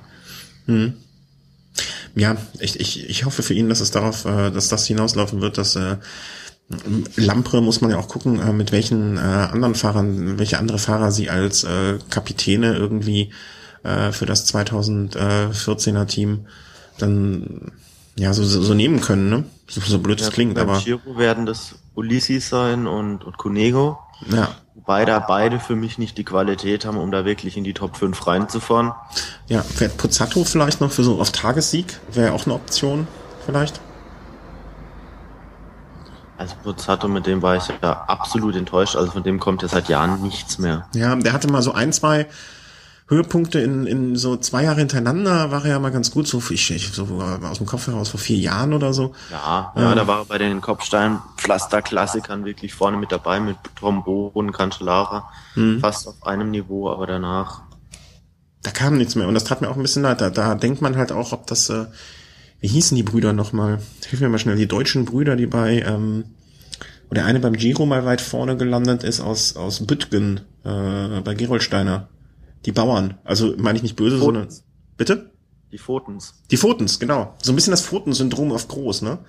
Mhm. 0.65 0.95
Ja, 2.15 2.35
ich, 2.59 2.79
ich, 2.79 3.09
ich 3.09 3.25
hoffe 3.25 3.43
für 3.43 3.53
ihn, 3.53 3.69
dass 3.69 3.79
es 3.79 3.91
darauf, 3.91 4.25
äh, 4.25 4.49
dass 4.49 4.67
das 4.69 4.87
hinauslaufen 4.87 5.41
wird, 5.41 5.57
dass 5.57 5.75
äh, 5.75 5.97
Lampre 7.15 7.61
muss 7.61 7.81
man 7.81 7.91
ja 7.91 7.97
auch 7.97 8.07
gucken, 8.07 8.39
äh, 8.39 8.53
mit 8.53 8.71
welchen 8.71 9.17
äh, 9.17 9.21
anderen 9.21 9.75
Fahrern, 9.75 10.37
welche 10.39 10.57
andere 10.57 10.79
Fahrer 10.79 11.11
sie 11.11 11.29
als 11.29 11.63
äh, 11.63 11.99
Kapitäne 12.09 12.75
irgendwie 12.75 13.31
äh, 13.83 14.11
für 14.11 14.25
das 14.25 14.53
2014er 14.53 16.05
Team 16.05 16.47
dann 16.97 17.71
ja 18.15 18.33
so, 18.33 18.43
so, 18.43 18.61
so 18.61 18.73
nehmen 18.73 19.01
können, 19.01 19.29
ne? 19.29 19.43
So, 19.67 19.81
so 19.81 19.99
blöd 19.99 20.19
es 20.19 20.27
ja, 20.27 20.33
klingt, 20.33 20.57
aber. 20.57 20.79
Giro 20.79 21.17
werden 21.17 21.45
das 21.45 21.75
Ulysses 21.99 22.49
sein 22.49 22.87
und, 22.87 23.23
und 23.23 23.37
Cunego. 23.37 23.99
Ja. 24.27 24.49
Wobei 24.73 25.05
da 25.05 25.19
beide 25.19 25.59
für 25.59 25.75
mich 25.75 25.97
nicht 25.97 26.17
die 26.17 26.23
Qualität 26.23 26.85
haben, 26.85 26.97
um 26.97 27.11
da 27.11 27.25
wirklich 27.25 27.57
in 27.57 27.65
die 27.65 27.73
Top 27.73 27.97
5 27.97 28.25
reinzufahren. 28.25 28.93
Ja, 29.47 29.61
fährt 29.61 29.97
Pozzato 29.97 30.45
vielleicht 30.45 30.79
noch 30.79 30.91
für 30.91 31.03
so 31.03 31.19
auf 31.19 31.31
Tagessieg? 31.31 31.99
Wäre 32.13 32.33
auch 32.33 32.45
eine 32.45 32.55
Option, 32.55 33.07
vielleicht? 33.45 33.81
Also 36.37 36.55
Pozzato, 36.63 37.09
mit 37.09 37.27
dem 37.27 37.41
war 37.41 37.57
ich 37.57 37.63
ja 37.81 38.05
absolut 38.07 38.55
enttäuscht. 38.55 38.95
Also 38.95 39.11
von 39.11 39.23
dem 39.23 39.41
kommt 39.41 39.61
ja 39.61 39.67
seit 39.67 39.89
Jahren 39.89 40.21
nichts 40.21 40.57
mehr. 40.57 40.87
Ja, 40.95 41.13
der 41.15 41.33
hatte 41.33 41.51
mal 41.51 41.61
so 41.61 41.73
ein, 41.73 41.91
zwei 41.91 42.27
Höhepunkte 43.09 43.59
in, 43.59 43.87
in 43.87 44.15
so 44.15 44.37
zwei 44.37 44.63
Jahre 44.63 44.79
hintereinander 44.79 45.51
war 45.51 45.65
er 45.65 45.71
ja 45.71 45.79
mal 45.79 45.91
ganz 45.91 46.11
gut, 46.11 46.27
so, 46.27 46.41
ich, 46.51 46.71
ich, 46.71 46.89
so 46.89 47.05
aus 47.43 47.57
dem 47.57 47.65
Kopf 47.65 47.87
heraus 47.87 48.09
vor 48.09 48.19
vier 48.19 48.37
Jahren 48.37 48.71
oder 48.71 48.93
so. 48.93 49.13
Ja, 49.31 49.73
ja, 49.75 49.81
ja 49.81 49.95
da 49.95 50.07
war 50.07 50.19
er 50.19 50.25
bei 50.25 50.37
den 50.37 50.61
Kopfstein-Pflaster-Klassikern 50.61 52.45
wirklich 52.45 52.73
vorne 52.73 52.97
mit 52.97 53.11
dabei, 53.11 53.39
mit 53.39 53.57
Trombon, 53.75 54.51
Cancellara, 54.51 55.27
hm. 55.55 55.79
fast 55.79 56.07
auf 56.07 56.25
einem 56.25 56.51
Niveau, 56.51 56.89
aber 56.89 57.07
danach 57.07 57.63
da 58.61 58.71
kam 58.71 58.97
nichts 58.97 59.15
mehr. 59.15 59.27
Und 59.27 59.33
das 59.33 59.45
tat 59.45 59.61
mir 59.61 59.69
auch 59.69 59.75
ein 59.75 59.81
bisschen 59.81 60.03
leid. 60.03 60.21
Da, 60.21 60.29
da 60.29 60.55
denkt 60.55 60.81
man 60.81 60.97
halt 60.97 61.11
auch, 61.11 61.31
ob 61.31 61.47
das, 61.47 61.69
äh, 61.69 61.85
wie 62.59 62.67
hießen 62.67 62.95
die 62.95 63.03
Brüder 63.03 63.33
nochmal? 63.33 63.79
Hilf 64.05 64.21
mir 64.21 64.29
mal 64.29 64.39
schnell, 64.39 64.57
die 64.57 64.67
deutschen 64.67 65.05
Brüder, 65.05 65.35
die 65.35 65.47
bei, 65.47 65.81
ähm, 65.81 66.25
wo 67.07 67.15
der 67.15 67.25
eine 67.25 67.39
beim 67.39 67.53
Giro 67.53 67.85
mal 67.85 68.05
weit 68.05 68.21
vorne 68.21 68.57
gelandet 68.57 69.03
ist 69.03 69.21
aus, 69.21 69.55
aus 69.55 69.85
Büttgen, 69.85 70.41
äh, 70.63 71.21
bei 71.21 71.33
Gerolsteiner. 71.35 72.09
Die 72.65 72.71
Bauern. 72.71 73.17
Also 73.23 73.53
meine 73.57 73.77
ich 73.77 73.83
nicht 73.83 73.95
böse, 73.95 74.17
Fotens. 74.19 74.57
sondern. 74.57 74.63
Bitte? 74.97 75.31
Die 75.71 75.77
Fotens. 75.77 76.33
Die 76.49 76.57
Fotens, 76.57 76.99
genau. 76.99 77.35
So 77.41 77.51
ein 77.51 77.55
bisschen 77.55 77.71
das 77.71 77.81
Fotensyndrom 77.81 78.51
auf 78.51 78.67
groß, 78.67 79.03
ne? 79.03 79.19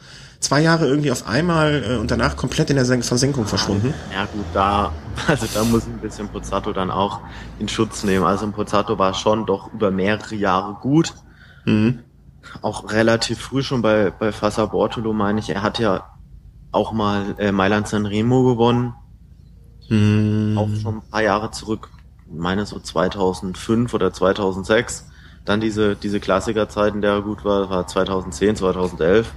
Zwei 0.41 0.63
Jahre 0.63 0.87
irgendwie 0.87 1.13
auf 1.13 1.27
einmal 1.27 1.85
äh, 1.85 1.97
und 1.97 2.11
danach 2.11 2.35
komplett 2.37 2.71
in 2.71 2.77
der 2.77 2.87
Versenkung 2.87 3.45
verschwunden. 3.45 3.93
Ja 4.11 4.25
gut, 4.25 4.47
da, 4.55 4.93
also 5.27 5.47
da 5.53 5.65
muss 5.65 5.85
ein 5.85 5.99
bisschen 5.99 6.29
Pozzato 6.29 6.73
dann 6.73 6.91
auch 6.91 7.21
in 7.59 7.69
Schutz 7.69 8.05
nehmen. 8.05 8.25
Also 8.25 8.47
ein 8.47 8.53
Pozzato 8.53 8.99
war 8.99 9.13
schon 9.13 9.45
doch 9.45 9.73
über 9.75 9.91
mehrere 9.91 10.35
Jahre 10.35 10.79
gut. 10.81 11.13
Mhm. 11.67 12.01
Auch 12.63 12.91
relativ 12.91 13.39
früh 13.39 13.63
schon 13.63 13.83
bei, 13.83 14.11
bei 14.11 14.33
Fassa 14.33 14.65
Bortolo, 14.65 15.13
meine 15.13 15.41
ich. 15.41 15.51
Er 15.51 15.63
hat 15.63 15.79
ja 15.79 16.07
auch 16.73 16.93
mal 16.93 17.35
äh, 17.37 17.53
Mailand 17.53 17.87
Sanremo 17.87 18.45
gewonnen. 18.45 18.95
Mhm. 19.91 20.57
Auch 20.57 20.69
schon 20.81 20.97
ein 20.97 21.11
paar 21.11 21.23
Jahre 21.23 21.51
zurück. 21.51 21.91
Meine 22.31 22.67
so 22.67 22.79
2005 22.79 23.93
oder 23.95 24.13
2006. 24.13 25.07
Dann 25.45 25.61
diese, 25.61 25.97
diese 25.97 26.21
Klassikerzeit, 26.21 26.95
in 26.95 27.03
der 27.03 27.13
er 27.13 27.23
gut 27.23 27.45
war, 27.45 27.71
war 27.71 27.87
2010, 27.87 28.57
2011. 28.57 29.33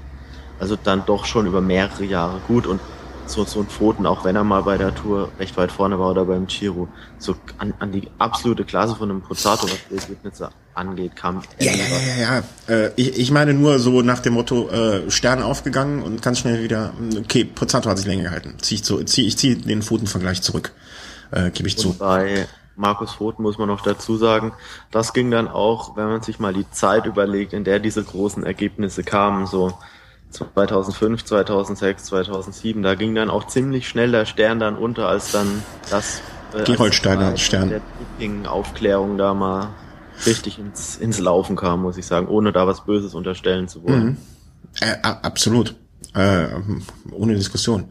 Also 0.60 0.77
dann 0.82 1.06
doch 1.06 1.25
schon 1.25 1.47
über 1.47 1.62
mehrere 1.62 2.03
Jahre 2.03 2.39
gut 2.47 2.67
und 2.67 2.79
so, 3.25 3.45
so 3.45 3.62
ein 3.62 3.67
Pfoten, 3.67 4.06
auch 4.06 4.25
wenn 4.25 4.36
er 4.36 4.43
mal 4.43 4.63
bei 4.63 4.77
der 4.77 4.93
Tour 4.93 5.32
recht 5.39 5.56
weit 5.58 5.71
vorne 5.71 5.97
war 5.99 6.12
oder 6.12 6.25
beim 6.25 6.47
Giro, 6.47 6.88
so 7.17 7.36
an, 7.58 7.73
an 7.79 7.91
die 7.91 8.10
absolute 8.19 8.65
Klasse 8.65 8.95
von 8.95 9.10
einem 9.10 9.21
Pozzato, 9.21 9.63
was 9.63 9.79
die 9.89 9.95
Ergebnisse 9.95 10.49
angeht, 10.73 11.15
kam. 11.15 11.41
Ja, 11.60 11.71
ja, 11.71 11.86
ja, 11.86 12.15
ja, 12.17 12.43
ja. 12.67 12.75
Äh, 12.75 12.91
ich, 12.95 13.17
ich 13.17 13.32
meine 13.32 13.53
nur 13.53 13.79
so 13.79 14.01
nach 14.01 14.19
dem 14.19 14.34
Motto, 14.34 14.69
äh, 14.69 15.10
Stern 15.10 15.41
aufgegangen 15.41 16.01
und 16.03 16.21
ganz 16.21 16.39
schnell 16.39 16.63
wieder, 16.63 16.93
okay, 17.17 17.45
Pozzato 17.45 17.89
hat 17.89 17.97
sich 17.97 18.08
länger 18.08 18.23
gehalten. 18.23 18.56
Zieh 18.62 18.75
ich, 18.75 18.84
zu, 18.84 19.03
zieh, 19.03 19.27
ich 19.27 19.38
zieh 19.38 19.56
den 19.56 19.82
Pfotenvergleich 19.82 20.41
zurück, 20.41 20.73
äh, 21.32 21.51
gebe 21.51 21.67
ich 21.67 21.77
und 21.77 21.82
zu. 21.82 21.93
Bei 21.93 22.47
Markus 22.76 23.14
Voth 23.14 23.40
muss 23.40 23.58
man 23.58 23.68
noch 23.68 23.82
dazu 23.82 24.18
sagen, 24.18 24.54
das 24.92 25.14
ging 25.14 25.30
dann 25.32 25.48
auch, 25.48 25.96
wenn 25.96 26.08
man 26.08 26.22
sich 26.22 26.40
mal 26.40 26.54
die 26.54 26.70
Zeit 26.72 27.06
überlegt, 27.06 27.54
in 27.54 27.64
der 27.64 27.80
diese 27.80 28.04
großen 28.04 28.44
Ergebnisse 28.44 29.04
kamen, 29.04 29.46
so 29.46 29.74
2005, 30.32 31.26
2006, 31.26 32.06
2007, 32.06 32.82
da 32.82 32.96
ging 32.96 33.14
dann 33.14 33.30
auch 33.30 33.48
ziemlich 33.48 33.88
schnell 33.88 34.12
der 34.12 34.26
Stern 34.26 34.60
dann 34.60 34.76
unter, 34.76 35.08
als 35.08 35.32
dann 35.32 35.64
das 35.90 36.22
äh, 36.54 36.64
Gerolsteiner 36.64 37.38
Stern 37.38 37.70
der 37.70 38.52
Aufklärung 38.52 39.18
da 39.18 39.34
mal 39.34 39.70
richtig 40.26 40.60
ins, 40.60 40.98
ins 40.98 41.20
Laufen 41.20 41.56
kam, 41.56 41.82
muss 41.82 41.98
ich 41.98 42.06
sagen, 42.06 42.28
ohne 42.28 42.52
da 42.52 42.68
was 42.68 42.86
Böses 42.86 43.14
unterstellen 43.14 43.68
zu 43.68 43.84
wollen. 43.84 44.06
Mhm. 44.06 44.18
Äh, 44.82 44.96
absolut. 45.02 45.76
Äh, 46.14 46.48
ohne 47.12 47.36
Diskussion. 47.36 47.86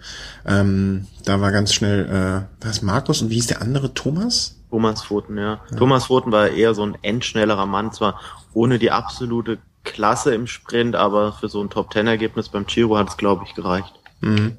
Ähm, 0.46 1.06
da 1.24 1.40
war 1.40 1.50
ganz 1.50 1.74
schnell, 1.74 2.46
äh, 2.60 2.64
was 2.64 2.82
Markus 2.82 3.20
und 3.20 3.30
wie 3.30 3.34
hieß 3.34 3.48
der 3.48 3.62
andere? 3.62 3.94
Thomas? 3.94 4.61
Thomas 4.72 5.04
Pfoten, 5.04 5.36
ja. 5.36 5.60
ja. 5.70 5.76
Thomas 5.76 6.06
Pfoten 6.06 6.32
war 6.32 6.48
eher 6.48 6.72
so 6.72 6.82
ein 6.82 6.96
endschnellerer 7.02 7.66
Mann, 7.66 7.92
zwar 7.92 8.18
ohne 8.54 8.78
die 8.78 8.90
absolute 8.90 9.58
Klasse 9.84 10.34
im 10.34 10.46
Sprint, 10.46 10.96
aber 10.96 11.34
für 11.34 11.50
so 11.50 11.62
ein 11.62 11.68
Top-Ten-Ergebnis 11.68 12.48
beim 12.48 12.64
Giro 12.64 12.96
hat 12.96 13.10
es, 13.10 13.18
glaube 13.18 13.44
ich, 13.46 13.54
gereicht. 13.54 13.92
Mhm. 14.22 14.56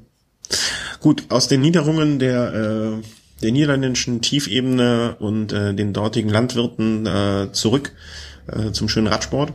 Gut, 1.00 1.24
aus 1.30 1.48
den 1.48 1.62
Niederungen 1.62 2.20
der, 2.20 2.54
äh, 2.54 3.02
der 3.42 3.50
niederländischen 3.50 4.22
Tiefebene 4.22 5.16
und 5.18 5.52
äh, 5.52 5.74
den 5.74 5.92
dortigen 5.92 6.30
Landwirten 6.30 7.06
äh, 7.06 7.48
zurück 7.50 7.90
äh, 8.46 8.70
zum 8.70 8.88
schönen 8.88 9.08
Radsport. 9.08 9.52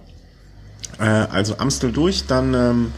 Äh, 1.00 1.06
also 1.06 1.58
Amstel 1.58 1.94
durch, 1.94 2.28
dann 2.28 2.54
ähm, 2.54 2.92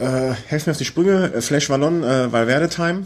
äh, 0.00 0.32
helfen 0.48 0.68
mir 0.68 0.72
auf 0.72 0.78
die 0.78 0.84
Sprünge. 0.84 1.32
Äh, 1.32 1.42
Flash 1.42 1.70
Wallon, 1.70 2.02
äh, 2.02 2.32
Valverde 2.32 2.68
Time. 2.68 3.04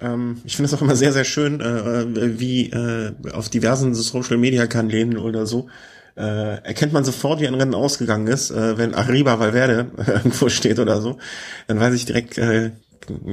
Ähm, 0.00 0.40
ich 0.44 0.56
finde 0.56 0.66
es 0.66 0.74
auch 0.74 0.82
immer 0.82 0.96
sehr, 0.96 1.12
sehr 1.12 1.24
schön, 1.24 1.60
äh, 1.60 2.02
äh, 2.02 2.40
wie 2.40 2.70
äh, 2.70 3.12
auf 3.32 3.48
diversen 3.48 3.94
Social 3.94 4.36
Media 4.36 4.66
Kanälen 4.66 5.16
oder 5.18 5.46
so 5.46 5.68
äh, 6.16 6.62
erkennt 6.62 6.92
man 6.92 7.04
sofort, 7.04 7.40
wie 7.40 7.46
ein 7.46 7.54
Rennen 7.54 7.74
ausgegangen 7.74 8.26
ist, 8.26 8.50
äh, 8.50 8.76
wenn 8.76 8.94
Arriba 8.94 9.38
Valverde 9.38 9.90
irgendwo 10.06 10.48
steht 10.48 10.78
oder 10.78 11.00
so. 11.00 11.18
Dann 11.66 11.80
weiß 11.80 11.94
ich 11.94 12.04
direkt, 12.04 12.38
äh, 12.38 12.72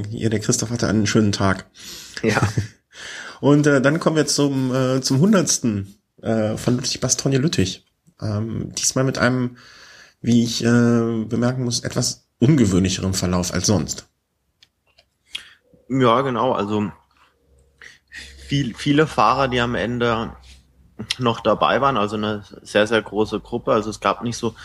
hier 0.10 0.30
der 0.30 0.40
Christoph 0.40 0.70
hatte 0.70 0.88
einen 0.88 1.08
schönen 1.08 1.32
Tag. 1.32 1.66
Ja. 2.24 2.42
Und 3.42 3.68
äh, 3.68 3.82
dann 3.82 4.00
kommen 4.00 4.18
wir 4.18 4.28
zum 4.28 4.74
äh, 4.74 5.02
zum 5.02 5.20
hundertsten 5.20 5.96
äh, 6.22 6.58
von 6.58 6.76
Lüttich 6.76 7.00
Bastogne 7.00 7.38
Lüttich. 7.38 7.86
Ähm, 8.22 8.74
diesmal 8.78 9.06
mit 9.06 9.18
einem, 9.18 9.58
wie 10.22 10.44
ich 10.44 10.64
äh, 10.64 11.26
bemerken 11.26 11.64
muss, 11.64 11.82
etwas 11.82 12.28
ungewöhnlicherem 12.40 13.14
Verlauf 13.14 13.54
als 13.54 13.68
sonst. 13.68 14.09
Ja, 15.90 16.22
genau. 16.22 16.54
Also 16.54 16.92
viel, 18.48 18.74
viele 18.76 19.08
Fahrer, 19.08 19.48
die 19.48 19.60
am 19.60 19.76
Ende 19.76 20.34
noch 21.18 21.40
dabei 21.40 21.82
waren, 21.82 21.98
also 21.98 22.16
eine 22.16 22.44
sehr, 22.62 22.88
sehr 22.88 23.02
große 23.02 23.40
Gruppe. 23.40 23.72
Also 23.72 23.90
es 23.90 24.00
gab 24.00 24.24
nicht 24.24 24.38
so 24.38 24.56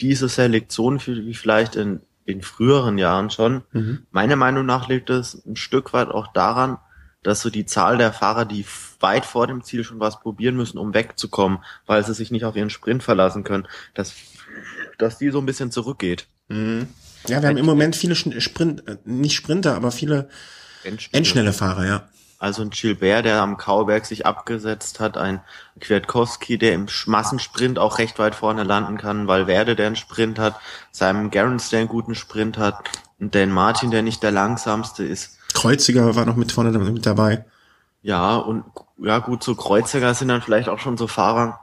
diese 0.00 0.28
Selektion 0.28 1.00
wie 1.06 1.34
vielleicht 1.34 1.76
in, 1.76 2.00
in 2.24 2.42
früheren 2.42 2.98
Jahren 2.98 3.30
schon. 3.30 3.62
Mhm. 3.72 4.06
Meiner 4.10 4.36
Meinung 4.36 4.66
nach 4.66 4.88
liegt 4.88 5.10
es 5.10 5.44
ein 5.46 5.56
Stück 5.56 5.92
weit 5.92 6.08
auch 6.08 6.28
daran, 6.28 6.78
dass 7.22 7.40
so 7.40 7.50
die 7.50 7.64
Zahl 7.64 7.96
der 7.96 8.12
Fahrer, 8.12 8.44
die 8.44 8.66
weit 9.00 9.24
vor 9.24 9.46
dem 9.46 9.62
Ziel 9.62 9.84
schon 9.84 10.00
was 10.00 10.20
probieren 10.20 10.56
müssen, 10.56 10.78
um 10.78 10.94
wegzukommen, 10.94 11.58
weil 11.86 12.04
sie 12.04 12.14
sich 12.14 12.30
nicht 12.30 12.44
auf 12.44 12.56
ihren 12.56 12.70
Sprint 12.70 13.02
verlassen 13.02 13.44
können, 13.44 13.66
dass, 13.94 14.14
dass 14.98 15.18
die 15.18 15.30
so 15.30 15.38
ein 15.38 15.46
bisschen 15.46 15.70
zurückgeht. 15.70 16.26
Mhm. 16.48 16.88
Ja, 17.26 17.40
wir 17.40 17.48
haben 17.48 17.56
im 17.56 17.66
Moment 17.66 17.96
viele 17.96 18.14
Sprint, 18.14 18.86
äh, 18.86 18.98
nicht 19.04 19.34
Sprinter, 19.34 19.74
aber 19.76 19.90
viele 19.90 20.28
Endschnelle, 20.84 21.18
Endschnelle 21.18 21.52
Fahrer, 21.52 21.86
ja. 21.86 22.02
Also 22.38 22.62
ein 22.62 22.70
Gilbert, 22.70 23.24
der 23.24 23.40
am 23.40 23.56
Kauberg 23.56 24.04
sich 24.04 24.26
abgesetzt 24.26 25.00
hat, 25.00 25.16
ein 25.16 25.40
Kwiatkowski, 25.80 26.58
der 26.58 26.74
im 26.74 26.86
Massensprint 27.06 27.78
auch 27.78 27.98
recht 27.98 28.18
weit 28.18 28.34
vorne 28.34 28.64
landen 28.64 28.98
kann, 28.98 29.28
Valverde, 29.28 29.76
der 29.76 29.86
einen 29.86 29.96
Sprint 29.96 30.38
hat, 30.38 30.56
Simon 30.90 31.30
Gerrans, 31.30 31.70
der 31.70 31.80
einen 31.80 31.88
guten 31.88 32.14
Sprint 32.14 32.58
hat, 32.58 32.76
und 33.18 33.34
Dan 33.34 33.50
Martin, 33.50 33.90
der 33.90 34.02
nicht 34.02 34.22
der 34.22 34.32
langsamste 34.32 35.04
ist. 35.04 35.38
Kreuziger 35.54 36.16
war 36.16 36.26
noch 36.26 36.36
mit 36.36 36.52
vorne 36.52 36.70
mit 36.78 37.06
dabei. 37.06 37.44
Ja, 38.02 38.36
und 38.36 38.64
ja 38.98 39.18
gut, 39.20 39.42
so 39.42 39.54
Kreuziger 39.54 40.12
sind 40.12 40.28
dann 40.28 40.42
vielleicht 40.42 40.68
auch 40.68 40.80
schon 40.80 40.98
so 40.98 41.06
Fahrer, 41.06 41.60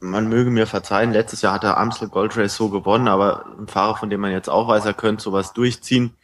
man 0.00 0.28
möge 0.28 0.50
mir 0.50 0.66
verzeihen, 0.66 1.12
letztes 1.12 1.42
Jahr 1.42 1.54
hat 1.54 1.64
er 1.64 1.78
Amstel 1.78 2.08
Gold 2.08 2.36
Race 2.36 2.56
so 2.56 2.68
gewonnen, 2.68 3.08
aber 3.08 3.46
ein 3.58 3.68
Fahrer, 3.68 3.96
von 3.96 4.10
dem 4.10 4.20
man 4.20 4.32
jetzt 4.32 4.50
auch 4.50 4.68
weiß, 4.68 4.84
er 4.84 4.94
könnte 4.94 5.22
sowas 5.22 5.52
durchziehen, 5.52 6.14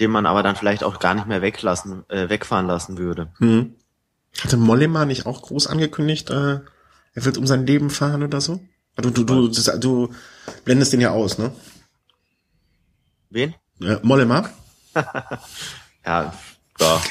den 0.00 0.10
man 0.10 0.26
aber 0.26 0.42
dann 0.42 0.56
vielleicht 0.56 0.84
auch 0.84 0.98
gar 0.98 1.14
nicht 1.14 1.26
mehr 1.26 1.42
weglassen, 1.42 2.08
äh, 2.08 2.28
wegfahren 2.28 2.66
lassen 2.66 2.98
würde. 2.98 3.28
Hm. 3.38 3.74
Hatte 4.40 4.56
Mollema 4.56 5.04
nicht 5.04 5.26
auch 5.26 5.42
groß 5.42 5.66
angekündigt, 5.66 6.30
äh, 6.30 6.60
er 7.14 7.24
wird 7.24 7.38
um 7.38 7.46
sein 7.46 7.66
Leben 7.66 7.88
fahren 7.88 8.22
oder 8.22 8.40
so? 8.40 8.60
Du, 8.96 9.10
du, 9.10 9.24
du, 9.24 9.48
du, 9.48 9.78
du 9.78 10.14
blendest 10.64 10.92
den 10.92 11.00
ja 11.00 11.10
aus, 11.10 11.38
ne? 11.38 11.52
Wen? 13.30 13.54
Äh, 13.80 13.96
Mollema? 14.02 14.50
ja, 16.04 16.34
da. 16.78 17.02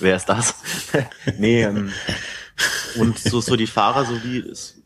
Wer 0.00 0.16
ist 0.16 0.26
das? 0.26 0.54
nee, 1.38 1.62
ähm, 1.62 1.92
und 2.96 3.18
so, 3.18 3.40
so 3.40 3.56
die 3.56 3.66
Fahrer, 3.66 4.04
so 4.04 4.22
wie 4.24 4.38
es 4.38 4.81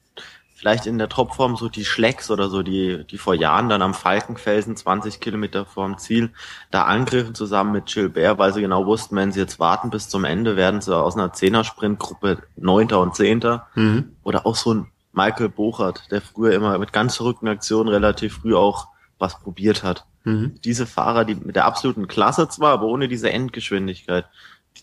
vielleicht 0.66 0.86
in 0.86 0.98
der 0.98 1.08
Topform 1.08 1.54
so 1.54 1.68
die 1.68 1.84
Schlecks 1.84 2.28
oder 2.28 2.48
so, 2.48 2.64
die, 2.64 3.04
die 3.04 3.18
vor 3.18 3.34
Jahren 3.34 3.68
dann 3.68 3.82
am 3.82 3.94
Falkenfelsen 3.94 4.74
20 4.74 5.20
Kilometer 5.20 5.64
vorm 5.64 5.96
Ziel 5.96 6.30
da 6.72 6.86
angriffen 6.86 7.36
zusammen 7.36 7.70
mit 7.70 7.86
Gilbert, 7.86 8.38
weil 8.38 8.52
sie 8.52 8.62
genau 8.62 8.84
wussten, 8.84 9.14
wenn 9.14 9.30
sie 9.30 9.38
jetzt 9.38 9.60
warten 9.60 9.90
bis 9.90 10.08
zum 10.08 10.24
Ende, 10.24 10.56
werden 10.56 10.80
sie 10.80 10.96
aus 10.96 11.14
einer 11.14 11.32
Zehner-Sprintgruppe 11.32 12.42
Neunter 12.56 12.98
und 12.98 13.14
Zehnter. 13.14 13.68
Mhm. 13.76 14.16
Oder 14.24 14.44
auch 14.44 14.56
so 14.56 14.74
ein 14.74 14.90
Michael 15.12 15.50
Bochert, 15.50 16.10
der 16.10 16.20
früher 16.20 16.52
immer 16.52 16.76
mit 16.78 16.92
ganz 16.92 17.14
verrückten 17.14 17.46
Aktionen 17.46 17.88
relativ 17.88 18.38
früh 18.38 18.56
auch 18.56 18.88
was 19.20 19.38
probiert 19.38 19.84
hat. 19.84 20.04
Mhm. 20.24 20.56
Diese 20.64 20.86
Fahrer, 20.86 21.24
die 21.24 21.36
mit 21.36 21.54
der 21.54 21.66
absoluten 21.66 22.08
Klasse 22.08 22.48
zwar, 22.48 22.72
aber 22.72 22.86
ohne 22.86 23.06
diese 23.06 23.30
Endgeschwindigkeit, 23.30 24.24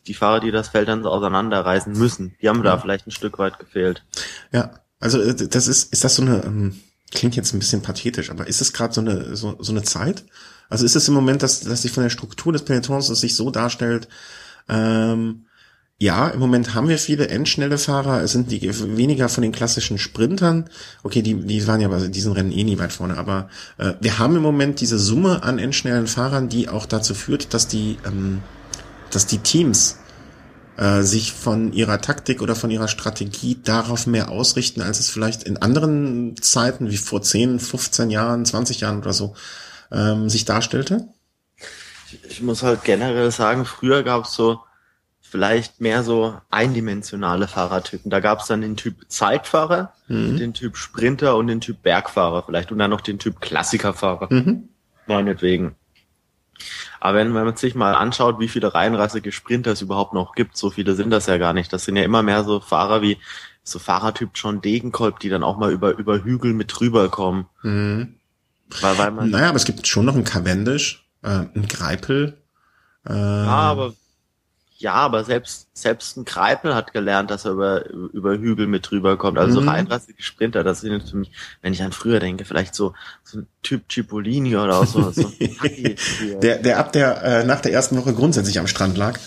die 0.07 0.13
Fahrer, 0.13 0.39
die 0.39 0.51
das 0.51 0.69
Feld 0.69 0.87
dann 0.87 1.03
so 1.03 1.09
auseinanderreißen 1.09 1.91
müssen, 1.91 2.37
die 2.41 2.47
haben 2.47 2.63
da 2.63 2.77
vielleicht 2.77 3.05
ein 3.05 3.11
Stück 3.11 3.37
weit 3.37 3.59
gefehlt. 3.59 4.05
Ja, 4.53 4.71
also 5.03 5.21
äh, 5.21 5.35
das 5.47 5.67
ist, 5.67 5.91
ist 5.91 6.03
das 6.03 6.15
so 6.15 6.21
eine, 6.21 6.43
ähm, 6.45 6.75
klingt 7.11 7.35
jetzt 7.35 7.53
ein 7.53 7.59
bisschen 7.59 7.81
pathetisch, 7.81 8.29
aber 8.29 8.47
ist 8.47 8.61
es 8.61 8.73
gerade 8.73 8.93
so 8.93 9.01
eine, 9.01 9.35
so, 9.35 9.55
so 9.59 9.71
eine 9.71 9.83
Zeit? 9.83 10.23
Also 10.69 10.85
ist 10.85 10.95
es 10.95 11.07
im 11.07 11.13
Moment, 11.13 11.43
dass, 11.43 11.59
dass 11.59 11.81
sich 11.81 11.91
von 11.91 12.03
der 12.03 12.09
Struktur 12.09 12.53
des 12.53 12.63
Pelotons 12.63 13.09
es 13.09 13.19
sich 13.19 13.35
so 13.35 13.51
darstellt, 13.51 14.07
ähm, 14.69 15.45
ja, 15.99 16.27
im 16.29 16.39
Moment 16.39 16.73
haben 16.73 16.89
wir 16.89 16.97
viele 16.97 17.29
endschnelle 17.29 17.77
Fahrer. 17.77 18.23
Es 18.23 18.31
sind 18.31 18.51
die 18.51 18.61
weniger 18.97 19.29
von 19.29 19.41
den 19.41 19.51
klassischen 19.51 19.97
Sprintern. 19.97 20.69
Okay, 21.03 21.21
die, 21.21 21.35
die 21.35 21.65
waren 21.67 21.79
ja 21.79 21.87
bei 21.87 22.07
diesen 22.07 22.33
Rennen 22.33 22.51
eh 22.51 22.63
nie 22.63 22.79
weit 22.79 22.91
vorne. 22.91 23.17
Aber 23.17 23.47
äh, 23.77 23.93
wir 24.01 24.19
haben 24.19 24.35
im 24.35 24.41
Moment 24.41 24.81
diese 24.81 24.99
Summe 24.99 25.43
an 25.43 25.59
endschnellen 25.59 26.07
Fahrern, 26.07 26.49
die 26.49 26.67
auch 26.67 26.87
dazu 26.87 27.13
führt, 27.13 27.53
dass 27.53 27.67
die, 27.67 27.99
ähm, 28.05 28.41
dass 29.11 29.27
die 29.27 29.37
Teams 29.37 29.97
äh, 30.77 31.01
sich 31.01 31.33
von 31.33 31.73
ihrer 31.73 32.01
Taktik 32.01 32.41
oder 32.41 32.55
von 32.55 32.71
ihrer 32.71 32.87
Strategie 32.87 33.59
darauf 33.63 34.07
mehr 34.07 34.29
ausrichten, 34.29 34.81
als 34.81 34.99
es 34.99 35.09
vielleicht 35.09 35.43
in 35.43 35.57
anderen 35.57 36.35
Zeiten 36.41 36.89
wie 36.89 36.97
vor 36.97 37.21
10, 37.21 37.59
15 37.59 38.09
Jahren, 38.09 38.45
20 38.45 38.79
Jahren 38.79 38.99
oder 38.99 39.13
so 39.13 39.35
ähm, 39.91 40.29
sich 40.29 40.45
darstellte? 40.45 41.07
Ich, 42.07 42.19
ich 42.27 42.41
muss 42.41 42.63
halt 42.63 42.83
generell 42.83 43.31
sagen, 43.31 43.65
früher 43.65 44.03
gab 44.03 44.25
es 44.25 44.33
so 44.33 44.59
vielleicht 45.33 45.81
mehr 45.81 46.03
so 46.03 46.35
eindimensionale 46.51 47.47
Fahrertypen. 47.47 48.11
Da 48.11 48.19
gab 48.19 48.41
es 48.41 48.47
dann 48.47 48.61
den 48.61 48.77
Typ 48.77 49.05
Zeitfahrer, 49.07 49.91
mhm. 50.07 50.37
den 50.37 50.53
Typ 50.53 50.77
Sprinter 50.77 51.37
und 51.37 51.47
den 51.47 51.59
Typ 51.59 51.81
Bergfahrer 51.81 52.43
vielleicht 52.43 52.71
und 52.71 52.77
dann 52.77 52.91
noch 52.91 53.01
den 53.01 53.17
Typ 53.17 53.41
Klassikerfahrer. 53.41 54.31
Mhm. 54.31 54.69
Meinetwegen. 55.07 55.75
Aber 57.03 57.17
wenn 57.17 57.33
man 57.33 57.57
sich 57.57 57.75
mal 57.75 57.95
anschaut, 57.95 58.39
wie 58.39 58.47
viele 58.47 58.73
reinrassige 58.73 59.33
Sprinter 59.33 59.73
es 59.73 59.81
überhaupt 59.81 60.13
noch 60.13 60.35
gibt, 60.35 60.55
so 60.55 60.69
viele 60.69 60.95
sind 60.95 61.09
das 61.09 61.25
ja 61.25 61.37
gar 61.37 61.51
nicht. 61.51 61.73
Das 61.73 61.83
sind 61.83 61.97
ja 61.97 62.03
immer 62.03 62.23
mehr 62.23 62.45
so 62.45 62.61
Fahrer 62.61 63.01
wie 63.01 63.17
so 63.61 63.77
Fahrertyp 63.77 64.29
John 64.35 64.61
Degenkolb, 64.61 65.19
die 65.19 65.27
dann 65.27 65.43
auch 65.43 65.57
mal 65.57 65.73
über, 65.73 65.97
über 65.97 66.23
Hügel 66.23 66.53
mit 66.53 66.71
drüber 66.73 67.09
kommen. 67.09 67.47
Mhm. 67.61 68.15
Weil, 68.79 68.97
weil 68.97 69.11
man 69.11 69.29
naja, 69.31 69.49
aber 69.49 69.57
es 69.57 69.65
gibt 69.65 69.85
schon 69.85 70.05
noch 70.05 70.15
einen 70.15 70.23
Cavendish, 70.23 71.05
äh, 71.23 71.27
einen 71.27 71.67
Greipel. 71.67 72.37
Äh, 73.05 73.11
ja, 73.11 73.47
aber 73.47 73.93
ja, 74.83 74.95
aber 74.95 75.23
selbst, 75.23 75.69
selbst 75.73 76.17
ein 76.17 76.25
Kreipel 76.25 76.75
hat 76.75 76.91
gelernt, 76.91 77.31
dass 77.31 77.45
er 77.45 77.51
über, 77.53 77.89
über 77.89 78.37
Hügel 78.37 78.67
mit 78.67 78.91
drüber 78.91 79.17
kommt. 79.17 79.37
Also 79.37 79.61
mhm. 79.61 79.65
so 79.65 79.71
reinrassige 79.71 80.21
Sprinter, 80.21 80.65
das 80.65 80.81
sind 80.81 81.09
für 81.09 81.15
mich, 81.15 81.31
wenn 81.61 81.71
ich 81.71 81.81
an 81.81 81.93
früher 81.93 82.19
denke, 82.19 82.43
vielleicht 82.43 82.75
so, 82.75 82.93
so 83.23 83.39
ein 83.39 83.47
Typ 83.63 83.89
Cipollini 83.89 84.57
oder 84.57 84.85
so. 84.85 85.09
so 85.11 85.31
der, 86.41 86.57
der 86.57 86.79
ab 86.79 86.91
der, 86.91 87.23
äh, 87.23 87.43
nach 87.45 87.61
der 87.61 87.71
ersten 87.71 87.95
Woche 87.97 88.13
grundsätzlich 88.13 88.59
am 88.59 88.67
Strand 88.67 88.97
lag. 88.97 89.17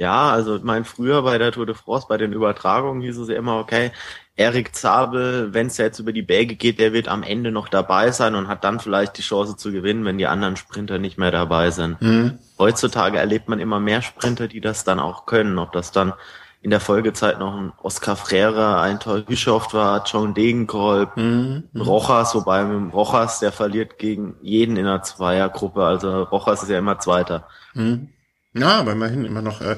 Ja, 0.00 0.30
also 0.30 0.58
mein 0.62 0.86
früher 0.86 1.20
bei 1.20 1.36
der 1.36 1.52
Tour 1.52 1.66
de 1.66 1.74
France, 1.74 2.06
bei 2.08 2.16
den 2.16 2.32
Übertragungen 2.32 3.02
hieß 3.02 3.18
es 3.18 3.28
ja 3.28 3.36
immer, 3.36 3.58
okay, 3.58 3.92
Erik 4.34 4.74
Zabel, 4.74 5.52
wenn 5.52 5.66
es 5.66 5.76
jetzt 5.76 5.98
über 5.98 6.14
die 6.14 6.22
Berge 6.22 6.54
geht, 6.54 6.80
der 6.80 6.94
wird 6.94 7.06
am 7.06 7.22
Ende 7.22 7.50
noch 7.50 7.68
dabei 7.68 8.10
sein 8.10 8.34
und 8.34 8.48
hat 8.48 8.64
dann 8.64 8.80
vielleicht 8.80 9.18
die 9.18 9.22
Chance 9.22 9.58
zu 9.58 9.70
gewinnen, 9.70 10.06
wenn 10.06 10.16
die 10.16 10.26
anderen 10.26 10.56
Sprinter 10.56 10.98
nicht 10.98 11.18
mehr 11.18 11.30
dabei 11.30 11.70
sind. 11.70 12.00
Mhm. 12.00 12.38
Heutzutage 12.58 13.18
erlebt 13.18 13.50
man 13.50 13.60
immer 13.60 13.78
mehr 13.78 14.00
Sprinter, 14.00 14.48
die 14.48 14.62
das 14.62 14.84
dann 14.84 15.00
auch 15.00 15.26
können. 15.26 15.58
Ob 15.58 15.72
das 15.72 15.92
dann 15.92 16.14
in 16.62 16.70
der 16.70 16.80
Folgezeit 16.80 17.38
noch 17.38 17.54
ein 17.54 17.74
Oscar 17.82 18.16
Freire, 18.16 18.80
ein 18.80 19.00
Tor 19.00 19.20
Bischof 19.20 19.74
war, 19.74 20.02
John 20.06 20.32
Degenkolb, 20.32 21.14
mhm. 21.18 21.64
Rochas, 21.78 22.34
wobei 22.34 22.64
mit 22.64 22.72
dem 22.72 22.88
Rochas, 22.88 23.40
der 23.40 23.52
verliert 23.52 23.98
gegen 23.98 24.36
jeden 24.40 24.78
in 24.78 24.86
der 24.86 25.02
Zweiergruppe. 25.02 25.84
Also 25.84 26.22
Rochas 26.22 26.62
ist 26.62 26.70
ja 26.70 26.78
immer 26.78 26.98
Zweiter. 26.98 27.46
Mhm. 27.74 28.08
Ja, 28.54 28.78
aber 28.78 28.92
immerhin 28.92 29.24
immer 29.24 29.42
noch 29.42 29.60
äh, 29.60 29.76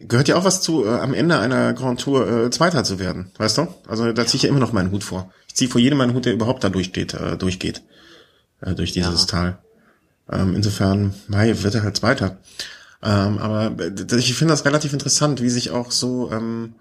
gehört 0.00 0.28
ja 0.28 0.36
auch 0.36 0.44
was 0.44 0.62
zu, 0.62 0.84
äh, 0.84 0.88
am 0.88 1.14
Ende 1.14 1.38
einer 1.38 1.72
Grand 1.74 2.00
Tour 2.00 2.28
äh, 2.28 2.50
Zweiter 2.50 2.84
zu 2.84 2.98
werden, 2.98 3.30
weißt 3.38 3.58
du? 3.58 3.68
Also 3.86 4.12
da 4.12 4.26
ziehe 4.26 4.36
ich 4.36 4.42
ja 4.44 4.48
immer 4.48 4.60
noch 4.60 4.72
meinen 4.72 4.90
Hut 4.90 5.04
vor. 5.04 5.32
Ich 5.46 5.54
ziehe 5.54 5.70
vor 5.70 5.80
jedem 5.80 5.98
meinen 5.98 6.14
Hut, 6.14 6.24
der 6.24 6.32
überhaupt 6.32 6.64
da 6.64 6.70
durchsteht, 6.70 7.14
äh, 7.14 7.36
durchgeht, 7.36 7.82
äh, 8.60 8.74
durch 8.74 8.92
dieses 8.92 9.22
ja. 9.22 9.26
Tal. 9.26 9.58
Ähm, 10.30 10.54
insofern, 10.54 11.14
mei, 11.28 11.62
wird 11.62 11.74
er 11.74 11.82
halt 11.82 11.96
Zweiter. 11.96 12.38
Ähm, 13.02 13.38
aber 13.38 13.72
äh, 13.82 14.16
ich 14.16 14.34
finde 14.34 14.52
das 14.52 14.64
relativ 14.64 14.92
interessant, 14.92 15.42
wie 15.42 15.50
sich 15.50 15.70
auch 15.70 15.90
so, 15.90 16.30
ähm, 16.32 16.74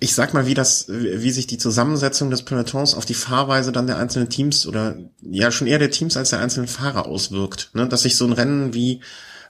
ich 0.00 0.14
sag 0.14 0.34
mal, 0.34 0.46
wie 0.46 0.54
das, 0.54 0.86
wie 0.88 1.30
sich 1.30 1.46
die 1.46 1.58
Zusammensetzung 1.58 2.30
des 2.30 2.42
Pelotons 2.42 2.94
auf 2.94 3.04
die 3.04 3.14
Fahrweise 3.14 3.72
dann 3.72 3.86
der 3.86 3.98
einzelnen 3.98 4.28
Teams 4.28 4.66
oder 4.66 4.96
ja 5.22 5.50
schon 5.50 5.66
eher 5.66 5.78
der 5.78 5.90
Teams 5.90 6.16
als 6.16 6.30
der 6.30 6.40
einzelnen 6.40 6.68
Fahrer 6.68 7.06
auswirkt. 7.06 7.70
Ne? 7.74 7.88
Dass 7.88 8.02
sich 8.02 8.16
so 8.16 8.26
ein 8.26 8.32
Rennen 8.32 8.74
wie 8.74 9.00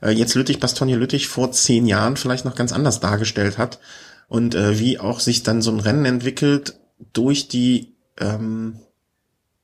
äh, 0.04 0.10
jetzt 0.10 0.34
Lüttich, 0.34 0.60
Bastogne 0.60 0.96
Lüttich 0.96 1.28
vor 1.28 1.50
zehn 1.50 1.86
Jahren 1.86 2.16
vielleicht 2.16 2.44
noch 2.44 2.54
ganz 2.54 2.72
anders 2.72 3.00
dargestellt 3.00 3.58
hat 3.58 3.80
und 4.28 4.54
äh, 4.54 4.78
wie 4.78 5.00
auch 5.00 5.18
sich 5.18 5.42
dann 5.42 5.62
so 5.62 5.70
ein 5.70 5.80
Rennen 5.80 6.04
entwickelt 6.04 6.78
durch 7.12 7.48
die, 7.48 7.96
ähm, 8.20 8.78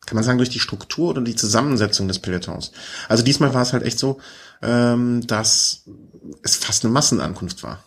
kann 0.06 0.16
man 0.16 0.24
sagen, 0.24 0.38
durch 0.38 0.50
die 0.50 0.58
Struktur 0.58 1.10
oder 1.10 1.20
die 1.20 1.36
Zusammensetzung 1.36 2.08
des 2.08 2.18
Pelotons. 2.18 2.72
Also 3.08 3.22
diesmal 3.22 3.54
war 3.54 3.62
es 3.62 3.72
halt 3.72 3.84
echt 3.84 3.98
so, 3.98 4.18
ähm, 4.62 5.26
dass 5.26 5.84
es 6.42 6.56
fast 6.56 6.84
eine 6.84 6.92
Massenankunft 6.92 7.62
war. 7.62 7.84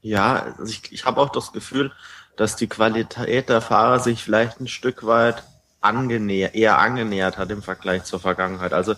Ja, 0.00 0.54
also 0.58 0.72
ich, 0.72 0.92
ich 0.92 1.04
habe 1.04 1.20
auch 1.20 1.30
das 1.30 1.52
Gefühl, 1.52 1.92
dass 2.36 2.54
die 2.54 2.68
Qualität 2.68 3.48
der 3.48 3.60
Fahrer 3.60 3.98
sich 3.98 4.22
vielleicht 4.22 4.60
ein 4.60 4.68
Stück 4.68 5.06
weit 5.06 5.42
angenähert, 5.80 6.54
eher 6.54 6.78
angenähert 6.78 7.38
hat 7.38 7.50
im 7.50 7.62
Vergleich 7.62 8.04
zur 8.04 8.20
Vergangenheit. 8.20 8.72
Also 8.72 8.94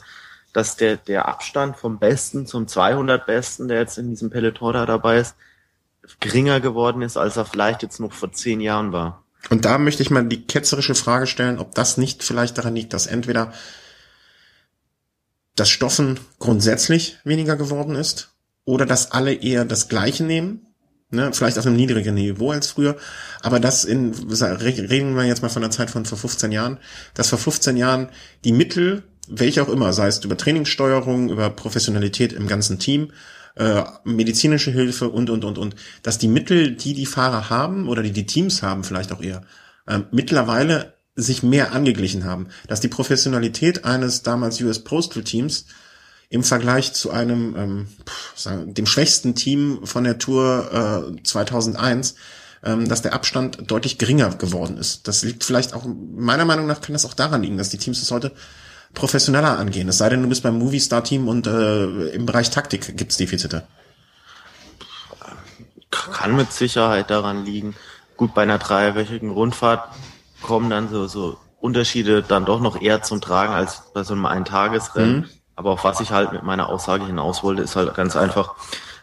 dass 0.52 0.76
der, 0.76 0.96
der 0.96 1.28
Abstand 1.28 1.76
vom 1.76 1.98
Besten 1.98 2.46
zum 2.46 2.66
200 2.66 3.26
Besten, 3.26 3.68
der 3.68 3.78
jetzt 3.80 3.98
in 3.98 4.10
diesem 4.10 4.30
Peloton 4.30 4.72
da 4.72 4.86
dabei 4.86 5.18
ist, 5.18 5.36
geringer 6.20 6.60
geworden 6.60 7.02
ist, 7.02 7.16
als 7.16 7.36
er 7.36 7.44
vielleicht 7.44 7.82
jetzt 7.82 8.00
noch 8.00 8.12
vor 8.12 8.32
zehn 8.32 8.60
Jahren 8.60 8.92
war. 8.92 9.24
Und 9.50 9.64
da 9.64 9.78
möchte 9.78 10.02
ich 10.02 10.10
mal 10.10 10.24
die 10.24 10.46
ketzerische 10.46 10.94
Frage 10.94 11.26
stellen, 11.26 11.58
ob 11.58 11.74
das 11.74 11.96
nicht 11.96 12.22
vielleicht 12.22 12.58
daran 12.58 12.74
liegt, 12.74 12.92
dass 12.92 13.06
entweder 13.06 13.52
das 15.54 15.68
Stoffen 15.68 16.18
grundsätzlich 16.38 17.18
weniger 17.24 17.56
geworden 17.56 17.94
ist 17.94 18.30
oder 18.64 18.86
dass 18.86 19.12
alle 19.12 19.32
eher 19.34 19.64
das 19.64 19.88
Gleiche 19.88 20.24
nehmen, 20.24 20.66
ne, 21.10 21.32
vielleicht 21.32 21.58
auf 21.58 21.66
einem 21.66 21.76
niedrigeren 21.76 22.14
Niveau 22.14 22.52
als 22.52 22.68
früher, 22.68 22.96
aber 23.42 23.58
das 23.58 23.84
in, 23.84 24.12
reden 24.12 25.16
wir 25.16 25.24
jetzt 25.24 25.42
mal 25.42 25.48
von 25.48 25.62
der 25.62 25.70
Zeit 25.70 25.90
von 25.90 26.04
vor 26.04 26.18
15 26.18 26.52
Jahren, 26.52 26.78
dass 27.14 27.30
vor 27.30 27.38
15 27.38 27.76
Jahren 27.76 28.10
die 28.44 28.52
Mittel 28.52 29.02
welche 29.28 29.62
auch 29.62 29.68
immer, 29.68 29.92
sei 29.92 30.08
es 30.08 30.24
über 30.24 30.36
Trainingssteuerung, 30.36 31.30
über 31.30 31.50
Professionalität 31.50 32.32
im 32.32 32.46
ganzen 32.46 32.78
Team, 32.78 33.12
äh, 33.56 33.82
medizinische 34.04 34.70
Hilfe 34.70 35.08
und, 35.08 35.30
und, 35.30 35.44
und, 35.44 35.58
und, 35.58 35.74
dass 36.02 36.18
die 36.18 36.28
Mittel, 36.28 36.72
die 36.72 36.94
die 36.94 37.06
Fahrer 37.06 37.50
haben 37.50 37.88
oder 37.88 38.02
die 38.02 38.12
die 38.12 38.26
Teams 38.26 38.62
haben 38.62 38.84
vielleicht 38.84 39.12
auch 39.12 39.22
eher, 39.22 39.42
äh, 39.86 40.00
mittlerweile 40.10 40.94
sich 41.16 41.42
mehr 41.42 41.72
angeglichen 41.72 42.24
haben, 42.24 42.48
dass 42.68 42.80
die 42.80 42.88
Professionalität 42.88 43.84
eines 43.84 44.22
damals 44.22 44.60
US 44.60 44.84
Postal 44.84 45.24
Teams 45.24 45.66
im 46.30 46.44
Vergleich 46.44 46.92
zu 46.92 47.10
einem 47.10 47.56
ähm, 47.56 47.86
sagen, 48.36 48.74
dem 48.74 48.86
schwächsten 48.86 49.34
Team 49.34 49.80
von 49.84 50.04
der 50.04 50.18
Tour 50.18 51.10
äh, 51.18 51.22
2001 51.22 52.14
ähm, 52.64 52.88
dass 52.88 53.02
der 53.02 53.12
Abstand 53.12 53.70
deutlich 53.70 53.98
geringer 53.98 54.30
geworden 54.34 54.78
ist. 54.78 55.06
Das 55.06 55.22
liegt 55.22 55.44
vielleicht 55.44 55.74
auch, 55.74 55.86
meiner 55.86 56.44
Meinung 56.44 56.66
nach 56.66 56.80
kann 56.80 56.92
das 56.92 57.04
auch 57.04 57.14
daran 57.14 57.42
liegen, 57.42 57.58
dass 57.58 57.68
die 57.68 57.78
Teams 57.78 58.02
es 58.02 58.10
heute 58.10 58.32
professioneller 58.94 59.58
angehen. 59.58 59.88
Es 59.88 59.98
sei 59.98 60.08
denn, 60.08 60.22
du 60.22 60.28
bist 60.28 60.42
beim 60.42 60.58
Movie-Star-Team 60.58 61.28
und 61.28 61.46
äh, 61.46 62.08
im 62.08 62.26
Bereich 62.26 62.50
Taktik 62.50 62.96
gibt's 62.96 63.16
Defizite. 63.16 63.66
Kann 65.90 66.36
mit 66.36 66.52
Sicherheit 66.52 67.10
daran 67.10 67.44
liegen. 67.44 67.74
Gut, 68.16 68.34
bei 68.34 68.42
einer 68.42 68.58
dreiwöchigen 68.58 69.30
Rundfahrt 69.30 69.88
kommen 70.42 70.70
dann 70.70 70.88
so, 70.88 71.06
so 71.06 71.38
Unterschiede 71.60 72.22
dann 72.22 72.44
doch 72.44 72.60
noch 72.60 72.80
eher 72.80 73.02
zum 73.02 73.20
Tragen 73.20 73.52
als 73.52 73.82
bei 73.92 74.02
so 74.02 74.14
einem 74.14 74.26
Eintagesrennen. 74.26 75.20
Mhm. 75.20 75.28
Aber 75.56 75.72
auf 75.72 75.84
was 75.84 76.00
ich 76.00 76.10
halt 76.10 76.32
mit 76.32 76.42
meiner 76.42 76.68
Aussage 76.68 77.06
hinaus 77.06 77.42
wollte, 77.42 77.62
ist 77.62 77.76
halt 77.76 77.94
ganz 77.94 78.16
einfach, 78.16 78.54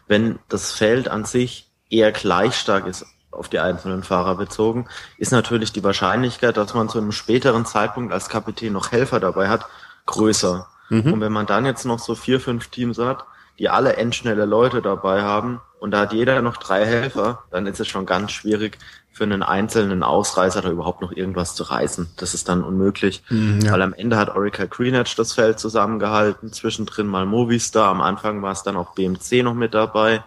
wenn 0.07 0.39
das 0.47 0.71
Feld 0.71 1.07
an 1.07 1.25
sich 1.25 1.69
eher 1.89 2.11
gleich 2.11 2.55
stark 2.55 2.87
ist 2.87 3.05
auf 3.35 3.49
die 3.49 3.59
einzelnen 3.59 4.03
Fahrer 4.03 4.35
bezogen, 4.35 4.87
ist 5.17 5.31
natürlich 5.31 5.71
die 5.71 5.83
Wahrscheinlichkeit, 5.83 6.57
dass 6.57 6.73
man 6.73 6.89
zu 6.89 6.97
einem 6.97 7.11
späteren 7.11 7.65
Zeitpunkt 7.65 8.13
als 8.13 8.29
Kapitän 8.29 8.73
noch 8.73 8.91
Helfer 8.91 9.19
dabei 9.19 9.49
hat, 9.49 9.65
größer. 10.05 10.67
Mhm. 10.89 11.13
Und 11.13 11.21
wenn 11.21 11.31
man 11.31 11.45
dann 11.45 11.65
jetzt 11.65 11.85
noch 11.85 11.99
so 11.99 12.15
vier, 12.15 12.39
fünf 12.39 12.67
Teams 12.67 12.97
hat, 12.97 13.25
die 13.59 13.69
alle 13.69 13.95
endschnelle 13.95 14.45
Leute 14.45 14.81
dabei 14.81 15.21
haben 15.21 15.61
und 15.79 15.91
da 15.91 16.01
hat 16.01 16.13
jeder 16.13 16.41
noch 16.41 16.57
drei 16.57 16.85
Helfer, 16.85 17.43
dann 17.51 17.67
ist 17.67 17.79
es 17.79 17.87
schon 17.87 18.05
ganz 18.05 18.31
schwierig 18.31 18.77
für 19.15 19.23
einen 19.23 19.43
einzelnen 19.43 20.03
Ausreißer 20.03 20.61
da 20.61 20.69
überhaupt 20.69 21.01
noch 21.01 21.13
irgendwas 21.13 21.55
zu 21.55 21.63
reißen. 21.63 22.09
Das 22.17 22.33
ist 22.33 22.49
dann 22.49 22.65
unmöglich, 22.65 23.23
mhm, 23.29 23.61
ja. 23.61 23.71
weil 23.71 23.81
am 23.81 23.93
Ende 23.93 24.17
hat 24.17 24.35
Orica 24.35 24.65
Greenedge 24.65 25.13
das 25.15 25.31
Feld 25.31 25.57
zusammengehalten, 25.57 26.51
zwischendrin 26.51 27.07
mal 27.07 27.25
Movistar, 27.25 27.87
am 27.87 28.01
Anfang 28.01 28.41
war 28.41 28.51
es 28.51 28.63
dann 28.63 28.75
auch 28.75 28.93
BMC 28.93 29.43
noch 29.43 29.53
mit 29.53 29.73
dabei 29.73 30.21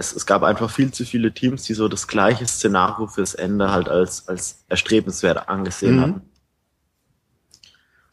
es, 0.00 0.12
es 0.16 0.26
gab 0.26 0.42
einfach 0.42 0.70
viel 0.70 0.90
zu 0.92 1.04
viele 1.04 1.32
Teams, 1.32 1.62
die 1.64 1.74
so 1.74 1.86
das 1.86 2.08
gleiche 2.08 2.46
Szenario 2.46 3.06
fürs 3.06 3.34
Ende 3.34 3.70
halt 3.70 3.88
als, 3.88 4.26
als 4.28 4.64
erstrebenswert 4.68 5.48
angesehen 5.48 5.96
mhm. 5.96 6.00
hatten. 6.00 6.22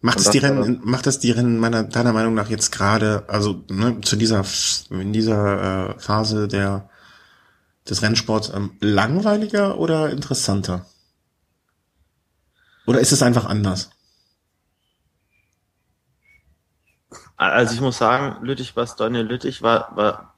Macht 0.01 0.19
es 0.19 0.29
die 0.29 0.37
Rennen, 0.37 0.81
macht 0.83 1.07
es 1.07 1.17
die 1.17 1.31
Rennen 1.31 1.57
meiner, 1.57 1.83
deiner 1.83 2.13
Meinung 2.13 2.35
nach 2.35 2.49
jetzt 2.49 2.71
gerade, 2.71 3.23
also 3.27 3.63
ne, 3.69 3.99
zu 4.01 4.15
dieser, 4.15 4.45
in 4.91 5.11
dieser 5.11 5.95
äh, 5.95 5.99
Phase 5.99 6.47
der 6.47 6.89
des 7.89 8.01
Rennsports 8.01 8.51
ähm, 8.53 8.71
langweiliger 8.79 9.77
oder 9.77 10.09
interessanter? 10.09 10.85
Oder 12.85 12.99
ist 12.99 13.13
es 13.13 13.23
einfach 13.23 13.45
anders? 13.45 13.89
Also 17.37 17.73
ich 17.73 17.81
muss 17.81 17.97
sagen, 17.97 18.45
Lüttich, 18.45 18.75
was 18.75 18.95
Daniel 18.97 19.25
Lüttich 19.25 19.61
war, 19.61 19.95
war 19.95 20.36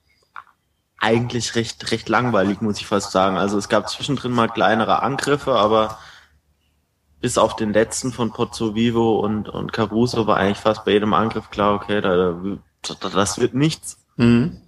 eigentlich 0.99 1.55
recht, 1.55 1.91
recht 1.91 2.09
langweilig, 2.09 2.61
muss 2.61 2.79
ich 2.79 2.87
fast 2.87 3.11
sagen. 3.11 3.37
Also 3.37 3.57
es 3.57 3.69
gab 3.69 3.89
zwischendrin 3.89 4.31
mal 4.31 4.49
kleinere 4.49 5.01
Angriffe, 5.01 5.53
aber 5.53 5.97
bis 7.21 7.37
auf 7.37 7.55
den 7.55 7.73
letzten 7.73 8.11
von 8.11 8.31
Pozzo 8.31 8.75
Vivo 8.75 9.19
und, 9.19 9.49
und 9.49 9.73
Caruso 9.73 10.27
war 10.27 10.37
eigentlich 10.37 10.59
fast 10.59 10.85
bei 10.85 10.91
jedem 10.91 11.13
Angriff 11.13 11.49
klar, 11.49 11.75
okay, 11.75 12.01
da, 12.01 12.39
da, 12.81 13.09
das 13.09 13.39
wird 13.39 13.53
nichts. 13.53 13.97
Mhm. 14.17 14.61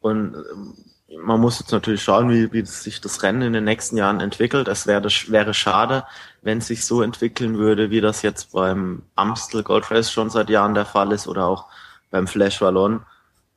Und 0.00 0.34
ähm, 0.34 0.74
man 1.22 1.40
muss 1.40 1.58
jetzt 1.58 1.72
natürlich 1.72 2.02
schauen, 2.02 2.28
wie, 2.30 2.52
wie 2.52 2.64
sich 2.64 3.00
das 3.00 3.22
Rennen 3.22 3.42
in 3.42 3.52
den 3.52 3.64
nächsten 3.64 3.96
Jahren 3.96 4.20
entwickelt. 4.20 4.68
Es 4.68 4.86
wäre, 4.86 5.04
wäre 5.04 5.54
schade, 5.54 6.04
wenn 6.42 6.58
es 6.58 6.66
sich 6.66 6.84
so 6.84 7.02
entwickeln 7.02 7.56
würde, 7.56 7.90
wie 7.90 8.00
das 8.00 8.22
jetzt 8.22 8.52
beim 8.52 9.02
Amstel 9.14 9.62
Gold 9.62 9.90
Race 9.90 10.12
schon 10.12 10.30
seit 10.30 10.50
Jahren 10.50 10.74
der 10.74 10.86
Fall 10.86 11.12
ist 11.12 11.26
oder 11.26 11.46
auch 11.46 11.66
beim 12.10 12.26
Flash 12.26 12.60
Wallon, 12.60 13.04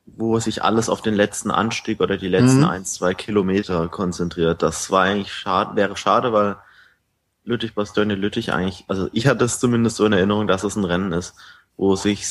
wo 0.06 0.40
sich 0.40 0.64
alles 0.64 0.90
auf 0.90 1.02
den 1.02 1.14
letzten 1.14 1.52
Anstieg 1.52 2.02
oder 2.02 2.18
die 2.18 2.28
letzten 2.28 2.60
mhm. 2.60 2.66
ein, 2.66 2.86
zwei 2.86 3.14
Kilometer 3.14 3.88
konzentriert. 3.88 4.62
Das 4.62 4.92
war 4.92 5.04
eigentlich 5.04 5.34
schade, 5.34 5.76
wäre 5.76 5.96
schade, 5.96 6.34
weil 6.34 6.58
Lüttich, 7.44 7.74
Bastogne, 7.74 8.16
Lüttich 8.16 8.52
eigentlich, 8.52 8.86
also 8.88 9.10
ich 9.14 9.28
hatte 9.28 9.46
es 9.46 9.60
zumindest 9.60 9.98
so 9.98 10.06
in 10.06 10.14
Erinnerung, 10.14 10.48
dass 10.48 10.64
es 10.64 10.76
ein 10.76 10.86
Rennen 10.86 11.12
ist, 11.12 11.34
wo 11.78 11.96
sich 11.96 12.26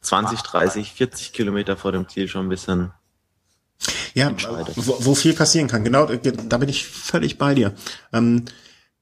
20, 0.00 0.40
30, 0.40 0.92
40 0.92 1.32
Kilometer 1.32 1.76
vor 1.76 1.92
dem 1.92 2.08
Ziel 2.08 2.28
schon 2.28 2.46
ein 2.46 2.50
bisschen 2.50 2.92
ja, 4.14 4.32
wo, 4.76 4.96
wo, 5.00 5.14
viel 5.14 5.34
passieren 5.34 5.66
kann. 5.66 5.82
Genau, 5.82 6.06
da 6.06 6.58
bin 6.58 6.68
ich 6.68 6.86
völlig 6.86 7.36
bei 7.36 7.54
dir. 7.54 7.74
Ähm, 8.12 8.44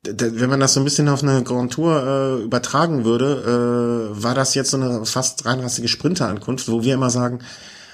wenn 0.05 0.51
man 0.51 0.59
das 0.59 0.75
so 0.75 0.81
ein 0.81 0.85
bisschen 0.85 1.09
auf 1.09 1.23
eine 1.23 1.45
Grand 1.45 1.75
Tour 1.75 2.03
äh, 2.03 2.43
übertragen 2.43 3.05
würde, 3.05 4.11
äh, 4.17 4.23
war 4.23 4.35
das 4.35 4.55
jetzt 4.55 4.71
so 4.71 4.77
eine 4.77 5.05
fast 5.05 5.45
reinrassige 5.45 5.87
Sprinterankunft, 5.87 6.69
wo 6.69 6.83
wir 6.83 6.95
immer 6.95 7.11
sagen, 7.11 7.41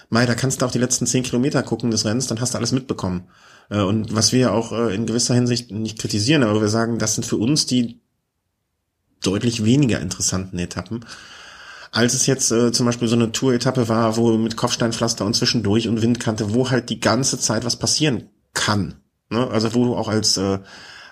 Mai, 0.08 0.26
da 0.26 0.34
kannst 0.34 0.62
du 0.62 0.66
auch 0.66 0.70
die 0.70 0.78
letzten 0.78 1.06
zehn 1.06 1.22
Kilometer 1.22 1.62
gucken 1.62 1.90
des 1.90 2.04
Rennens, 2.04 2.26
dann 2.26 2.40
hast 2.40 2.54
du 2.54 2.58
alles 2.58 2.72
mitbekommen. 2.72 3.28
Äh, 3.70 3.80
und 3.80 4.14
was 4.14 4.32
wir 4.32 4.52
auch 4.52 4.72
äh, 4.72 4.94
in 4.94 5.06
gewisser 5.06 5.34
Hinsicht 5.34 5.70
nicht 5.70 5.98
kritisieren, 5.98 6.42
aber 6.42 6.60
wir 6.60 6.68
sagen, 6.68 6.98
das 6.98 7.14
sind 7.14 7.24
für 7.24 7.36
uns 7.36 7.66
die 7.66 8.00
deutlich 9.22 9.64
weniger 9.64 10.00
interessanten 10.00 10.58
Etappen 10.58 11.04
als 11.90 12.14
es 12.14 12.26
jetzt 12.26 12.50
äh, 12.50 12.72
zum 12.72 12.86
Beispiel 12.86 13.08
so 13.08 13.16
eine 13.16 13.32
Tour-Etappe 13.32 13.88
war, 13.88 14.16
wo 14.16 14.36
mit 14.36 14.56
Kopfsteinpflaster 14.56 15.24
und 15.24 15.34
zwischendurch 15.34 15.88
und 15.88 16.02
Windkante, 16.02 16.54
wo 16.54 16.70
halt 16.70 16.90
die 16.90 17.00
ganze 17.00 17.38
Zeit 17.38 17.64
was 17.64 17.76
passieren 17.76 18.28
kann. 18.54 19.00
Ne? 19.30 19.48
Also 19.48 19.74
wo 19.74 19.84
du 19.84 19.96
auch 19.96 20.08
als 20.08 20.36
äh, 20.36 20.58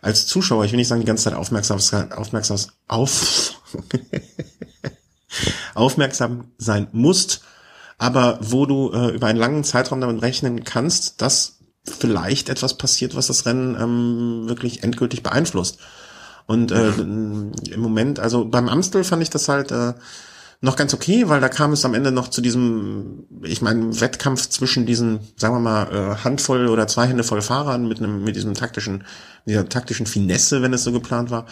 als 0.02 0.26
Zuschauer, 0.26 0.64
ich 0.64 0.72
will 0.72 0.76
nicht 0.76 0.88
sagen 0.88 1.00
die 1.00 1.06
ganze 1.06 1.24
Zeit 1.24 1.34
aufmerksam, 1.34 1.80
aufmerksam 2.14 2.58
auf 2.86 3.60
aufmerksam 5.74 6.52
sein 6.58 6.88
musst, 6.92 7.42
aber 7.98 8.38
wo 8.42 8.66
du 8.66 8.92
äh, 8.92 9.14
über 9.14 9.26
einen 9.26 9.38
langen 9.38 9.64
Zeitraum 9.64 10.00
damit 10.00 10.22
rechnen 10.22 10.64
kannst, 10.64 11.22
dass 11.22 11.58
vielleicht 11.84 12.48
etwas 12.48 12.74
passiert, 12.74 13.14
was 13.14 13.28
das 13.28 13.46
Rennen 13.46 13.76
ähm, 13.80 14.48
wirklich 14.48 14.82
endgültig 14.82 15.22
beeinflusst. 15.22 15.78
Und 16.46 16.70
äh, 16.70 16.90
im 16.90 17.52
Moment, 17.76 18.20
also 18.20 18.44
beim 18.44 18.68
Amstel 18.68 19.02
fand 19.02 19.22
ich 19.22 19.30
das 19.30 19.48
halt 19.48 19.72
äh, 19.72 19.94
noch 20.60 20.76
ganz 20.76 20.94
okay, 20.94 21.28
weil 21.28 21.40
da 21.40 21.48
kam 21.48 21.72
es 21.72 21.84
am 21.84 21.94
Ende 21.94 22.12
noch 22.12 22.28
zu 22.28 22.40
diesem, 22.40 23.24
ich 23.42 23.62
meine, 23.62 24.00
Wettkampf 24.00 24.48
zwischen 24.48 24.86
diesen, 24.86 25.20
sagen 25.36 25.54
wir 25.54 25.60
mal, 25.60 25.92
äh, 25.92 26.24
Handvoll 26.24 26.68
oder 26.68 26.86
zwei 26.86 27.06
Hände 27.06 27.24
voll 27.24 27.42
Fahrern 27.42 27.88
mit 27.88 27.98
einem, 27.98 28.24
mit 28.24 28.36
diesem 28.36 28.54
taktischen, 28.54 29.04
dieser 29.44 29.68
taktischen 29.68 30.06
Finesse, 30.06 30.62
wenn 30.62 30.72
es 30.72 30.84
so 30.84 30.92
geplant 30.92 31.30
war. 31.30 31.46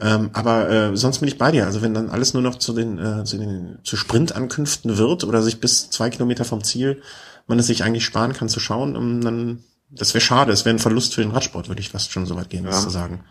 Ähm, 0.00 0.30
aber 0.32 0.68
äh, 0.68 0.96
sonst 0.96 1.18
bin 1.18 1.28
ich 1.28 1.38
bei 1.38 1.50
dir. 1.50 1.66
Also 1.66 1.82
wenn 1.82 1.94
dann 1.94 2.10
alles 2.10 2.34
nur 2.34 2.42
noch 2.42 2.56
zu 2.56 2.72
den, 2.72 2.98
äh, 2.98 3.24
zu 3.24 3.38
den 3.38 3.78
zu 3.84 3.96
Sprintankünften 3.96 4.96
wird 4.98 5.24
oder 5.24 5.42
sich 5.42 5.60
bis 5.60 5.90
zwei 5.90 6.10
Kilometer 6.10 6.44
vom 6.44 6.64
Ziel 6.64 7.02
man 7.46 7.58
es 7.58 7.66
sich 7.66 7.84
eigentlich 7.84 8.04
sparen 8.04 8.32
kann 8.32 8.48
zu 8.48 8.60
schauen, 8.60 8.96
um, 8.96 9.20
dann 9.20 9.64
das 9.90 10.14
wäre 10.14 10.22
schade. 10.22 10.52
Es 10.52 10.64
wäre 10.64 10.74
ein 10.74 10.78
Verlust 10.78 11.14
für 11.14 11.20
den 11.20 11.32
Radsport, 11.32 11.68
würde 11.68 11.80
ich 11.80 11.90
fast 11.90 12.12
schon 12.12 12.24
so 12.24 12.34
weit 12.36 12.48
gehen, 12.48 12.64
ja. 12.64 12.70
das 12.70 12.82
zu 12.82 12.90
sagen. 12.90 13.24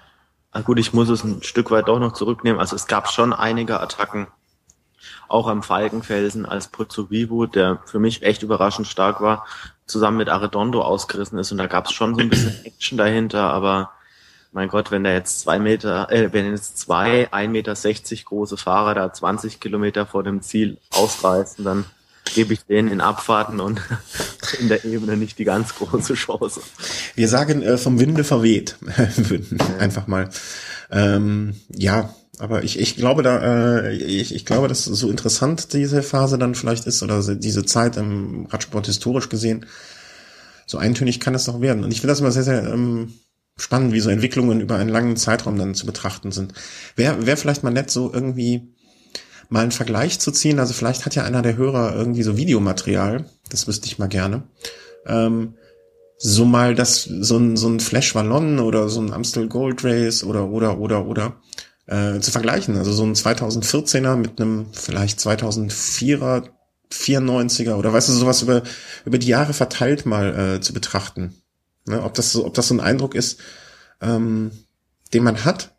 Ah, 0.52 0.62
gut, 0.62 0.78
ich 0.80 0.94
muss 0.94 1.10
es 1.10 1.24
ein 1.24 1.42
Stück 1.42 1.72
weit 1.72 1.88
doch 1.88 2.00
noch 2.00 2.14
zurücknehmen. 2.14 2.60
Also 2.60 2.76
es 2.76 2.86
gab 2.86 3.10
schon 3.10 3.34
einige 3.34 3.80
Attacken, 3.80 4.28
auch 5.28 5.48
am 5.48 5.64
Falkenfelsen 5.64 6.46
als 6.46 6.68
Pozzo 6.68 7.10
Vivo, 7.10 7.48
der 7.48 7.80
für 7.86 8.00
mich 8.00 8.22
echt 8.22 8.44
überraschend 8.44 8.88
stark 8.88 9.22
war, 9.22 9.46
zusammen 9.88 10.18
mit 10.18 10.30
Arredondo 10.30 10.84
ausgerissen 10.84 11.40
ist. 11.40 11.52
Und 11.52 11.58
da 11.58 11.68
gab 11.68 11.86
es 11.86 11.94
schon 11.94 12.14
so 12.14 12.22
ein 12.22 12.30
bisschen 12.30 12.54
Action 12.66 12.98
dahinter, 12.98 13.50
aber 13.52 13.92
mein 14.52 14.68
Gott, 14.68 14.92
wenn 14.92 15.04
da 15.04 15.12
jetzt 15.12 15.40
zwei 15.40 15.60
Meter, 15.60 16.12
äh, 16.12 16.32
wenn 16.34 16.52
jetzt 16.52 16.78
zwei 16.78 17.32
ein 17.32 17.52
Meter 17.52 17.76
sechzig 17.76 18.26
große 18.26 18.58
Fahrer 18.58 18.96
da 18.96 19.14
20 19.14 19.60
Kilometer 19.60 20.06
vor 20.06 20.24
dem 20.24 20.42
Ziel 20.42 20.78
ausreißen, 20.92 21.64
dann 21.64 21.86
gebe 22.34 22.54
ich 22.54 22.66
denen 22.66 22.90
in 22.90 23.02
Abfahrten 23.02 23.60
und 23.60 23.82
in 24.60 24.68
der 24.68 24.86
Ebene 24.86 25.18
nicht 25.18 25.40
die 25.40 25.46
ganz 25.46 25.76
große 25.76 26.16
Chance. 26.16 26.62
Wir 27.16 27.28
sagen 27.28 27.62
äh, 27.62 27.78
vom 27.78 28.00
Winde 28.00 28.24
verweht, 28.24 28.78
einfach 29.80 30.08
mal. 30.08 30.30
Ähm, 30.92 31.56
ja, 31.70 32.14
aber 32.38 32.64
ich, 32.64 32.80
ich 32.80 32.96
glaube 32.96 33.24
da, 33.24 33.80
äh, 33.80 33.94
ich, 33.96 34.36
ich 34.36 34.46
glaube, 34.46 34.68
dass 34.68 34.84
so 34.84 35.10
interessant 35.10 35.74
diese 35.74 36.04
Phase 36.04 36.38
dann 36.38 36.56
vielleicht 36.56 36.88
ist 36.88 37.04
oder 37.04 37.22
diese 37.36 37.66
Zeit 37.66 37.98
im 37.98 38.48
Radsport 38.48 38.88
historisch 38.88 39.30
gesehen, 39.30 39.66
so 40.66 40.78
eintönig 40.78 41.20
kann 41.20 41.36
es 41.36 41.46
doch 41.46 41.62
werden. 41.62 41.84
Und 41.84 41.92
ich 41.92 42.02
finde 42.02 42.12
das 42.12 42.20
immer 42.20 42.32
sehr, 42.32 42.44
sehr 42.44 42.64
ähm, 42.64 43.14
spannend, 43.58 43.94
wie 43.94 44.00
so 44.00 44.10
Entwicklungen 44.10 44.62
über 44.62 44.76
einen 44.76 44.90
langen 44.90 45.18
Zeitraum 45.18 45.58
dann 45.58 45.76
zu 45.76 45.86
betrachten 45.86 46.32
sind. 46.32 46.54
Wäre 46.96 47.26
wär 47.26 47.38
vielleicht 47.38 47.64
mal 47.64 47.72
nett, 47.72 47.92
so 47.92 48.12
irgendwie 48.14 48.74
mal 49.50 49.62
einen 49.62 49.72
Vergleich 49.72 50.20
zu 50.20 50.32
ziehen. 50.32 50.60
Also 50.60 50.74
vielleicht 50.74 51.06
hat 51.06 51.16
ja 51.16 51.24
einer 51.24 51.42
der 51.42 51.58
Hörer 51.58 51.96
irgendwie 51.96 52.24
so 52.24 52.38
Videomaterial, 52.38 53.26
das 53.50 53.68
wüsste 53.68 53.88
ich 53.88 54.00
mal 54.00 54.08
gerne. 54.08 54.44
Ähm, 55.06 55.56
so 56.18 56.46
mal 56.46 56.76
das, 56.76 57.04
so 57.04 57.38
ein, 57.38 57.58
so 57.58 57.68
ein 57.68 57.80
Flash 57.80 58.14
Wallon 58.16 58.60
oder 58.60 58.90
so 58.90 59.02
ein 59.02 59.12
Amstel 59.12 59.48
Gold 59.48 59.84
Race 59.84 60.24
oder, 60.24 60.50
oder, 60.50 60.78
oder, 60.78 61.06
oder 61.08 61.42
äh, 61.88 62.20
zu 62.20 62.32
vergleichen. 62.32 62.78
Also 62.78 62.94
so 62.94 63.04
ein 63.04 63.16
2014er 63.16 64.16
mit 64.16 64.40
einem 64.40 64.68
vielleicht 64.72 65.20
2004er, 65.20 66.50
94er 66.92 67.76
oder 67.76 67.92
weißt 67.92 68.10
du, 68.10 68.14
sowas 68.14 68.42
über, 68.42 68.64
über 69.06 69.18
die 69.18 69.28
Jahre 69.28 69.54
verteilt 69.54 70.06
mal 70.06 70.58
äh, 70.58 70.62
zu 70.62 70.74
betrachten. 70.74 71.41
Ne? 71.86 72.04
Ob, 72.04 72.14
das 72.14 72.32
so, 72.32 72.46
ob 72.46 72.54
das 72.54 72.68
so 72.68 72.76
ein 72.76 72.80
Eindruck 72.80 73.16
ist, 73.16 73.40
ähm, 74.02 74.52
den 75.14 75.24
man 75.24 75.46
hat, 75.46 75.76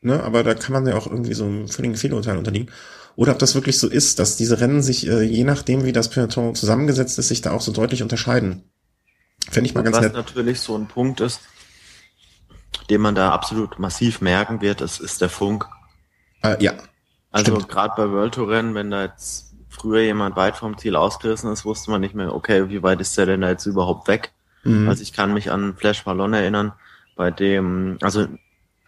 ne? 0.00 0.22
aber 0.22 0.42
da 0.42 0.54
kann 0.54 0.72
man 0.72 0.86
ja 0.86 0.96
auch 0.96 1.06
irgendwie 1.06 1.34
so 1.34 1.44
einem 1.44 1.68
völligen 1.68 1.96
Fehlurteil 1.96 2.36
unterliegen. 2.36 2.70
Oder 3.16 3.32
ob 3.32 3.38
das 3.40 3.54
wirklich 3.54 3.78
so 3.78 3.88
ist, 3.88 4.20
dass 4.20 4.36
diese 4.36 4.60
Rennen 4.60 4.80
sich, 4.80 5.08
äh, 5.08 5.22
je 5.22 5.42
nachdem, 5.42 5.84
wie 5.84 5.92
das 5.92 6.08
Peloton 6.08 6.54
zusammengesetzt 6.54 7.18
ist, 7.18 7.28
sich 7.28 7.40
da 7.40 7.50
auch 7.50 7.60
so 7.60 7.72
deutlich 7.72 8.02
unterscheiden. 8.02 8.62
Fände 9.50 9.68
ich 9.68 9.74
mal 9.74 9.82
ganz 9.82 9.96
was 9.96 10.02
nett. 10.04 10.14
Was 10.14 10.26
natürlich 10.26 10.60
so 10.60 10.76
ein 10.76 10.86
Punkt 10.86 11.20
ist, 11.20 11.40
den 12.90 13.00
man 13.00 13.16
da 13.16 13.32
absolut 13.32 13.78
massiv 13.78 14.20
merken 14.20 14.60
wird, 14.60 14.80
ist, 14.80 15.00
ist 15.00 15.20
der 15.20 15.30
Funk. 15.30 15.66
Äh, 16.42 16.62
ja. 16.62 16.74
Also 17.30 17.58
gerade 17.58 17.94
bei 17.96 18.10
World 18.10 18.34
Tour 18.34 18.50
Rennen, 18.50 18.74
wenn 18.74 18.90
da 18.90 19.04
jetzt 19.04 19.54
früher 19.68 20.02
jemand 20.02 20.36
weit 20.36 20.56
vom 20.56 20.78
Ziel 20.78 20.96
ausgerissen 20.96 21.52
ist, 21.52 21.64
wusste 21.64 21.90
man 21.90 22.00
nicht 22.00 22.14
mehr, 22.14 22.34
okay, 22.34 22.68
wie 22.68 22.82
weit 22.82 23.00
ist 23.00 23.16
der 23.18 23.26
denn 23.26 23.40
da 23.40 23.50
jetzt 23.50 23.66
überhaupt 23.66 24.08
weg? 24.08 24.32
Mhm. 24.64 24.88
Also 24.88 25.02
ich 25.02 25.12
kann 25.12 25.34
mich 25.34 25.50
an 25.50 25.76
Flash 25.76 26.04
Ballon 26.04 26.34
erinnern, 26.34 26.72
bei 27.16 27.30
dem, 27.30 27.98
also 28.02 28.26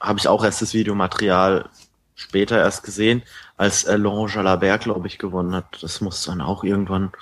habe 0.01 0.19
ich 0.19 0.29
auch 0.29 0.45
erst 0.45 0.63
das 0.63 0.75
Videomaterial 0.75 1.69
später 2.15 2.59
erst 2.59 2.83
gesehen, 2.83 3.23
als 3.57 3.87
Laurent 3.87 4.35
Jalabert, 4.35 4.83
glaube 4.83 5.07
ich, 5.09 5.19
gewonnen 5.19 5.55
hat. 5.55 5.83
Das 5.83 6.01
muss 6.01 6.25
dann 6.25 6.41
auch 6.41 6.65
irgendwann 6.65 7.13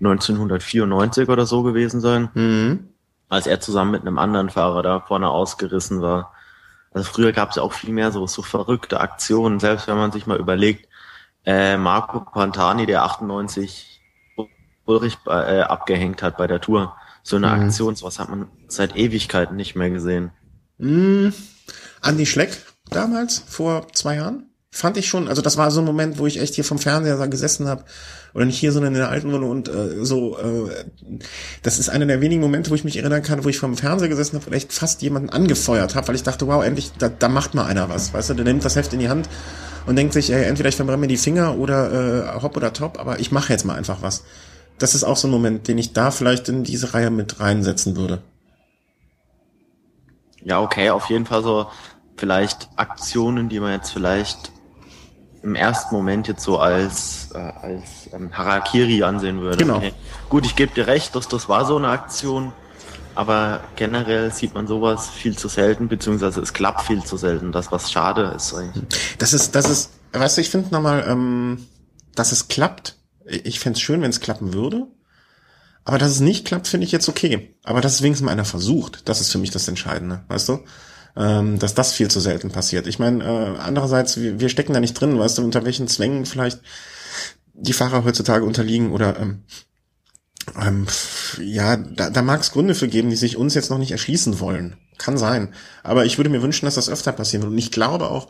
1994 0.00 1.28
oder 1.28 1.46
so 1.46 1.62
gewesen 1.62 2.00
sein. 2.00 2.28
Mhm 2.34 2.88
als 3.28 3.46
er 3.46 3.60
zusammen 3.60 3.92
mit 3.92 4.02
einem 4.02 4.18
anderen 4.18 4.50
Fahrer 4.50 4.82
da 4.82 5.00
vorne 5.00 5.28
ausgerissen 5.28 6.00
war. 6.00 6.32
Also 6.92 7.10
früher 7.10 7.32
gab 7.32 7.50
es 7.50 7.56
ja 7.56 7.62
auch 7.62 7.72
viel 7.72 7.92
mehr 7.92 8.10
so, 8.10 8.26
so 8.26 8.42
verrückte 8.42 9.00
Aktionen, 9.00 9.60
selbst 9.60 9.86
wenn 9.88 9.96
man 9.96 10.12
sich 10.12 10.26
mal 10.26 10.38
überlegt, 10.38 10.88
äh, 11.44 11.76
Marco 11.76 12.20
Pantani, 12.20 12.86
der 12.86 13.04
98 13.04 14.00
Ulrich 14.86 15.18
äh, 15.26 15.60
abgehängt 15.60 16.22
hat 16.22 16.38
bei 16.38 16.46
der 16.46 16.60
Tour. 16.60 16.96
So 17.28 17.36
eine 17.36 17.48
mhm. 17.48 17.62
Aktion, 17.64 17.94
sowas 17.94 18.18
hat 18.18 18.30
man 18.30 18.48
seit 18.68 18.96
Ewigkeiten 18.96 19.56
nicht 19.56 19.76
mehr 19.76 19.90
gesehen. 19.90 20.30
Mhm. 20.78 21.34
Andi 22.00 22.24
Schleck 22.24 22.56
damals, 22.90 23.42
vor 23.46 23.86
zwei 23.92 24.16
Jahren? 24.16 24.48
fand 24.70 24.96
ich 24.96 25.08
schon, 25.08 25.28
also 25.28 25.42
das 25.42 25.56
war 25.56 25.70
so 25.70 25.80
ein 25.80 25.86
Moment, 25.86 26.18
wo 26.18 26.26
ich 26.26 26.40
echt 26.40 26.54
hier 26.54 26.64
vom 26.64 26.78
Fernseher 26.78 27.26
gesessen 27.28 27.66
habe 27.66 27.84
oder 28.34 28.44
nicht 28.44 28.58
hier, 28.58 28.70
sondern 28.70 28.94
in 28.94 29.00
der 29.00 29.08
alten 29.08 29.32
Wohnung 29.32 29.50
und 29.50 29.68
äh, 29.68 30.04
so, 30.04 30.38
äh, 30.38 30.70
das 31.62 31.78
ist 31.78 31.88
einer 31.88 32.06
der 32.06 32.20
wenigen 32.20 32.42
Momente, 32.42 32.70
wo 32.70 32.74
ich 32.74 32.84
mich 32.84 32.96
erinnern 32.96 33.22
kann, 33.22 33.44
wo 33.44 33.48
ich 33.48 33.58
vom 33.58 33.76
Fernseher 33.76 34.08
gesessen 34.08 34.36
habe 34.36 34.46
und 34.46 34.52
echt 34.52 34.72
fast 34.72 35.00
jemanden 35.02 35.30
angefeuert 35.30 35.94
habe, 35.94 36.08
weil 36.08 36.14
ich 36.14 36.22
dachte, 36.22 36.46
wow, 36.46 36.62
endlich, 36.62 36.92
da, 36.98 37.08
da 37.08 37.28
macht 37.28 37.54
mal 37.54 37.64
einer 37.64 37.88
was, 37.88 38.12
weißt 38.12 38.30
du, 38.30 38.34
der 38.34 38.44
nimmt 38.44 38.64
das 38.64 38.76
Heft 38.76 38.92
in 38.92 39.00
die 39.00 39.08
Hand 39.08 39.28
und 39.86 39.96
denkt 39.96 40.12
sich, 40.12 40.30
ey, 40.30 40.44
entweder 40.44 40.68
ich 40.68 40.76
verbrenne 40.76 41.00
mir 41.00 41.08
die 41.08 41.16
Finger 41.16 41.56
oder 41.56 42.36
äh, 42.36 42.42
hopp 42.42 42.56
oder 42.56 42.72
top, 42.72 43.00
aber 43.00 43.18
ich 43.20 43.32
mache 43.32 43.52
jetzt 43.52 43.64
mal 43.64 43.74
einfach 43.74 44.02
was. 44.02 44.22
Das 44.78 44.94
ist 44.94 45.04
auch 45.04 45.16
so 45.16 45.28
ein 45.28 45.30
Moment, 45.32 45.68
den 45.68 45.78
ich 45.78 45.92
da 45.92 46.10
vielleicht 46.10 46.48
in 46.48 46.64
diese 46.64 46.94
Reihe 46.94 47.10
mit 47.10 47.40
reinsetzen 47.40 47.96
würde. 47.96 48.22
Ja, 50.42 50.60
okay, 50.60 50.90
auf 50.90 51.10
jeden 51.10 51.26
Fall 51.26 51.42
so 51.42 51.66
vielleicht 52.16 52.68
Aktionen, 52.76 53.48
die 53.48 53.60
man 53.60 53.72
jetzt 53.72 53.90
vielleicht 53.90 54.52
im 55.42 55.54
ersten 55.54 55.94
Moment 55.94 56.28
jetzt 56.28 56.42
so 56.42 56.58
als, 56.58 57.30
äh, 57.32 57.38
als 57.38 58.10
ähm, 58.12 58.36
Harakiri 58.36 59.02
ansehen 59.02 59.40
würde. 59.40 59.58
Genau. 59.58 59.76
Okay. 59.76 59.92
Gut, 60.28 60.44
ich 60.44 60.56
gebe 60.56 60.74
dir 60.74 60.86
recht, 60.86 61.14
dass 61.14 61.28
das 61.28 61.48
war 61.48 61.64
so 61.64 61.76
eine 61.76 61.88
Aktion, 61.88 62.52
aber 63.14 63.60
generell 63.76 64.32
sieht 64.32 64.54
man 64.54 64.66
sowas 64.66 65.08
viel 65.08 65.36
zu 65.36 65.48
selten, 65.48 65.88
beziehungsweise 65.88 66.40
es 66.40 66.52
klappt 66.52 66.82
viel 66.82 67.02
zu 67.04 67.16
selten, 67.16 67.52
das 67.52 67.72
was 67.72 67.90
schade 67.90 68.32
ist 68.36 68.54
eigentlich. 68.54 69.16
Das 69.18 69.32
ist, 69.32 69.54
das 69.54 69.68
ist, 69.68 69.90
weißt 70.12 70.36
du, 70.36 70.40
ich 70.40 70.50
finde 70.50 70.72
nochmal, 70.72 71.04
ähm, 71.08 71.66
dass 72.14 72.32
es 72.32 72.48
klappt. 72.48 72.97
Ich 73.28 73.60
fände 73.60 73.76
es 73.76 73.82
schön, 73.82 74.02
wenn 74.02 74.10
es 74.10 74.20
klappen 74.20 74.52
würde. 74.54 74.86
Aber 75.84 75.98
dass 75.98 76.12
es 76.12 76.20
nicht 76.20 76.44
klappt, 76.44 76.68
finde 76.68 76.84
ich 76.84 76.92
jetzt 76.92 77.08
okay. 77.08 77.54
Aber 77.62 77.80
dass 77.80 77.94
es 77.94 78.02
wenigstens 78.02 78.26
mal 78.26 78.32
einer 78.32 78.44
versucht, 78.44 79.08
das 79.08 79.20
ist 79.20 79.32
für 79.32 79.38
mich 79.38 79.50
das 79.50 79.68
Entscheidende, 79.68 80.22
weißt 80.28 80.48
du? 80.50 80.60
Ähm, 81.16 81.58
dass 81.58 81.74
das 81.74 81.94
viel 81.94 82.08
zu 82.10 82.20
selten 82.20 82.50
passiert. 82.50 82.86
Ich 82.86 82.98
meine, 82.98 83.24
äh, 83.24 83.58
andererseits, 83.58 84.20
wir, 84.20 84.38
wir 84.38 84.48
stecken 84.50 84.74
da 84.74 84.80
nicht 84.80 84.94
drin, 84.94 85.18
weißt 85.18 85.38
du, 85.38 85.44
unter 85.44 85.64
welchen 85.64 85.88
Zwängen 85.88 86.26
vielleicht 86.26 86.60
die 87.54 87.72
Fahrer 87.72 88.04
heutzutage 88.04 88.44
unterliegen 88.44 88.92
oder 88.92 89.18
ähm, 89.18 89.44
ähm, 90.60 90.86
ja, 91.40 91.76
da, 91.76 92.10
da 92.10 92.22
mag 92.22 92.40
es 92.40 92.52
Gründe 92.52 92.74
für 92.74 92.88
geben, 92.88 93.10
die 93.10 93.16
sich 93.16 93.36
uns 93.36 93.54
jetzt 93.54 93.70
noch 93.70 93.78
nicht 93.78 93.90
erschließen 93.90 94.40
wollen. 94.40 94.76
Kann 94.98 95.18
sein. 95.18 95.54
Aber 95.82 96.04
ich 96.04 96.18
würde 96.18 96.30
mir 96.30 96.42
wünschen, 96.42 96.66
dass 96.66 96.74
das 96.74 96.88
öfter 96.88 97.12
passieren 97.12 97.42
würde. 97.42 97.52
Und 97.52 97.58
ich 97.58 97.72
glaube 97.72 98.10
auch, 98.10 98.28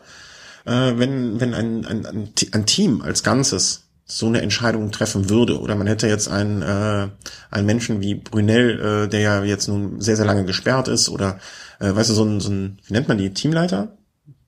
äh, 0.65 0.93
wenn, 0.97 1.39
wenn 1.39 1.53
ein, 1.53 1.85
ein, 1.85 2.31
ein 2.53 2.65
Team 2.65 3.01
als 3.01 3.23
Ganzes 3.23 3.88
so 4.11 4.25
eine 4.25 4.41
Entscheidung 4.41 4.91
treffen 4.91 5.29
würde. 5.29 5.59
Oder 5.59 5.75
man 5.75 5.87
hätte 5.87 6.07
jetzt 6.07 6.27
einen, 6.27 6.61
äh, 6.61 7.07
einen 7.51 7.65
Menschen 7.65 8.01
wie 8.01 8.15
Brunel, 8.15 9.05
äh, 9.05 9.07
der 9.07 9.19
ja 9.19 9.43
jetzt 9.43 9.67
nun 9.67 10.01
sehr, 10.01 10.15
sehr 10.15 10.25
lange 10.25 10.45
gesperrt 10.45 10.87
ist, 10.87 11.09
oder 11.09 11.39
äh, 11.79 11.93
weißt 11.93 12.09
du, 12.09 12.13
so 12.13 12.23
ein, 12.23 12.39
so 12.39 12.49
ein, 12.49 12.79
wie 12.85 12.93
nennt 12.93 13.07
man 13.07 13.17
die, 13.17 13.33
Teamleiter? 13.33 13.95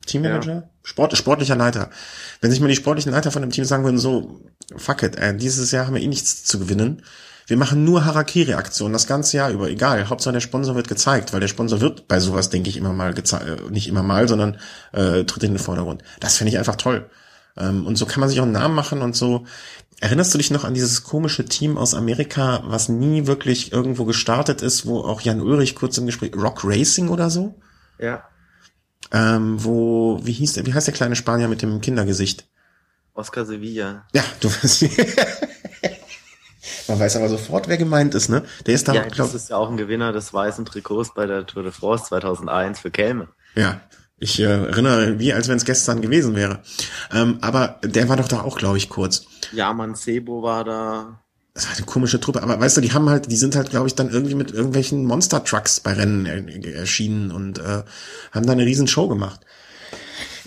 Teammanager? 0.05 0.53
Ja. 0.53 0.69
Sport, 0.83 1.15
sportlicher 1.15 1.55
Leiter. 1.55 1.91
Wenn 2.41 2.49
sich 2.49 2.59
mal 2.59 2.67
die 2.67 2.75
sportlichen 2.75 3.11
Leiter 3.11 3.31
von 3.31 3.43
dem 3.43 3.51
Team 3.51 3.65
sagen 3.65 3.83
würden, 3.83 3.99
so, 3.99 4.41
fuck 4.75 5.03
it, 5.03 5.15
äh, 5.15 5.35
dieses 5.35 5.71
Jahr 5.71 5.85
haben 5.85 5.93
wir 5.93 6.01
eh 6.01 6.07
nichts 6.07 6.43
zu 6.43 6.57
gewinnen. 6.57 7.03
Wir 7.45 7.57
machen 7.57 7.83
nur 7.83 8.05
Harakiri-Aktionen 8.05 8.93
das 8.93 9.07
ganze 9.07 9.37
Jahr 9.37 9.51
über, 9.51 9.69
egal. 9.69 10.09
Hauptsache 10.09 10.33
der 10.33 10.39
Sponsor 10.39 10.75
wird 10.75 10.87
gezeigt, 10.87 11.33
weil 11.33 11.39
der 11.39 11.47
Sponsor 11.47 11.81
wird 11.81 12.07
bei 12.07 12.19
sowas, 12.19 12.49
denke 12.49 12.69
ich, 12.69 12.77
immer 12.77 12.93
mal 12.93 13.13
gezeigt, 13.13 13.45
äh, 13.45 13.71
nicht 13.71 13.87
immer 13.87 14.03
mal, 14.03 14.27
sondern 14.27 14.57
äh, 14.91 15.23
tritt 15.23 15.43
in 15.43 15.51
den 15.53 15.59
Vordergrund. 15.59 16.03
Das 16.19 16.37
finde 16.37 16.51
ich 16.51 16.57
einfach 16.57 16.77
toll. 16.77 17.09
Ähm, 17.57 17.85
und 17.85 17.97
so 17.97 18.05
kann 18.05 18.19
man 18.19 18.29
sich 18.29 18.39
auch 18.39 18.45
einen 18.45 18.53
Namen 18.53 18.75
machen 18.75 19.01
und 19.01 19.15
so. 19.15 19.45
Erinnerst 19.99 20.33
du 20.33 20.39
dich 20.39 20.49
noch 20.49 20.63
an 20.63 20.73
dieses 20.73 21.03
komische 21.03 21.45
Team 21.45 21.77
aus 21.77 21.93
Amerika, 21.93 22.63
was 22.65 22.89
nie 22.89 23.27
wirklich 23.27 23.71
irgendwo 23.71 24.05
gestartet 24.05 24.61
ist, 24.61 24.85
wo 24.85 25.01
auch 25.01 25.21
Jan 25.21 25.41
Ulrich 25.41 25.75
kurz 25.75 25.97
im 25.97 26.07
Gespräch, 26.07 26.35
Rock 26.35 26.61
Racing 26.63 27.09
oder 27.09 27.29
so? 27.29 27.59
Ja. 27.99 28.23
Ähm, 29.11 29.63
wo, 29.63 30.19
wie 30.23 30.31
hieß 30.31 30.53
der, 30.53 30.65
wie 30.65 30.73
heißt 30.73 30.87
der 30.87 30.93
kleine 30.93 31.15
Spanier 31.15 31.47
mit 31.47 31.61
dem 31.61 31.81
Kindergesicht? 31.81 32.47
Oscar 33.13 33.45
Sevilla. 33.45 34.07
Ja, 34.13 34.23
du 34.39 34.49
weißt. 34.49 34.83
Man 36.87 36.99
weiß 36.99 37.15
aber 37.17 37.29
sofort, 37.29 37.67
wer 37.67 37.77
gemeint 37.77 38.15
ist, 38.15 38.29
ne? 38.29 38.43
Der 38.65 38.73
ist 38.73 38.87
da, 38.87 38.93
ja, 38.93 39.03
glaub, 39.03 39.31
das 39.31 39.43
ist 39.43 39.49
ja 39.49 39.57
auch 39.57 39.69
ein 39.69 39.77
Gewinner 39.77 40.13
des 40.13 40.33
weißen 40.33 40.65
Trikots 40.65 41.13
bei 41.13 41.25
der 41.25 41.45
Tour 41.45 41.63
de 41.63 41.71
France 41.71 42.05
2001 42.05 42.79
für 42.79 42.91
Kelme. 42.91 43.27
Ja, 43.55 43.81
ich 44.21 44.39
äh, 44.39 44.43
erinnere, 44.43 45.19
wie 45.19 45.33
als 45.33 45.47
wenn 45.47 45.57
es 45.57 45.65
gestern 45.65 45.99
gewesen 45.99 46.35
wäre. 46.35 46.59
Ähm, 47.11 47.39
aber 47.41 47.79
der 47.83 48.07
war 48.07 48.17
doch 48.17 48.27
da 48.27 48.41
auch, 48.41 48.57
glaube 48.57 48.77
ich, 48.77 48.87
kurz. 48.87 49.25
Ja, 49.51 49.73
Mancebo 49.73 50.43
war 50.43 50.63
da. 50.63 51.19
Das 51.55 51.67
war 51.67 51.75
eine 51.75 51.85
komische 51.85 52.19
Truppe, 52.21 52.41
aber 52.41 52.57
weißt 52.59 52.77
du, 52.77 52.81
die 52.81 52.93
haben 52.93 53.09
halt, 53.09 53.29
die 53.29 53.35
sind 53.35 53.55
halt, 53.55 53.71
glaube 53.71 53.87
ich, 53.87 53.95
dann 53.95 54.09
irgendwie 54.09 54.35
mit 54.35 54.51
irgendwelchen 54.51 55.05
Monster-Trucks 55.05 55.81
bei 55.81 55.93
Rennen 55.93 56.25
erschienen 56.63 57.31
und 57.31 57.57
äh, 57.57 57.83
haben 58.31 58.45
da 58.45 58.53
eine 58.53 58.65
riesen 58.65 58.87
Show 58.87 59.09
gemacht. 59.09 59.41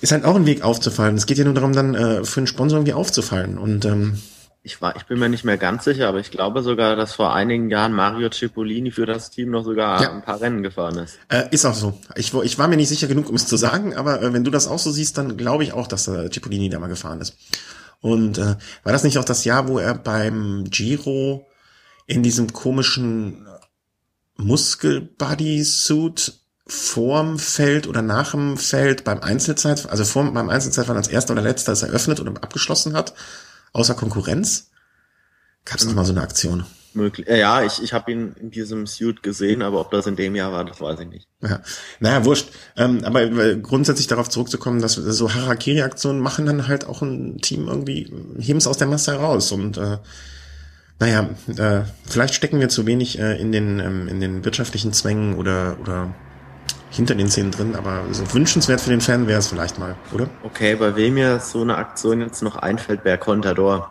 Ist 0.01 0.13
halt 0.13 0.25
auch 0.25 0.37
ein 0.37 0.47
Weg 0.47 0.63
aufzufallen. 0.63 1.17
Es 1.17 1.27
geht 1.27 1.39
ja 1.39 1.45
nur 1.45 1.55
darum, 1.55 1.73
dann 1.73 1.95
äh, 1.95 2.25
für 2.25 2.41
einen 2.41 2.47
Sponsor 2.47 2.79
irgendwie 2.79 2.95
aufzufallen. 2.95 3.59
Und 3.59 3.85
ähm, 3.85 4.19
ich 4.67 4.81
war, 4.81 4.97
ich 4.97 5.05
bin 5.05 5.19
mir 5.19 5.29
nicht 5.29 5.45
mehr 5.45 5.59
ganz 5.59 5.85
sicher, 5.85 6.09
aber 6.09 6.21
ich 6.21 6.31
glaube 6.31 6.63
sogar, 6.63 6.97
dass 6.97 7.13
vor 7.13 7.35
einigen 7.35 7.69
Jahren 7.69 7.93
Mario 7.93 8.31
Cipollini 8.31 8.91
für 8.91 9.05
das 9.05 9.31
Team 9.31 9.51
noch 9.51 9.63
sogar 9.63 10.03
ja. 10.03 10.11
ein 10.11 10.23
paar 10.23 10.41
Rennen 10.41 10.63
gefahren 10.63 10.97
ist. 10.97 11.19
Äh, 11.29 11.45
ist 11.51 11.67
auch 11.67 11.75
so. 11.75 12.01
Ich, 12.17 12.33
ich 12.33 12.59
war 12.59 12.67
mir 12.67 12.79
nicht 12.79 12.89
sicher 12.89 13.07
genug, 13.07 13.29
um 13.29 13.37
es 13.37 13.47
zu 13.47 13.59
sagen, 13.59 13.95
aber 13.95 14.23
äh, 14.23 14.33
wenn 14.33 14.43
du 14.43 14.51
das 14.51 14.67
auch 14.67 14.79
so 14.79 14.91
siehst, 14.91 15.19
dann 15.19 15.37
glaube 15.37 15.65
ich 15.65 15.75
auch, 15.75 15.87
dass 15.87 16.09
äh, 16.09 16.31
Cipollini 16.31 16.71
da 16.71 16.79
mal 16.79 16.87
gefahren 16.87 17.21
ist. 17.21 17.37
Und 18.01 18.39
äh, 18.39 18.57
war 18.85 18.93
das 18.93 19.05
nicht 19.05 19.19
auch 19.19 19.25
das 19.25 19.45
Jahr, 19.45 19.69
wo 19.69 19.79
er 19.79 19.95
beim 19.95 20.65
Giro 20.71 21.47
in 22.07 22.23
diesem 22.23 22.55
komischen 22.55 23.47
Muskel-Body-Suit 24.39 26.41
vorm 26.67 27.39
Feld 27.39 27.87
oder 27.87 28.01
nach 28.01 28.31
dem 28.31 28.57
Feld 28.57 29.05
beim 29.05 29.21
Einzelzeit, 29.21 29.91
also 29.91 30.05
vor, 30.05 30.33
beim 30.33 30.49
Einzelzeitfahren 30.49 30.97
als 30.97 31.09
erster 31.09 31.35
oder 31.35 31.43
letzter 31.43 31.73
es 31.73 31.83
eröffnet 31.83 32.21
oder 32.21 32.33
abgeschlossen 32.43 32.95
hat 32.95 33.13
außer 33.75 33.95
Konkurrenz? 33.95 34.71
Gab 35.67 35.79
es 35.79 35.85
noch 35.85 35.95
mal 35.95 36.05
so 36.05 36.13
eine 36.13 36.23
Aktion? 36.23 36.65
Möglich. 36.95 37.27
Ja, 37.29 37.65
ich, 37.65 37.83
ich 37.83 37.93
habe 37.93 38.13
ihn 38.13 38.35
in 38.41 38.51
diesem 38.51 38.87
Suit 38.87 39.23
gesehen, 39.23 39.63
aber 39.63 39.81
ob 39.81 39.91
das 39.91 40.07
in 40.07 40.15
dem 40.15 40.37
Jahr 40.37 40.53
war, 40.53 40.65
das 40.65 40.81
weiß 40.81 41.01
ich 41.01 41.09
nicht. 41.09 41.29
Ja. 41.43 41.61
Naja, 41.99 42.25
wurscht. 42.25 42.51
Ähm, 42.77 43.03
aber 43.05 43.27
grundsätzlich 43.57 44.07
darauf 44.07 44.29
zurückzukommen, 44.29 44.81
dass 44.81 44.95
so 44.95 45.35
Harakiri-Aktionen 45.35 46.21
machen 46.21 46.47
dann 46.47 46.69
halt 46.69 46.87
auch 46.87 47.03
ein 47.03 47.39
Team 47.39 47.67
irgendwie, 47.67 48.13
heben 48.39 48.59
es 48.59 48.69
aus 48.69 48.79
der 48.79 48.87
Masse 48.87 49.13
heraus. 49.13 49.51
Und 49.51 49.77
äh, 49.77 49.99
naja, 51.01 51.31
äh, 51.57 51.83
vielleicht 52.07 52.35
stecken 52.35 52.61
wir 52.61 52.69
zu 52.69 52.87
wenig 52.87 53.19
äh, 53.19 53.41
in, 53.41 53.51
den, 53.51 53.81
ähm, 53.81 54.07
in 54.07 54.21
den 54.21 54.45
wirtschaftlichen 54.45 54.93
Zwängen 54.93 55.35
oder, 55.35 55.77
oder 55.81 56.15
hinter 56.95 57.15
den 57.15 57.29
Szenen 57.29 57.51
drin, 57.51 57.75
aber 57.75 58.03
so 58.13 58.33
wünschenswert 58.33 58.81
für 58.81 58.91
den 58.91 59.01
Fan 59.01 59.27
wäre 59.27 59.41
es 59.41 59.49
vielleicht 59.49 59.79
mal, 59.79 59.97
oder? 60.13 60.29
Okay, 60.45 60.77
bei 60.77 60.95
wem 60.95 61.15
mir 61.15 61.41
so 61.41 61.61
eine 61.61 61.77
Aktion 61.77 62.21
jetzt 62.21 62.43
noch 62.43 62.57
einfällt, 62.57 63.05
wäre 63.05 63.19
Contador. 63.19 63.91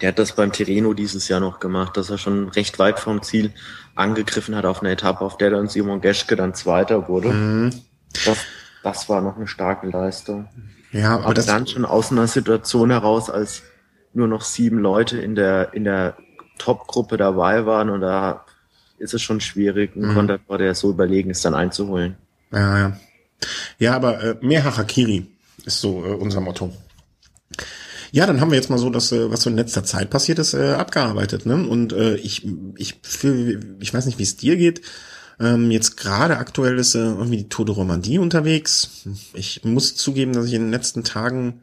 Der 0.00 0.08
hat 0.08 0.18
das 0.18 0.32
beim 0.32 0.52
Tireno 0.52 0.94
dieses 0.94 1.28
Jahr 1.28 1.40
noch 1.40 1.60
gemacht, 1.60 1.96
dass 1.96 2.08
er 2.08 2.18
schon 2.18 2.48
recht 2.48 2.78
weit 2.78 3.00
vom 3.00 3.22
Ziel 3.22 3.52
angegriffen 3.96 4.54
hat 4.54 4.64
auf 4.64 4.80
eine 4.80 4.92
Etappe, 4.92 5.24
auf 5.24 5.36
der 5.36 5.50
dann 5.50 5.68
Simon 5.68 6.00
Geschke 6.00 6.36
dann 6.36 6.54
Zweiter 6.54 7.08
wurde. 7.08 7.30
Mhm. 7.30 7.74
Das, 8.24 8.38
das 8.82 9.08
war 9.08 9.20
noch 9.20 9.36
eine 9.36 9.48
starke 9.48 9.88
Leistung. 9.88 10.48
Ja, 10.92 11.14
aber, 11.14 11.24
aber 11.24 11.34
das 11.34 11.46
dann 11.46 11.66
schon 11.66 11.84
aus 11.84 12.12
einer 12.12 12.28
Situation 12.28 12.90
heraus, 12.90 13.28
als 13.28 13.62
nur 14.14 14.28
noch 14.28 14.42
sieben 14.42 14.78
Leute 14.78 15.18
in 15.18 15.34
der 15.34 15.74
in 15.74 15.84
der 15.84 16.16
Top-Gruppe 16.58 17.16
dabei 17.16 17.66
waren 17.66 17.90
und 17.90 18.00
da 18.00 18.44
ist 18.98 19.14
es 19.14 19.22
schon 19.22 19.40
schwierig, 19.40 19.96
einen 19.96 20.10
mhm. 20.10 20.14
Konter, 20.14 20.38
der 20.58 20.74
so 20.74 20.90
überlegen 20.90 21.30
ist, 21.30 21.44
dann 21.44 21.54
einzuholen. 21.54 22.16
Ja, 22.52 22.78
ja. 22.78 23.00
Ja, 23.78 23.94
aber 23.94 24.22
äh, 24.22 24.36
mehr 24.40 24.64
Harakiri 24.64 25.26
ist 25.64 25.80
so 25.80 26.04
äh, 26.04 26.10
unser 26.10 26.40
Motto. 26.40 26.72
Ja, 28.10 28.26
dann 28.26 28.40
haben 28.40 28.50
wir 28.50 28.56
jetzt 28.56 28.70
mal 28.70 28.78
so 28.78 28.90
das, 28.90 29.12
äh, 29.12 29.30
was 29.30 29.42
so 29.42 29.50
in 29.50 29.56
letzter 29.56 29.84
Zeit 29.84 30.10
passiert 30.10 30.38
ist, 30.38 30.54
äh, 30.54 30.72
abgearbeitet. 30.72 31.46
Ne? 31.46 31.66
Und 31.68 31.92
äh, 31.92 32.16
ich, 32.16 32.46
ich, 32.76 33.00
ich 33.80 33.94
weiß 33.94 34.06
nicht, 34.06 34.18
wie 34.18 34.22
es 34.22 34.36
dir 34.36 34.56
geht. 34.56 34.82
Ähm, 35.40 35.70
jetzt 35.70 35.96
gerade 35.96 36.38
aktuell 36.38 36.78
ist 36.78 36.94
äh, 36.94 36.98
irgendwie 36.98 37.36
die 37.36 37.48
Tour 37.48 37.66
de 37.66 37.74
Romandie 37.74 38.18
unterwegs. 38.18 39.06
Ich 39.34 39.62
muss 39.64 39.94
zugeben, 39.94 40.32
dass 40.32 40.46
ich 40.46 40.54
in 40.54 40.62
den 40.62 40.72
letzten 40.72 41.04
Tagen 41.04 41.60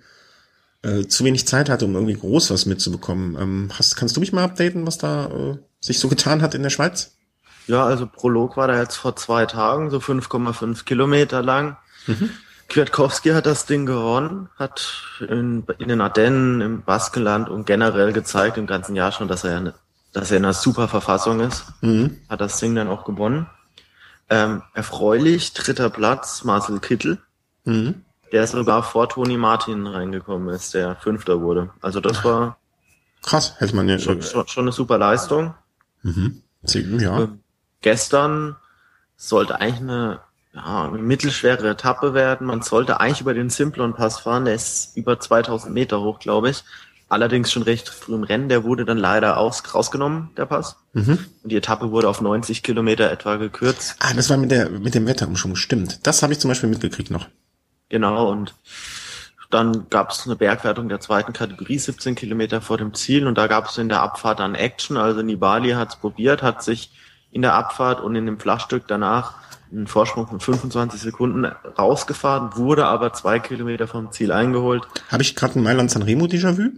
äh, 0.81 1.07
zu 1.07 1.25
wenig 1.25 1.47
Zeit 1.47 1.69
hatte, 1.69 1.86
um 1.86 1.95
irgendwie 1.95 2.13
groß 2.13 2.51
was 2.51 2.65
mitzubekommen. 2.65 3.36
Ähm, 3.39 3.71
hast, 3.73 3.95
kannst 3.95 4.15
du 4.15 4.21
mich 4.21 4.31
mal 4.31 4.43
updaten, 4.43 4.88
was 4.88 4.97
da 4.97 5.25
äh, 5.25 5.57
sich 5.81 5.99
so 5.99 6.07
getan 6.07 6.41
hat 6.41 6.53
in 6.53 6.63
der 6.63 6.69
Schweiz? 6.69 7.17
Ja, 7.68 7.84
also 7.86 8.07
Prolog 8.07 8.57
war 8.57 8.68
da 8.68 8.80
jetzt 8.80 8.95
vor 8.95 9.16
zwei 9.16 9.45
Tagen, 9.45 9.89
so 9.89 9.97
5,5 9.97 10.86
Kilometer 10.86 11.41
lang. 11.41 11.78
Mhm. 12.07 12.30
Kwiatkowski 12.68 13.30
hat 13.30 13.45
das 13.45 13.66
Ding 13.66 13.86
gewonnen, 13.86 14.49
hat 14.57 15.03
in, 15.20 15.66
in, 15.78 15.88
den 15.88 16.01
Ardennen, 16.01 16.61
im 16.61 16.82
Baskenland 16.82 17.49
und 17.49 17.66
generell 17.66 18.11
gezeigt 18.11 18.57
im 18.57 18.68
ganzen 18.68 18.95
Jahr 18.95 19.11
schon, 19.11 19.28
dass 19.28 19.43
er, 19.43 19.74
dass 20.13 20.32
er 20.32 20.38
in 20.38 20.45
einer 20.45 20.53
super 20.53 20.88
Verfassung 20.88 21.39
ist. 21.41 21.66
Mhm. 21.82 22.18
Hat 22.30 22.41
das 22.41 22.59
Ding 22.59 22.76
dann 22.76 22.88
auch 22.88 23.05
gewonnen. 23.05 23.47
Ähm, 24.30 24.63
erfreulich, 24.74 25.53
dritter 25.53 25.89
Platz, 25.89 26.43
Marcel 26.43 26.80
Kittel. 26.80 27.20
Mhm. 27.66 28.01
Der 28.32 28.47
sogar 28.47 28.82
vor 28.84 29.07
Toni 29.07 29.38
Martin 29.38 29.86
reingekommen 29.86 30.49
ist, 30.49 30.74
der 30.74 30.95
Fünfter 30.95 31.41
wurde. 31.41 31.70
Also 31.82 31.99
das 31.99 32.24
war 32.24 32.57
krass, 33.22 33.55
hätte 33.59 33.76
man 33.76 33.88
ja 33.88 33.99
schon, 33.99 34.22
schon, 34.22 34.47
schon 34.47 34.63
eine 34.66 34.72
super 34.72 34.97
Leistung. 34.97 35.53
Mhm. 36.01 36.41
Ja. 36.99 37.22
Ähm, 37.22 37.39
gestern 37.86 38.55
sollte 39.15 39.61
eigentlich 39.61 39.79
eine, 39.79 40.19
ja, 40.53 40.88
eine 40.88 40.97
mittelschwere 40.97 41.69
Etappe 41.69 42.15
werden. 42.15 42.47
Man 42.47 42.63
sollte 42.63 42.99
eigentlich 42.99 43.21
über 43.21 43.36
den 43.36 43.51
Simplon-Pass 43.51 44.21
fahren. 44.21 44.45
Der 44.45 44.55
ist 44.55 44.97
über 44.97 45.19
2000 45.19 45.71
Meter 45.71 46.01
hoch, 46.01 46.17
glaube 46.17 46.49
ich. 46.49 46.63
Allerdings 47.09 47.51
schon 47.51 47.61
recht 47.61 47.88
früh 47.88 48.15
im 48.15 48.23
Rennen. 48.23 48.49
Der 48.49 48.63
wurde 48.63 48.86
dann 48.86 48.97
leider 48.97 49.38
aus, 49.38 49.61
rausgenommen, 49.73 50.31
der 50.36 50.47
Pass. 50.47 50.77
Mhm. 50.93 51.19
Und 51.43 51.51
die 51.51 51.55
Etappe 51.55 51.91
wurde 51.91 52.09
auf 52.09 52.21
90 52.21 52.63
Kilometer 52.63 53.11
etwa 53.11 53.36
gekürzt. 53.36 53.97
Ah, 53.99 54.15
das 54.15 54.31
war 54.31 54.38
mit 54.38 54.49
der, 54.49 54.71
mit 54.71 54.95
dem 54.95 55.05
Wetterumschwung. 55.05 55.55
Stimmt. 55.55 56.07
Das 56.07 56.23
habe 56.23 56.33
ich 56.33 56.39
zum 56.39 56.49
Beispiel 56.49 56.69
mitgekriegt 56.69 57.11
noch. 57.11 57.27
Genau. 57.89 58.31
Und 58.31 58.55
dann 59.51 59.88
gab 59.91 60.09
es 60.09 60.25
eine 60.25 60.36
Bergwertung 60.36 60.89
der 60.89 61.01
zweiten 61.01 61.33
Kategorie, 61.33 61.77
17 61.77 62.15
Kilometer 62.15 62.61
vor 62.61 62.79
dem 62.79 62.95
Ziel. 62.95 63.27
Und 63.27 63.38
da 63.38 63.45
gab 63.45 63.69
es 63.69 63.77
in 63.77 63.89
der 63.89 64.01
Abfahrt 64.01 64.39
dann 64.39 64.55
Action. 64.55 64.97
Also 64.97 65.21
Nibali 65.21 65.73
hat 65.73 65.89
es 65.89 65.95
probiert, 65.97 66.41
hat 66.41 66.63
sich 66.63 66.89
in 67.36 67.41
der 67.41 67.53
Abfahrt 67.53 67.99
und 67.99 68.15
in 68.15 68.25
dem 68.25 68.39
Flachstück 68.39 68.86
danach 68.88 69.33
einen 69.69 69.88
Vorsprung 69.88 70.25
von 70.25 70.39
25 70.39 71.01
Sekunden 71.01 71.43
rausgefahren, 71.77 72.55
wurde 72.55 72.86
aber 72.86 73.11
zwei 73.11 73.39
Kilometer 73.39 73.89
vom 73.89 74.09
Ziel 74.13 74.31
eingeholt. 74.31 74.88
Habe 75.11 75.21
ich 75.21 75.36
gerade 75.36 75.59
ein 75.59 75.63
Mailand 75.63 75.91
Sanremo 75.91 76.27
Déjà-vu? 76.27 76.69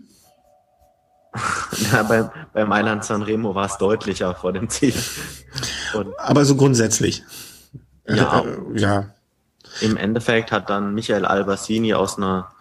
ja, 1.92 2.02
bei, 2.02 2.32
bei 2.54 2.66
Mailand 2.66 3.06
Sanremo 3.06 3.54
war 3.54 3.68
es 3.68 3.78
deutlicher 3.78 4.34
vor 4.34 4.52
dem 4.52 4.68
Ziel. 4.68 4.96
Und 5.94 6.20
aber 6.20 6.44
so 6.44 6.56
grundsätzlich. 6.56 7.22
Ja, 8.08 8.42
äh, 8.42 8.80
ja. 8.80 9.12
Im 9.82 9.96
Endeffekt 9.96 10.52
hat 10.52 10.72
dann 10.72 10.96
Michael 10.96 11.26
Albassini 11.26 11.94
aus 11.94 12.18
einer 12.18 12.52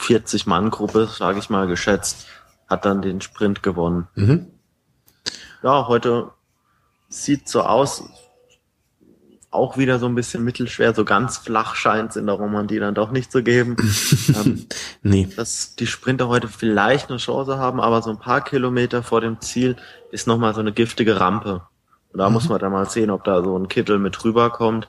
40-Mann-Gruppe, 0.00 1.10
sage 1.14 1.40
ich 1.40 1.50
mal, 1.50 1.66
geschätzt, 1.66 2.24
hat 2.70 2.86
dann 2.86 3.02
den 3.02 3.20
Sprint 3.20 3.62
gewonnen. 3.62 4.08
Mhm. 4.14 4.46
ja, 5.62 5.86
heute 5.88 6.30
sieht 7.22 7.48
so 7.48 7.62
aus, 7.62 8.04
auch 9.54 9.78
wieder 9.78 9.98
so 9.98 10.06
ein 10.06 10.14
bisschen 10.14 10.44
mittelschwer, 10.44 10.94
so 10.94 11.04
ganz 11.04 11.38
flach 11.38 11.76
scheint 11.76 12.10
es 12.10 12.16
in 12.16 12.26
der 12.26 12.34
Romandie 12.34 12.80
dann 12.80 12.94
doch 12.94 13.10
nicht 13.10 13.30
zu 13.30 13.42
geben. 13.42 13.76
ähm, 14.34 14.66
nee. 15.02 15.28
Dass 15.36 15.76
die 15.76 15.86
Sprinter 15.86 16.28
heute 16.28 16.48
vielleicht 16.48 17.08
eine 17.08 17.18
Chance 17.18 17.56
haben, 17.58 17.80
aber 17.80 18.02
so 18.02 18.10
ein 18.10 18.18
paar 18.18 18.42
Kilometer 18.42 19.02
vor 19.02 19.20
dem 19.20 19.40
Ziel 19.40 19.76
ist 20.10 20.26
nochmal 20.26 20.54
so 20.54 20.60
eine 20.60 20.72
giftige 20.72 21.20
Rampe. 21.20 21.62
Und 22.12 22.18
da 22.18 22.28
mhm. 22.28 22.34
muss 22.34 22.48
man 22.48 22.58
dann 22.58 22.72
mal 22.72 22.88
sehen, 22.90 23.10
ob 23.10 23.24
da 23.24 23.42
so 23.42 23.56
ein 23.56 23.68
Kittel 23.68 23.98
mit 23.98 24.22
rüberkommt. 24.24 24.88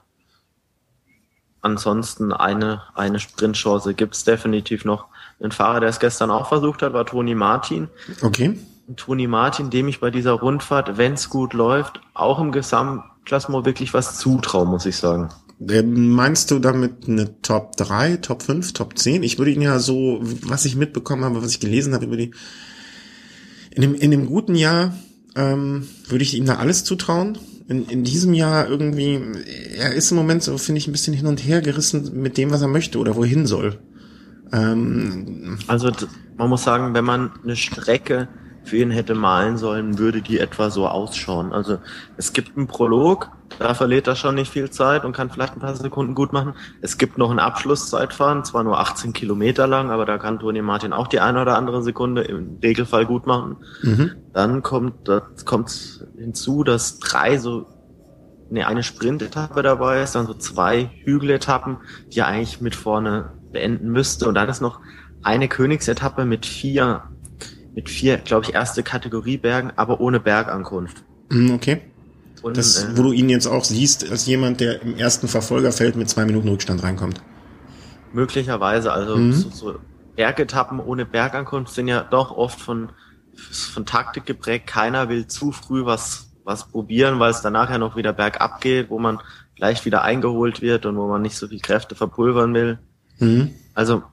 Ansonsten 1.62 2.32
eine, 2.32 2.84
eine 2.94 3.20
Sprintchance 3.20 3.94
gibt's 3.94 4.24
definitiv 4.24 4.86
noch. 4.86 5.08
Ein 5.40 5.52
Fahrer, 5.52 5.80
der 5.80 5.90
es 5.90 6.00
gestern 6.00 6.32
auch 6.32 6.48
versucht 6.48 6.82
hat, 6.82 6.94
war 6.94 7.06
Toni 7.06 7.36
Martin. 7.36 7.90
Okay. 8.22 8.60
Toni 8.96 9.28
Martin, 9.28 9.70
dem 9.70 9.88
ich 9.88 10.00
bei 10.00 10.12
dieser 10.12 10.34
Rundfahrt, 10.34 10.98
wenn's 10.98 11.30
gut 11.30 11.54
läuft, 11.54 12.02
auch 12.14 12.40
im 12.40 12.52
Gesamt 12.52 13.04
Klassenmore 13.26 13.66
wirklich 13.66 13.94
was 13.94 14.20
zutrauen, 14.20 14.70
muss 14.70 14.86
ich 14.86 14.98
sagen. 14.98 15.30
Meinst 15.60 16.52
du 16.52 16.60
damit 16.60 17.08
eine 17.08 17.42
Top 17.42 17.76
3, 17.78 18.18
Top 18.18 18.44
5, 18.44 18.74
Top 18.74 18.98
10? 18.98 19.24
Ich 19.24 19.38
würde 19.38 19.52
ihn 19.52 19.62
ja 19.62 19.80
so, 19.80 20.20
was 20.22 20.66
ich 20.66 20.76
mitbekommen 20.76 21.24
habe, 21.24 21.42
was 21.42 21.52
ich 21.52 21.60
gelesen 21.60 21.94
habe 21.94 22.06
über 22.06 22.18
die, 22.18 22.32
in 23.72 23.82
dem, 23.82 23.96
in 23.96 24.12
dem 24.12 24.28
guten 24.28 24.56
Jahr 24.56 24.94
ähm, 25.36 25.88
würde 26.08 26.24
ich 26.24 26.36
ihm 26.36 26.46
da 26.46 26.56
alles 26.56 26.84
zutrauen. 26.84 27.38
In, 27.68 27.88
in 27.88 28.04
diesem 28.04 28.34
Jahr 28.34 28.68
irgendwie, 28.68 29.20
er 29.76 29.94
ist 29.94 30.12
im 30.12 30.18
Moment 30.18 30.44
so, 30.44 30.58
finde 30.58 30.78
ich, 30.78 30.88
ein 30.88 30.92
bisschen 30.92 31.14
hin 31.14 31.26
und 31.26 31.40
her 31.40 31.62
gerissen 31.62 32.22
mit 32.22 32.38
dem, 32.38 32.52
was 32.52 32.62
er 32.62 32.68
möchte 32.68 33.00
oder 33.00 33.16
wohin 33.16 33.48
soll. 33.48 33.80
Ähm, 34.52 35.58
also 35.68 35.90
man 36.38 36.50
muss 36.50 36.64
sagen, 36.64 36.94
wenn 36.94 37.06
man 37.06 37.32
eine 37.44 37.56
Strecke 37.56 38.28
für 38.66 38.78
ihn 38.78 38.92
hätte 38.92 39.16
malen 39.16 39.58
sollen, 39.58 40.00
würde 40.00 40.22
die 40.22 40.40
etwa 40.40 40.70
so 40.70 40.88
ausschauen. 40.88 41.54
Also 41.54 41.78
es 42.18 42.34
gibt 42.34 42.58
einen 42.58 42.68
Prolog, 42.68 43.30
da 43.60 43.74
verliert 43.74 44.08
er 44.08 44.16
schon 44.16 44.36
nicht 44.36 44.52
viel 44.52 44.70
Zeit 44.70 45.06
und 45.06 45.14
kann 45.14 45.30
vielleicht 45.30 45.54
ein 45.54 45.60
paar 45.60 45.76
Sekunden 45.76 46.16
gut 46.16 46.34
machen. 46.34 46.54
Es 46.82 46.98
gibt 46.98 47.18
noch 47.18 47.32
ein 47.32 47.40
Abschlusszeitfahren, 47.40 48.44
zwar 48.44 48.64
nur 48.64 48.80
18 48.80 49.14
Kilometer 49.14 49.68
lang, 49.68 49.92
aber 49.92 50.06
da 50.06 50.18
kann 50.18 50.40
Toni 50.40 50.62
Martin 50.62 50.94
auch 50.94 51.08
die 51.08 51.20
eine 51.20 51.42
oder 51.42 51.56
andere 51.56 51.84
Sekunde 51.84 52.24
im 52.24 52.58
Regelfall 52.62 53.06
gut 53.06 53.28
machen. 53.28 53.58
Mhm. 53.84 54.12
Dann 54.34 54.64
kommt, 54.64 55.08
das 55.08 55.46
kommt 55.46 56.06
hinzu, 56.18 56.64
dass 56.64 57.00
drei 57.00 57.38
so 57.38 57.68
nee, 58.50 58.64
eine 58.64 58.84
Sprintetappe 58.84 59.62
dabei 59.62 60.02
ist, 60.02 60.16
dann 60.16 60.28
so 60.28 60.34
zwei 60.34 60.90
Hügeletappen, 61.04 61.78
die 62.12 62.20
er 62.20 62.28
eigentlich 62.28 62.62
mit 62.62 62.76
vorne 62.76 63.32
beenden 63.52 63.92
müsste. 63.92 64.28
Und 64.28 64.36
dann 64.36 64.50
ist 64.50 64.62
noch 64.62 64.80
eine 65.24 65.48
Königsetappe 65.48 66.26
mit 66.26 66.46
vier 66.46 67.04
mit 67.76 67.90
vier, 67.90 68.18
glaube 68.18 68.46
ich, 68.46 68.54
erste 68.54 68.84
Kategorie 68.84 69.38
Bergen, 69.38 69.72
aber 69.76 70.00
ohne 70.00 70.20
Bergankunft. 70.20 71.04
Hm, 71.30 71.52
okay. 71.52 71.82
Und, 72.42 72.58
das, 72.58 72.84
äh, 72.84 72.98
wo 72.98 73.04
du 73.04 73.12
ihn 73.12 73.30
jetzt 73.30 73.48
auch 73.48 73.66
siehst, 73.66 74.10
als 74.10 74.26
jemand, 74.26 74.62
der 74.62 74.82
im 74.82 74.96
ersten 74.96 75.28
Verfolgerfeld 75.28 75.96
mit 75.96 76.10
zwei 76.10 76.26
Minuten 76.26 76.48
Rückstand 76.48 76.84
reinkommt. 76.84 77.22
Möglicherweise, 78.14 78.94
also 78.94 79.18
mhm. 79.18 79.34
so, 79.34 79.50
so 79.50 79.76
Bergetappen 80.16 80.80
ohne 80.80 81.06
Bergankunft 81.06 81.74
sind 81.74 81.88
ja 81.88 82.04
doch 82.04 82.32
oft 82.32 82.62
von, 82.62 82.90
von 83.36 83.86
Taktik 83.86 84.26
geprägt. 84.26 84.68
Keiner 84.68 85.10
will 85.10 85.28
zu 85.28 85.52
früh 85.52 85.86
was, 85.86 86.30
was 86.46 86.70
probieren, 86.70 87.20
weil 87.20 87.32
es 87.32 87.42
danach 87.42 87.70
ja 87.70 87.78
noch 87.78 87.98
wieder 87.98 88.14
bergab 88.14 88.62
geht, 88.62 88.90
wo 88.90 89.00
man 89.00 89.20
vielleicht 89.56 89.84
wieder 89.84 90.04
eingeholt 90.04 90.62
wird 90.62 90.86
und 90.86 90.96
wo 90.98 91.08
man 91.08 91.22
nicht 91.22 91.36
so 91.36 91.48
viel 91.48 91.60
Kräfte 91.60 91.96
verpulvern 91.96 92.54
will. 92.54 92.80
Mhm. 93.20 93.54
Also 93.74 94.04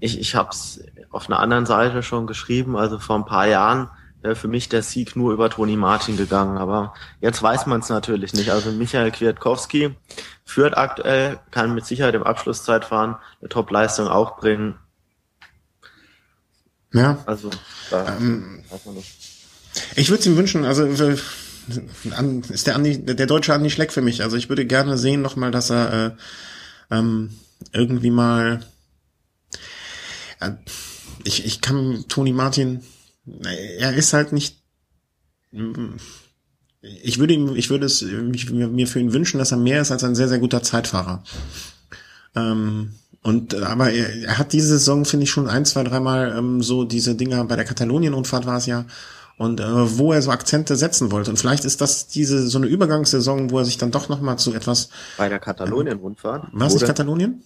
ich, 0.00 0.18
ich 0.18 0.34
habe 0.34 0.50
es 0.50 0.80
auf 1.10 1.28
einer 1.28 1.40
anderen 1.40 1.66
Seite 1.66 2.02
schon 2.02 2.26
geschrieben, 2.26 2.76
also 2.76 2.98
vor 2.98 3.16
ein 3.16 3.24
paar 3.24 3.46
Jahren 3.46 3.90
wäre 4.20 4.34
für 4.34 4.48
mich 4.48 4.68
der 4.68 4.82
Sieg 4.82 5.16
nur 5.16 5.32
über 5.32 5.48
Toni 5.48 5.76
Martin 5.76 6.16
gegangen, 6.16 6.58
aber 6.58 6.94
jetzt 7.20 7.42
weiß 7.42 7.66
man 7.66 7.80
es 7.80 7.88
natürlich 7.88 8.32
nicht. 8.32 8.50
Also 8.50 8.72
Michael 8.72 9.12
Kwiatkowski 9.12 9.96
führt 10.44 10.76
aktuell, 10.76 11.38
kann 11.50 11.74
mit 11.74 11.86
Sicherheit 11.86 12.14
im 12.14 12.24
Abschlusszeitfahren 12.24 13.16
eine 13.40 13.48
Top-Leistung 13.48 14.08
auch 14.08 14.38
bringen. 14.38 14.76
Ja. 16.92 17.18
Also 17.26 17.50
da 17.90 18.16
ähm, 18.16 18.64
weiß 18.70 18.86
man 18.86 18.94
nicht. 18.96 19.14
Ich 19.94 20.08
würde 20.08 20.20
es 20.20 20.26
ihm 20.26 20.36
wünschen, 20.36 20.64
also 20.64 20.84
ist 20.84 22.66
der 22.66 22.74
Andi, 22.74 23.04
der 23.04 23.26
deutsche 23.26 23.54
Andi 23.54 23.70
Schleck 23.70 23.92
für 23.92 24.00
mich. 24.00 24.22
Also 24.22 24.36
ich 24.36 24.48
würde 24.48 24.66
gerne 24.66 24.96
sehen 24.98 25.22
nochmal, 25.22 25.50
dass 25.50 25.70
er 25.70 25.92
äh, 25.92 26.10
ähm, 26.90 27.38
irgendwie 27.72 28.10
mal 28.10 28.64
ich, 31.28 31.44
ich 31.44 31.60
kann 31.60 32.04
Toni 32.08 32.32
Martin, 32.32 32.80
er 33.78 33.94
ist 33.94 34.14
halt 34.14 34.32
nicht, 34.32 34.62
ich 36.80 37.18
würde 37.18 37.34
ihm, 37.34 37.54
ich 37.54 37.70
würde 37.70 37.86
es 37.86 38.02
ich, 38.02 38.50
mir 38.50 38.86
für 38.86 38.98
ihn 38.98 39.12
wünschen, 39.12 39.38
dass 39.38 39.52
er 39.52 39.58
mehr 39.58 39.82
ist 39.82 39.92
als 39.92 40.04
ein 40.04 40.14
sehr, 40.14 40.28
sehr 40.28 40.38
guter 40.38 40.62
Zeitfahrer. 40.62 41.22
Ähm, 42.34 42.94
und 43.22 43.54
aber 43.54 43.92
er, 43.92 44.14
er, 44.22 44.38
hat 44.38 44.52
diese 44.52 44.68
Saison, 44.68 45.04
finde 45.04 45.24
ich, 45.24 45.30
schon 45.30 45.48
ein, 45.48 45.64
zwei, 45.64 45.84
dreimal 45.84 46.34
ähm, 46.36 46.62
so 46.62 46.84
diese 46.84 47.14
Dinger 47.14 47.44
bei 47.44 47.56
der 47.56 47.64
Katalonien-Rundfahrt 47.64 48.46
war 48.46 48.56
es 48.56 48.66
ja. 48.66 48.86
Und 49.36 49.60
äh, 49.60 49.98
wo 49.98 50.12
er 50.12 50.22
so 50.22 50.30
Akzente 50.30 50.76
setzen 50.76 51.12
wollte. 51.12 51.30
Und 51.30 51.36
vielleicht 51.36 51.64
ist 51.64 51.80
das 51.80 52.08
diese 52.08 52.48
so 52.48 52.58
eine 52.58 52.66
Übergangssaison, 52.66 53.50
wo 53.50 53.58
er 53.58 53.64
sich 53.64 53.78
dann 53.78 53.90
doch 53.90 54.08
noch 54.08 54.20
mal 54.20 54.36
zu 54.36 54.52
etwas. 54.54 54.88
Bei 55.16 55.28
der 55.28 55.38
Katalonien-Rundfahrt? 55.38 56.48
War 56.52 56.66
es 56.66 56.74
nicht 56.74 56.86
Katalonien? 56.86 57.42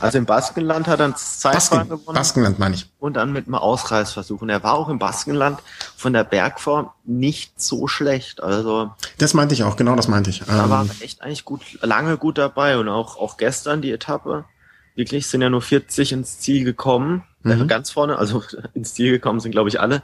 Also 0.00 0.18
im 0.18 0.26
Baskenland 0.26 0.88
hat 0.88 1.00
er 1.00 1.06
ein 1.06 1.16
Zeitfahren 1.16 1.88
Basken, 1.88 1.88
gewonnen. 1.88 2.16
Baskenland 2.16 2.58
meine 2.58 2.74
ich. 2.74 2.90
Und 2.98 3.14
dann 3.14 3.32
mit 3.32 3.46
einem 3.46 3.54
Ausreißversuch. 3.54 4.42
Und 4.42 4.50
er 4.50 4.62
war 4.62 4.74
auch 4.74 4.88
im 4.88 4.98
Baskenland 4.98 5.60
von 5.96 6.12
der 6.12 6.24
Bergform 6.24 6.90
nicht 7.04 7.60
so 7.60 7.88
schlecht. 7.88 8.42
Also. 8.42 8.90
Das 9.18 9.34
meinte 9.34 9.54
ich 9.54 9.64
auch, 9.64 9.76
genau 9.76 9.96
das 9.96 10.08
meinte 10.08 10.30
ich. 10.30 10.40
Da 10.40 10.64
ähm, 10.64 10.70
war 10.70 10.86
er 10.86 11.04
echt 11.04 11.22
eigentlich 11.22 11.44
gut, 11.44 11.62
lange 11.82 12.16
gut 12.16 12.38
dabei. 12.38 12.78
Und 12.78 12.88
auch, 12.88 13.16
auch 13.16 13.36
gestern 13.36 13.82
die 13.82 13.92
Etappe. 13.92 14.44
Wirklich 14.94 15.26
sind 15.26 15.42
ja 15.42 15.50
nur 15.50 15.62
40 15.62 16.12
ins 16.12 16.38
Ziel 16.38 16.64
gekommen. 16.64 17.24
Mhm. 17.42 17.68
Ganz 17.68 17.90
vorne, 17.90 18.18
also 18.18 18.42
ins 18.74 18.94
Ziel 18.94 19.12
gekommen 19.12 19.40
sind, 19.40 19.52
glaube 19.52 19.68
ich, 19.68 19.80
alle. 19.80 20.02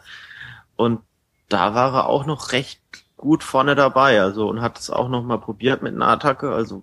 Und 0.77 1.01
da 1.49 1.75
war 1.75 1.95
er 1.95 2.07
auch 2.07 2.25
noch 2.27 2.53
recht 2.53 2.81
gut 3.17 3.45
vorne 3.45 3.75
dabei. 3.75 4.21
Also, 4.21 4.49
und 4.49 4.61
hat 4.61 4.79
es 4.79 4.91
auch 4.91 5.09
noch 5.09 5.23
mal 5.23 5.39
probiert 5.39 5.83
mit 5.83 5.95
einer 5.95 6.09
Attacke. 6.09 6.53
Also, 6.53 6.83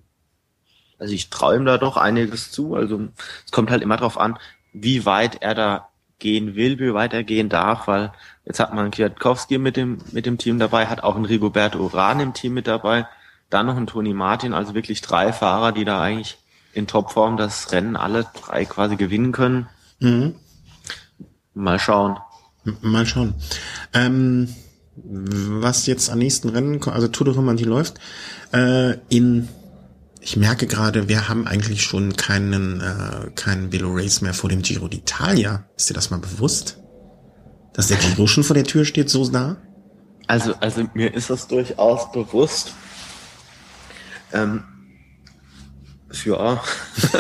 also 1.00 1.14
ich 1.14 1.30
träume 1.30 1.66
da 1.66 1.78
doch 1.78 1.98
einiges 1.98 2.52
zu. 2.52 2.76
Also 2.76 3.08
es 3.46 3.52
kommt 3.52 3.72
halt 3.72 3.82
immer 3.82 3.98
darauf 3.98 4.20
an, 4.20 4.38
wie 4.74 5.06
weit 5.06 5.42
er 5.42 5.56
da 5.56 5.90
gehen 6.20 6.56
will, 6.56 6.78
wie 6.80 6.94
weit 6.94 7.14
er 7.14 7.24
gehen 7.24 7.50
darf, 7.50 7.88
weil 7.88 8.12
jetzt 8.46 8.60
hat 8.60 8.74
man 8.74 8.92
Kwiatkowski 8.92 9.58
mit 9.58 9.78
dem, 9.78 10.00
mit 10.12 10.26
dem 10.26 10.38
Team 10.38 10.60
dabei, 10.60 10.88
hat 10.88 11.02
auch 11.02 11.16
einen 11.16 11.26
Rigoberto 11.26 11.80
Uran 11.80 12.20
im 12.20 12.34
Team 12.34 12.54
mit 12.54 12.68
dabei, 12.68 13.08
dann 13.50 13.66
noch 13.66 13.78
einen 13.78 13.88
Toni 13.88 14.14
Martin, 14.14 14.54
also 14.54 14.76
wirklich 14.76 15.02
drei 15.02 15.32
Fahrer, 15.32 15.72
die 15.72 15.86
da 15.86 16.02
eigentlich 16.02 16.38
in 16.74 16.88
Topform 16.88 17.38
das 17.38 17.72
Rennen 17.72 17.96
alle 17.96 18.28
drei 18.34 18.66
quasi 18.66 18.98
gewinnen 18.98 19.32
können. 19.32 19.70
Mhm. 20.00 20.36
Mal 21.54 21.80
schauen. 21.80 22.18
Mal 22.82 23.06
schauen. 23.06 23.34
Ähm, 23.94 24.54
was 24.96 25.86
jetzt 25.88 26.10
am 26.10 26.20
nächsten 26.20 26.50
Rennen, 26.50 26.84
also 26.84 27.08
Tour 27.08 27.26
de 27.26 27.34
Romandie 27.34 27.64
läuft, 27.64 28.00
äh, 28.54 28.98
in 29.10 29.48
ich 30.22 30.36
merke 30.36 30.68
gerade, 30.68 31.08
wir 31.08 31.30
haben 31.30 31.48
eigentlich 31.48 31.84
schon 31.84 32.16
keinen, 32.16 32.82
äh, 32.82 33.32
keinen 33.36 33.72
Velo 33.72 33.92
Race 33.94 34.22
mehr 34.22 34.34
vor 34.34 34.50
dem 34.50 34.62
Giro 34.62 34.88
d'Italia. 34.88 35.64
Ist 35.78 35.90
dir 35.90 35.94
das 35.94 36.10
mal 36.10 36.20
bewusst? 36.20 36.78
Dass 37.74 37.88
der 37.88 37.98
Giro 37.98 38.28
schon 38.28 38.44
vor 38.44 38.54
der 38.54 38.66
Tür 38.66 38.84
steht, 38.84 39.10
so 39.10 39.24
nah? 39.30 39.58
Also, 40.28 40.54
also 40.60 40.86
mir 40.94 41.14
ist 41.14 41.30
das 41.30 41.48
durchaus 41.48 42.12
bewusst. 42.12 42.74
Ähm, 44.34 44.64
ja. 46.26 46.62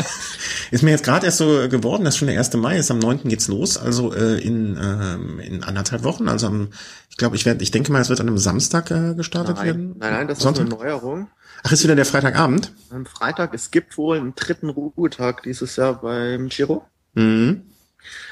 ist 0.71 0.83
mir 0.83 0.91
jetzt 0.91 1.03
gerade 1.03 1.25
erst 1.25 1.37
so 1.37 1.67
geworden, 1.69 2.03
dass 2.03 2.17
schon 2.17 2.27
der 2.27 2.37
1. 2.37 2.53
Mai 2.55 2.77
ist, 2.77 2.91
am 2.91 2.99
9. 2.99 3.21
geht's 3.23 3.47
los, 3.47 3.77
also 3.77 4.13
äh, 4.13 4.39
in, 4.39 4.77
ähm, 4.81 5.39
in 5.39 5.63
anderthalb 5.63 6.03
Wochen. 6.03 6.27
Also 6.27 6.47
am, 6.47 6.69
ich 7.09 7.17
glaube, 7.17 7.35
ich 7.35 7.45
werde, 7.45 7.63
ich 7.63 7.71
denke 7.71 7.91
mal, 7.91 8.01
es 8.01 8.09
wird 8.09 8.19
an 8.19 8.27
einem 8.27 8.37
Samstag 8.37 8.91
äh, 8.91 9.15
gestartet 9.15 9.57
nein, 9.57 9.65
werden. 9.65 9.95
Nein, 9.97 10.13
nein, 10.13 10.27
das 10.27 10.39
Sonntag? 10.39 10.65
ist 10.67 10.73
eine 10.73 10.83
Neuerung. 10.83 11.29
Ach, 11.63 11.71
ist 11.71 11.83
wieder 11.83 11.95
der 11.95 12.05
Freitagabend? 12.05 12.73
Am 12.89 13.05
Freitag, 13.05 13.53
es 13.53 13.71
gibt 13.71 13.97
wohl 13.97 14.17
einen 14.17 14.35
dritten 14.35 14.69
Ruhetag 14.69 15.43
dieses 15.43 15.75
Jahr 15.75 16.01
beim 16.01 16.49
Giro. 16.49 16.85
Mhm. 17.13 17.63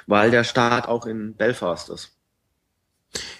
Weil 0.06 0.32
der 0.32 0.44
Start 0.44 0.88
auch 0.88 1.06
in 1.06 1.36
Belfast 1.36 1.90
ist. 1.90 2.12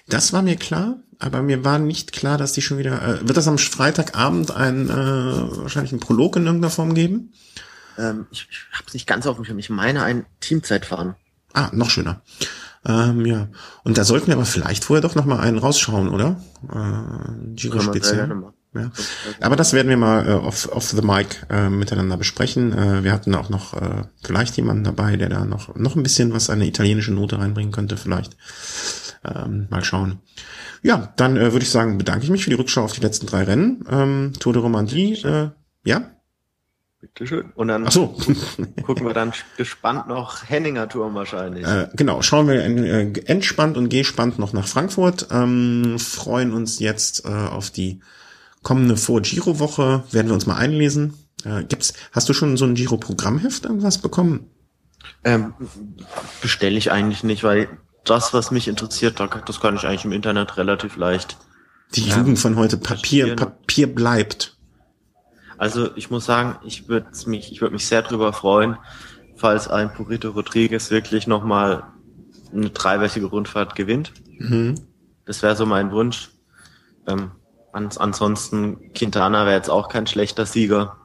Das 0.08 0.34
war 0.34 0.42
mir 0.42 0.56
klar, 0.56 0.98
aber 1.20 1.42
mir 1.42 1.64
war 1.64 1.80
nicht 1.80 2.12
klar, 2.12 2.38
dass 2.38 2.54
die 2.54 2.62
schon 2.62 2.78
wieder. 2.78 3.02
Äh, 3.02 3.28
wird 3.28 3.38
das 3.38 3.48
am 3.48 3.58
Freitagabend 3.58 4.52
ein 4.52 4.90
äh, 4.90 4.94
wahrscheinlich 4.94 5.92
ein 5.92 6.00
Prolog 6.00 6.36
in 6.36 6.46
irgendeiner 6.46 6.72
Form 6.72 6.94
geben? 6.94 7.34
Ähm, 7.98 8.28
ich 8.32 8.48
ich 8.50 8.66
habe 8.74 8.86
es 8.88 8.94
nicht 8.94 9.08
ganz 9.08 9.26
auf 9.28 9.36
dem 9.36 9.46
Schirm. 9.46 9.60
Ich 9.60 9.70
meine 9.70 10.04
ein 10.04 10.26
Teamzeitfahren. 10.40 11.16
Ah, 11.54 11.70
noch 11.74 11.90
schöner. 11.90 12.22
Ähm, 12.86 13.26
ja. 13.26 13.50
Und 13.84 13.98
da 13.98 14.04
sollten 14.04 14.28
wir 14.28 14.36
aber 14.36 14.46
vielleicht 14.46 14.84
vorher 14.84 15.02
doch 15.02 15.16
noch 15.16 15.26
mal 15.26 15.40
einen 15.40 15.58
rausschauen, 15.58 16.10
oder? 16.10 16.42
Äh, 16.72 17.56
Giro 17.56 17.80
Spezial. 17.80 18.54
Ja. 18.78 18.92
Aber 19.42 19.56
das 19.56 19.74
werden 19.74 19.90
wir 19.90 19.98
mal 19.98 20.28
äh, 20.28 20.34
off, 20.34 20.70
off 20.72 20.90
the 20.90 21.02
mic 21.02 21.36
äh, 21.50 21.70
miteinander 21.70 22.18
besprechen. 22.18 22.74
Äh, 22.74 23.04
wir 23.04 23.12
hatten 23.12 23.36
auch 23.36 23.50
noch 23.50 23.74
äh, 23.74 24.04
vielleicht 24.24 24.58
jemanden 24.58 24.84
dabei, 24.84 25.16
der 25.16 25.30
da 25.30 25.46
noch 25.46 25.76
noch 25.76 25.96
ein 25.96 26.04
bisschen 26.04 26.34
was 26.34 26.50
eine 26.50 26.66
italienische 26.66 27.14
Note 27.14 27.40
reinbringen 27.40 27.72
könnte, 27.72 27.98
vielleicht. 27.98 28.38
Ähm, 29.24 29.68
mal 29.70 29.84
schauen. 29.84 30.20
Ja, 30.84 31.14
dann 31.16 31.38
äh, 31.38 31.52
würde 31.52 31.64
ich 31.64 31.70
sagen, 31.70 31.98
bedanke 31.98 32.24
ich 32.24 32.30
mich 32.30 32.44
für 32.44 32.50
die 32.50 32.56
Rückschau 32.56 32.84
auf 32.84 32.94
die 32.94 33.02
letzten 33.02 33.26
drei 33.26 33.44
Rennen. 33.44 33.84
Ähm, 33.90 34.34
Tour 34.40 34.54
de 34.54 34.62
Romandie, 34.62 35.14
äh, 35.24 35.50
ja? 35.84 36.12
Bitteschön. 37.00 37.52
Und 37.56 37.68
dann 37.68 37.86
Ach 37.88 37.92
so. 37.92 38.08
gucken 38.84 39.06
wir 39.06 39.14
dann 39.14 39.34
gespannt 39.56 40.08
noch 40.08 40.50
Henninger 40.50 40.90
Turm 40.90 41.14
wahrscheinlich. 41.14 41.66
Äh, 41.66 41.90
genau, 41.94 42.22
schauen 42.22 42.48
wir 42.48 42.64
äh, 42.64 43.14
entspannt 43.26 43.78
und 43.78 43.90
gespannt 43.90 44.40
noch 44.40 44.54
nach 44.54 44.68
Frankfurt. 44.68 45.28
Ähm, 45.32 45.98
freuen 46.00 46.54
uns 46.54 46.80
jetzt 46.80 47.26
äh, 47.26 47.30
auf 47.30 47.70
die 47.70 48.02
kommende 48.64 48.98
Vor-Giro-Woche. 48.98 50.04
Werden 50.12 50.28
wir 50.28 50.34
uns 50.34 50.46
mal 50.46 50.58
einlesen. 50.58 51.14
Äh, 51.44 51.64
gibt's, 51.64 51.94
hast 52.12 52.28
du 52.30 52.34
schon 52.34 52.58
so 52.58 52.66
ein 52.66 52.76
Giro-Programmheft 52.76 53.66
irgendwas 53.66 54.00
bekommen? 54.00 54.50
Ähm, 55.24 55.54
bestelle 56.42 56.78
ich 56.78 56.92
eigentlich 56.92 57.24
nicht, 57.24 57.44
weil 57.44 57.70
das, 58.04 58.34
was 58.34 58.52
mich 58.52 58.68
interessiert, 58.68 59.20
das 59.20 59.60
kann 59.60 59.76
ich 59.76 59.86
eigentlich 59.86 60.06
im 60.06 60.12
Internet 60.12 60.58
relativ 60.58 60.98
leicht. 60.98 61.38
Die 61.96 62.02
Jugend 62.02 62.40
von 62.40 62.56
heute, 62.58 62.78
Papier, 62.78 63.36
Papier 63.36 63.94
bleibt. 63.94 64.58
Also 65.58 65.96
ich 65.96 66.10
muss 66.10 66.26
sagen, 66.26 66.60
ich 66.66 66.88
würde 66.88 67.08
mich, 67.26 67.52
ich 67.52 67.62
würde 67.62 67.74
mich 67.74 67.88
sehr 67.88 68.02
darüber 68.02 68.34
freuen, 68.34 68.78
falls 69.36 69.68
ein 69.68 69.94
Purito 69.94 70.30
Rodriguez 70.30 70.92
wirklich 70.92 71.28
nochmal 71.28 71.84
eine 72.54 72.70
dreiwöchige 72.70 73.26
Rundfahrt 73.26 73.76
gewinnt. 73.76 74.14
Mhm. 74.38 74.76
Das 75.26 75.44
wäre 75.44 75.56
so 75.56 75.66
mein 75.66 75.92
Wunsch. 75.92 76.32
Ähm, 77.08 77.32
ans 77.78 77.98
ansonsten 77.98 78.92
Quintana 78.94 79.46
wäre 79.46 79.56
jetzt 79.56 79.70
auch 79.70 79.88
kein 79.90 80.08
schlechter 80.08 80.46
Sieger. 80.46 80.98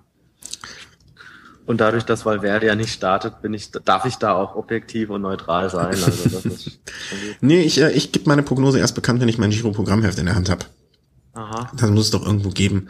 Und 1.65 1.81
dadurch, 1.81 2.05
dass 2.05 2.27
Valverde 2.27 2.67
ja 2.67 2.75
nicht 2.75 2.93
startet, 2.93 3.41
bin 3.41 3.55
ich, 3.55 3.71
darf 3.71 4.05
ich 4.05 4.17
da 4.17 4.35
auch 4.35 4.57
objektiv 4.57 5.11
und 5.11 5.23
neutral 5.23 5.71
sein. 5.71 5.87
Also 5.87 6.29
das 6.29 6.45
ist 6.45 6.81
nee, 7.41 7.61
ich, 7.61 7.81
äh, 7.81 7.93
ich 7.93 8.11
gebe 8.11 8.29
meine 8.29 8.43
Prognose 8.43 8.81
erst 8.81 8.97
bekannt, 8.97 9.21
wenn 9.21 9.29
ich 9.29 9.39
mein 9.39 9.51
Giro-Programmheft 9.51 10.19
in 10.19 10.27
der 10.27 10.35
Hand 10.35 10.51
habe. 10.51 10.65
Aha. 11.35 11.71
Das 11.77 11.91
muss 11.91 12.07
es 12.07 12.11
doch 12.11 12.27
irgendwo 12.27 12.51
geben. 12.51 12.89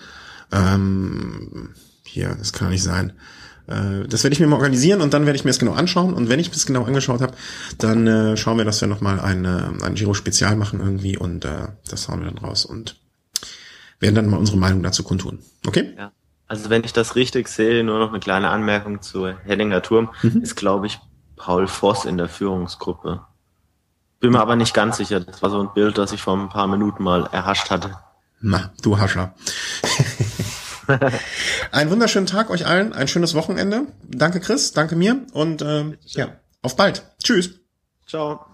Ähm, 0.51 1.75
hier, 2.05 2.35
das 2.39 2.53
kann 2.55 2.69
doch 2.69 2.73
nicht 2.73 2.83
sein. 2.83 3.13
Äh, 3.67 4.09
das 4.09 4.25
werde 4.25 4.33
ich 4.33 4.41
mir 4.41 4.47
mal 4.47 4.57
organisieren 4.57 5.03
und 5.03 5.13
dann 5.13 5.27
werde 5.27 5.37
ich 5.37 5.45
mir 5.45 5.51
es 5.51 5.59
genau 5.59 5.73
anschauen. 5.73 6.15
Und 6.15 6.31
wenn 6.31 6.41
ich 6.41 6.51
es 6.51 6.65
genau 6.65 6.85
angeschaut 6.85 7.21
habe, 7.21 7.35
dann 7.79 8.07
äh, 8.07 8.37
schauen 8.39 8.57
wir, 8.57 8.65
dass 8.65 8.81
wir 8.81 8.89
nochmal 8.89 9.21
ein, 9.21 9.45
äh, 9.45 9.85
ein 9.85 9.95
Giro-Spezial 9.95 10.57
machen 10.57 10.81
irgendwie 10.81 11.19
und 11.19 11.45
äh, 11.45 11.69
das 11.89 12.09
hauen 12.09 12.21
wir 12.21 12.31
dann 12.31 12.39
raus 12.39 12.65
und 12.65 13.02
werden 14.03 14.17
dann 14.17 14.29
mal 14.29 14.37
unsere 14.37 14.59
Meinung 14.59 14.83
dazu 14.83 15.03
kundtun. 15.03 15.39
Okay? 15.67 15.95
Ja. 15.97 16.13
Also 16.47 16.69
wenn 16.69 16.85
ich 16.85 16.93
das 16.93 17.17
richtig 17.17 17.49
sehe, 17.49 17.83
nur 17.83 17.99
noch 17.99 18.11
eine 18.11 18.21
kleine 18.21 18.51
Anmerkung 18.51 19.01
zu 19.01 19.29
Henninger 19.29 19.81
Turm, 19.81 20.11
mhm. 20.23 20.43
ist 20.43 20.57
glaube 20.57 20.87
ich 20.87 20.99
Paul 21.37 21.67
Voss 21.67 22.05
in 22.05 22.19
der 22.19 22.29
Führungsgruppe. 22.29 23.23
Bin 24.21 24.33
mir 24.33 24.41
aber 24.41 24.55
nicht 24.55 24.75
ganz 24.75 24.99
sicher. 24.99 25.21
Das 25.21 25.43
war 25.43 25.51
so 25.51 25.61
ein 25.61 25.73
Bild, 25.73 25.99
das 25.99 26.13
ich 26.13 26.21
vor 26.21 26.37
ein 26.37 26.49
paar 26.49 26.67
Minuten 26.67 27.03
mal 27.03 27.27
erhascht 27.33 27.71
hatte. 27.71 27.97
Na, 28.41 28.73
du 28.83 28.99
Hascher. 28.99 29.35
Einen 31.73 31.91
wunderschönen 31.91 32.27
Tag 32.27 32.51
euch 32.51 32.67
allen, 32.67 32.93
ein 32.93 33.09
schönes 33.09 33.35
Wochenende. 33.35 33.87
Danke 34.03 34.41
Chris, 34.41 34.73
danke 34.73 34.97
mir 34.97 35.27
und 35.33 35.63
äh, 35.63 35.97
ja, 36.07 36.37
auf 36.61 36.77
bald. 36.77 37.05
Tschüss. 37.23 37.61
Ciao. 38.07 38.52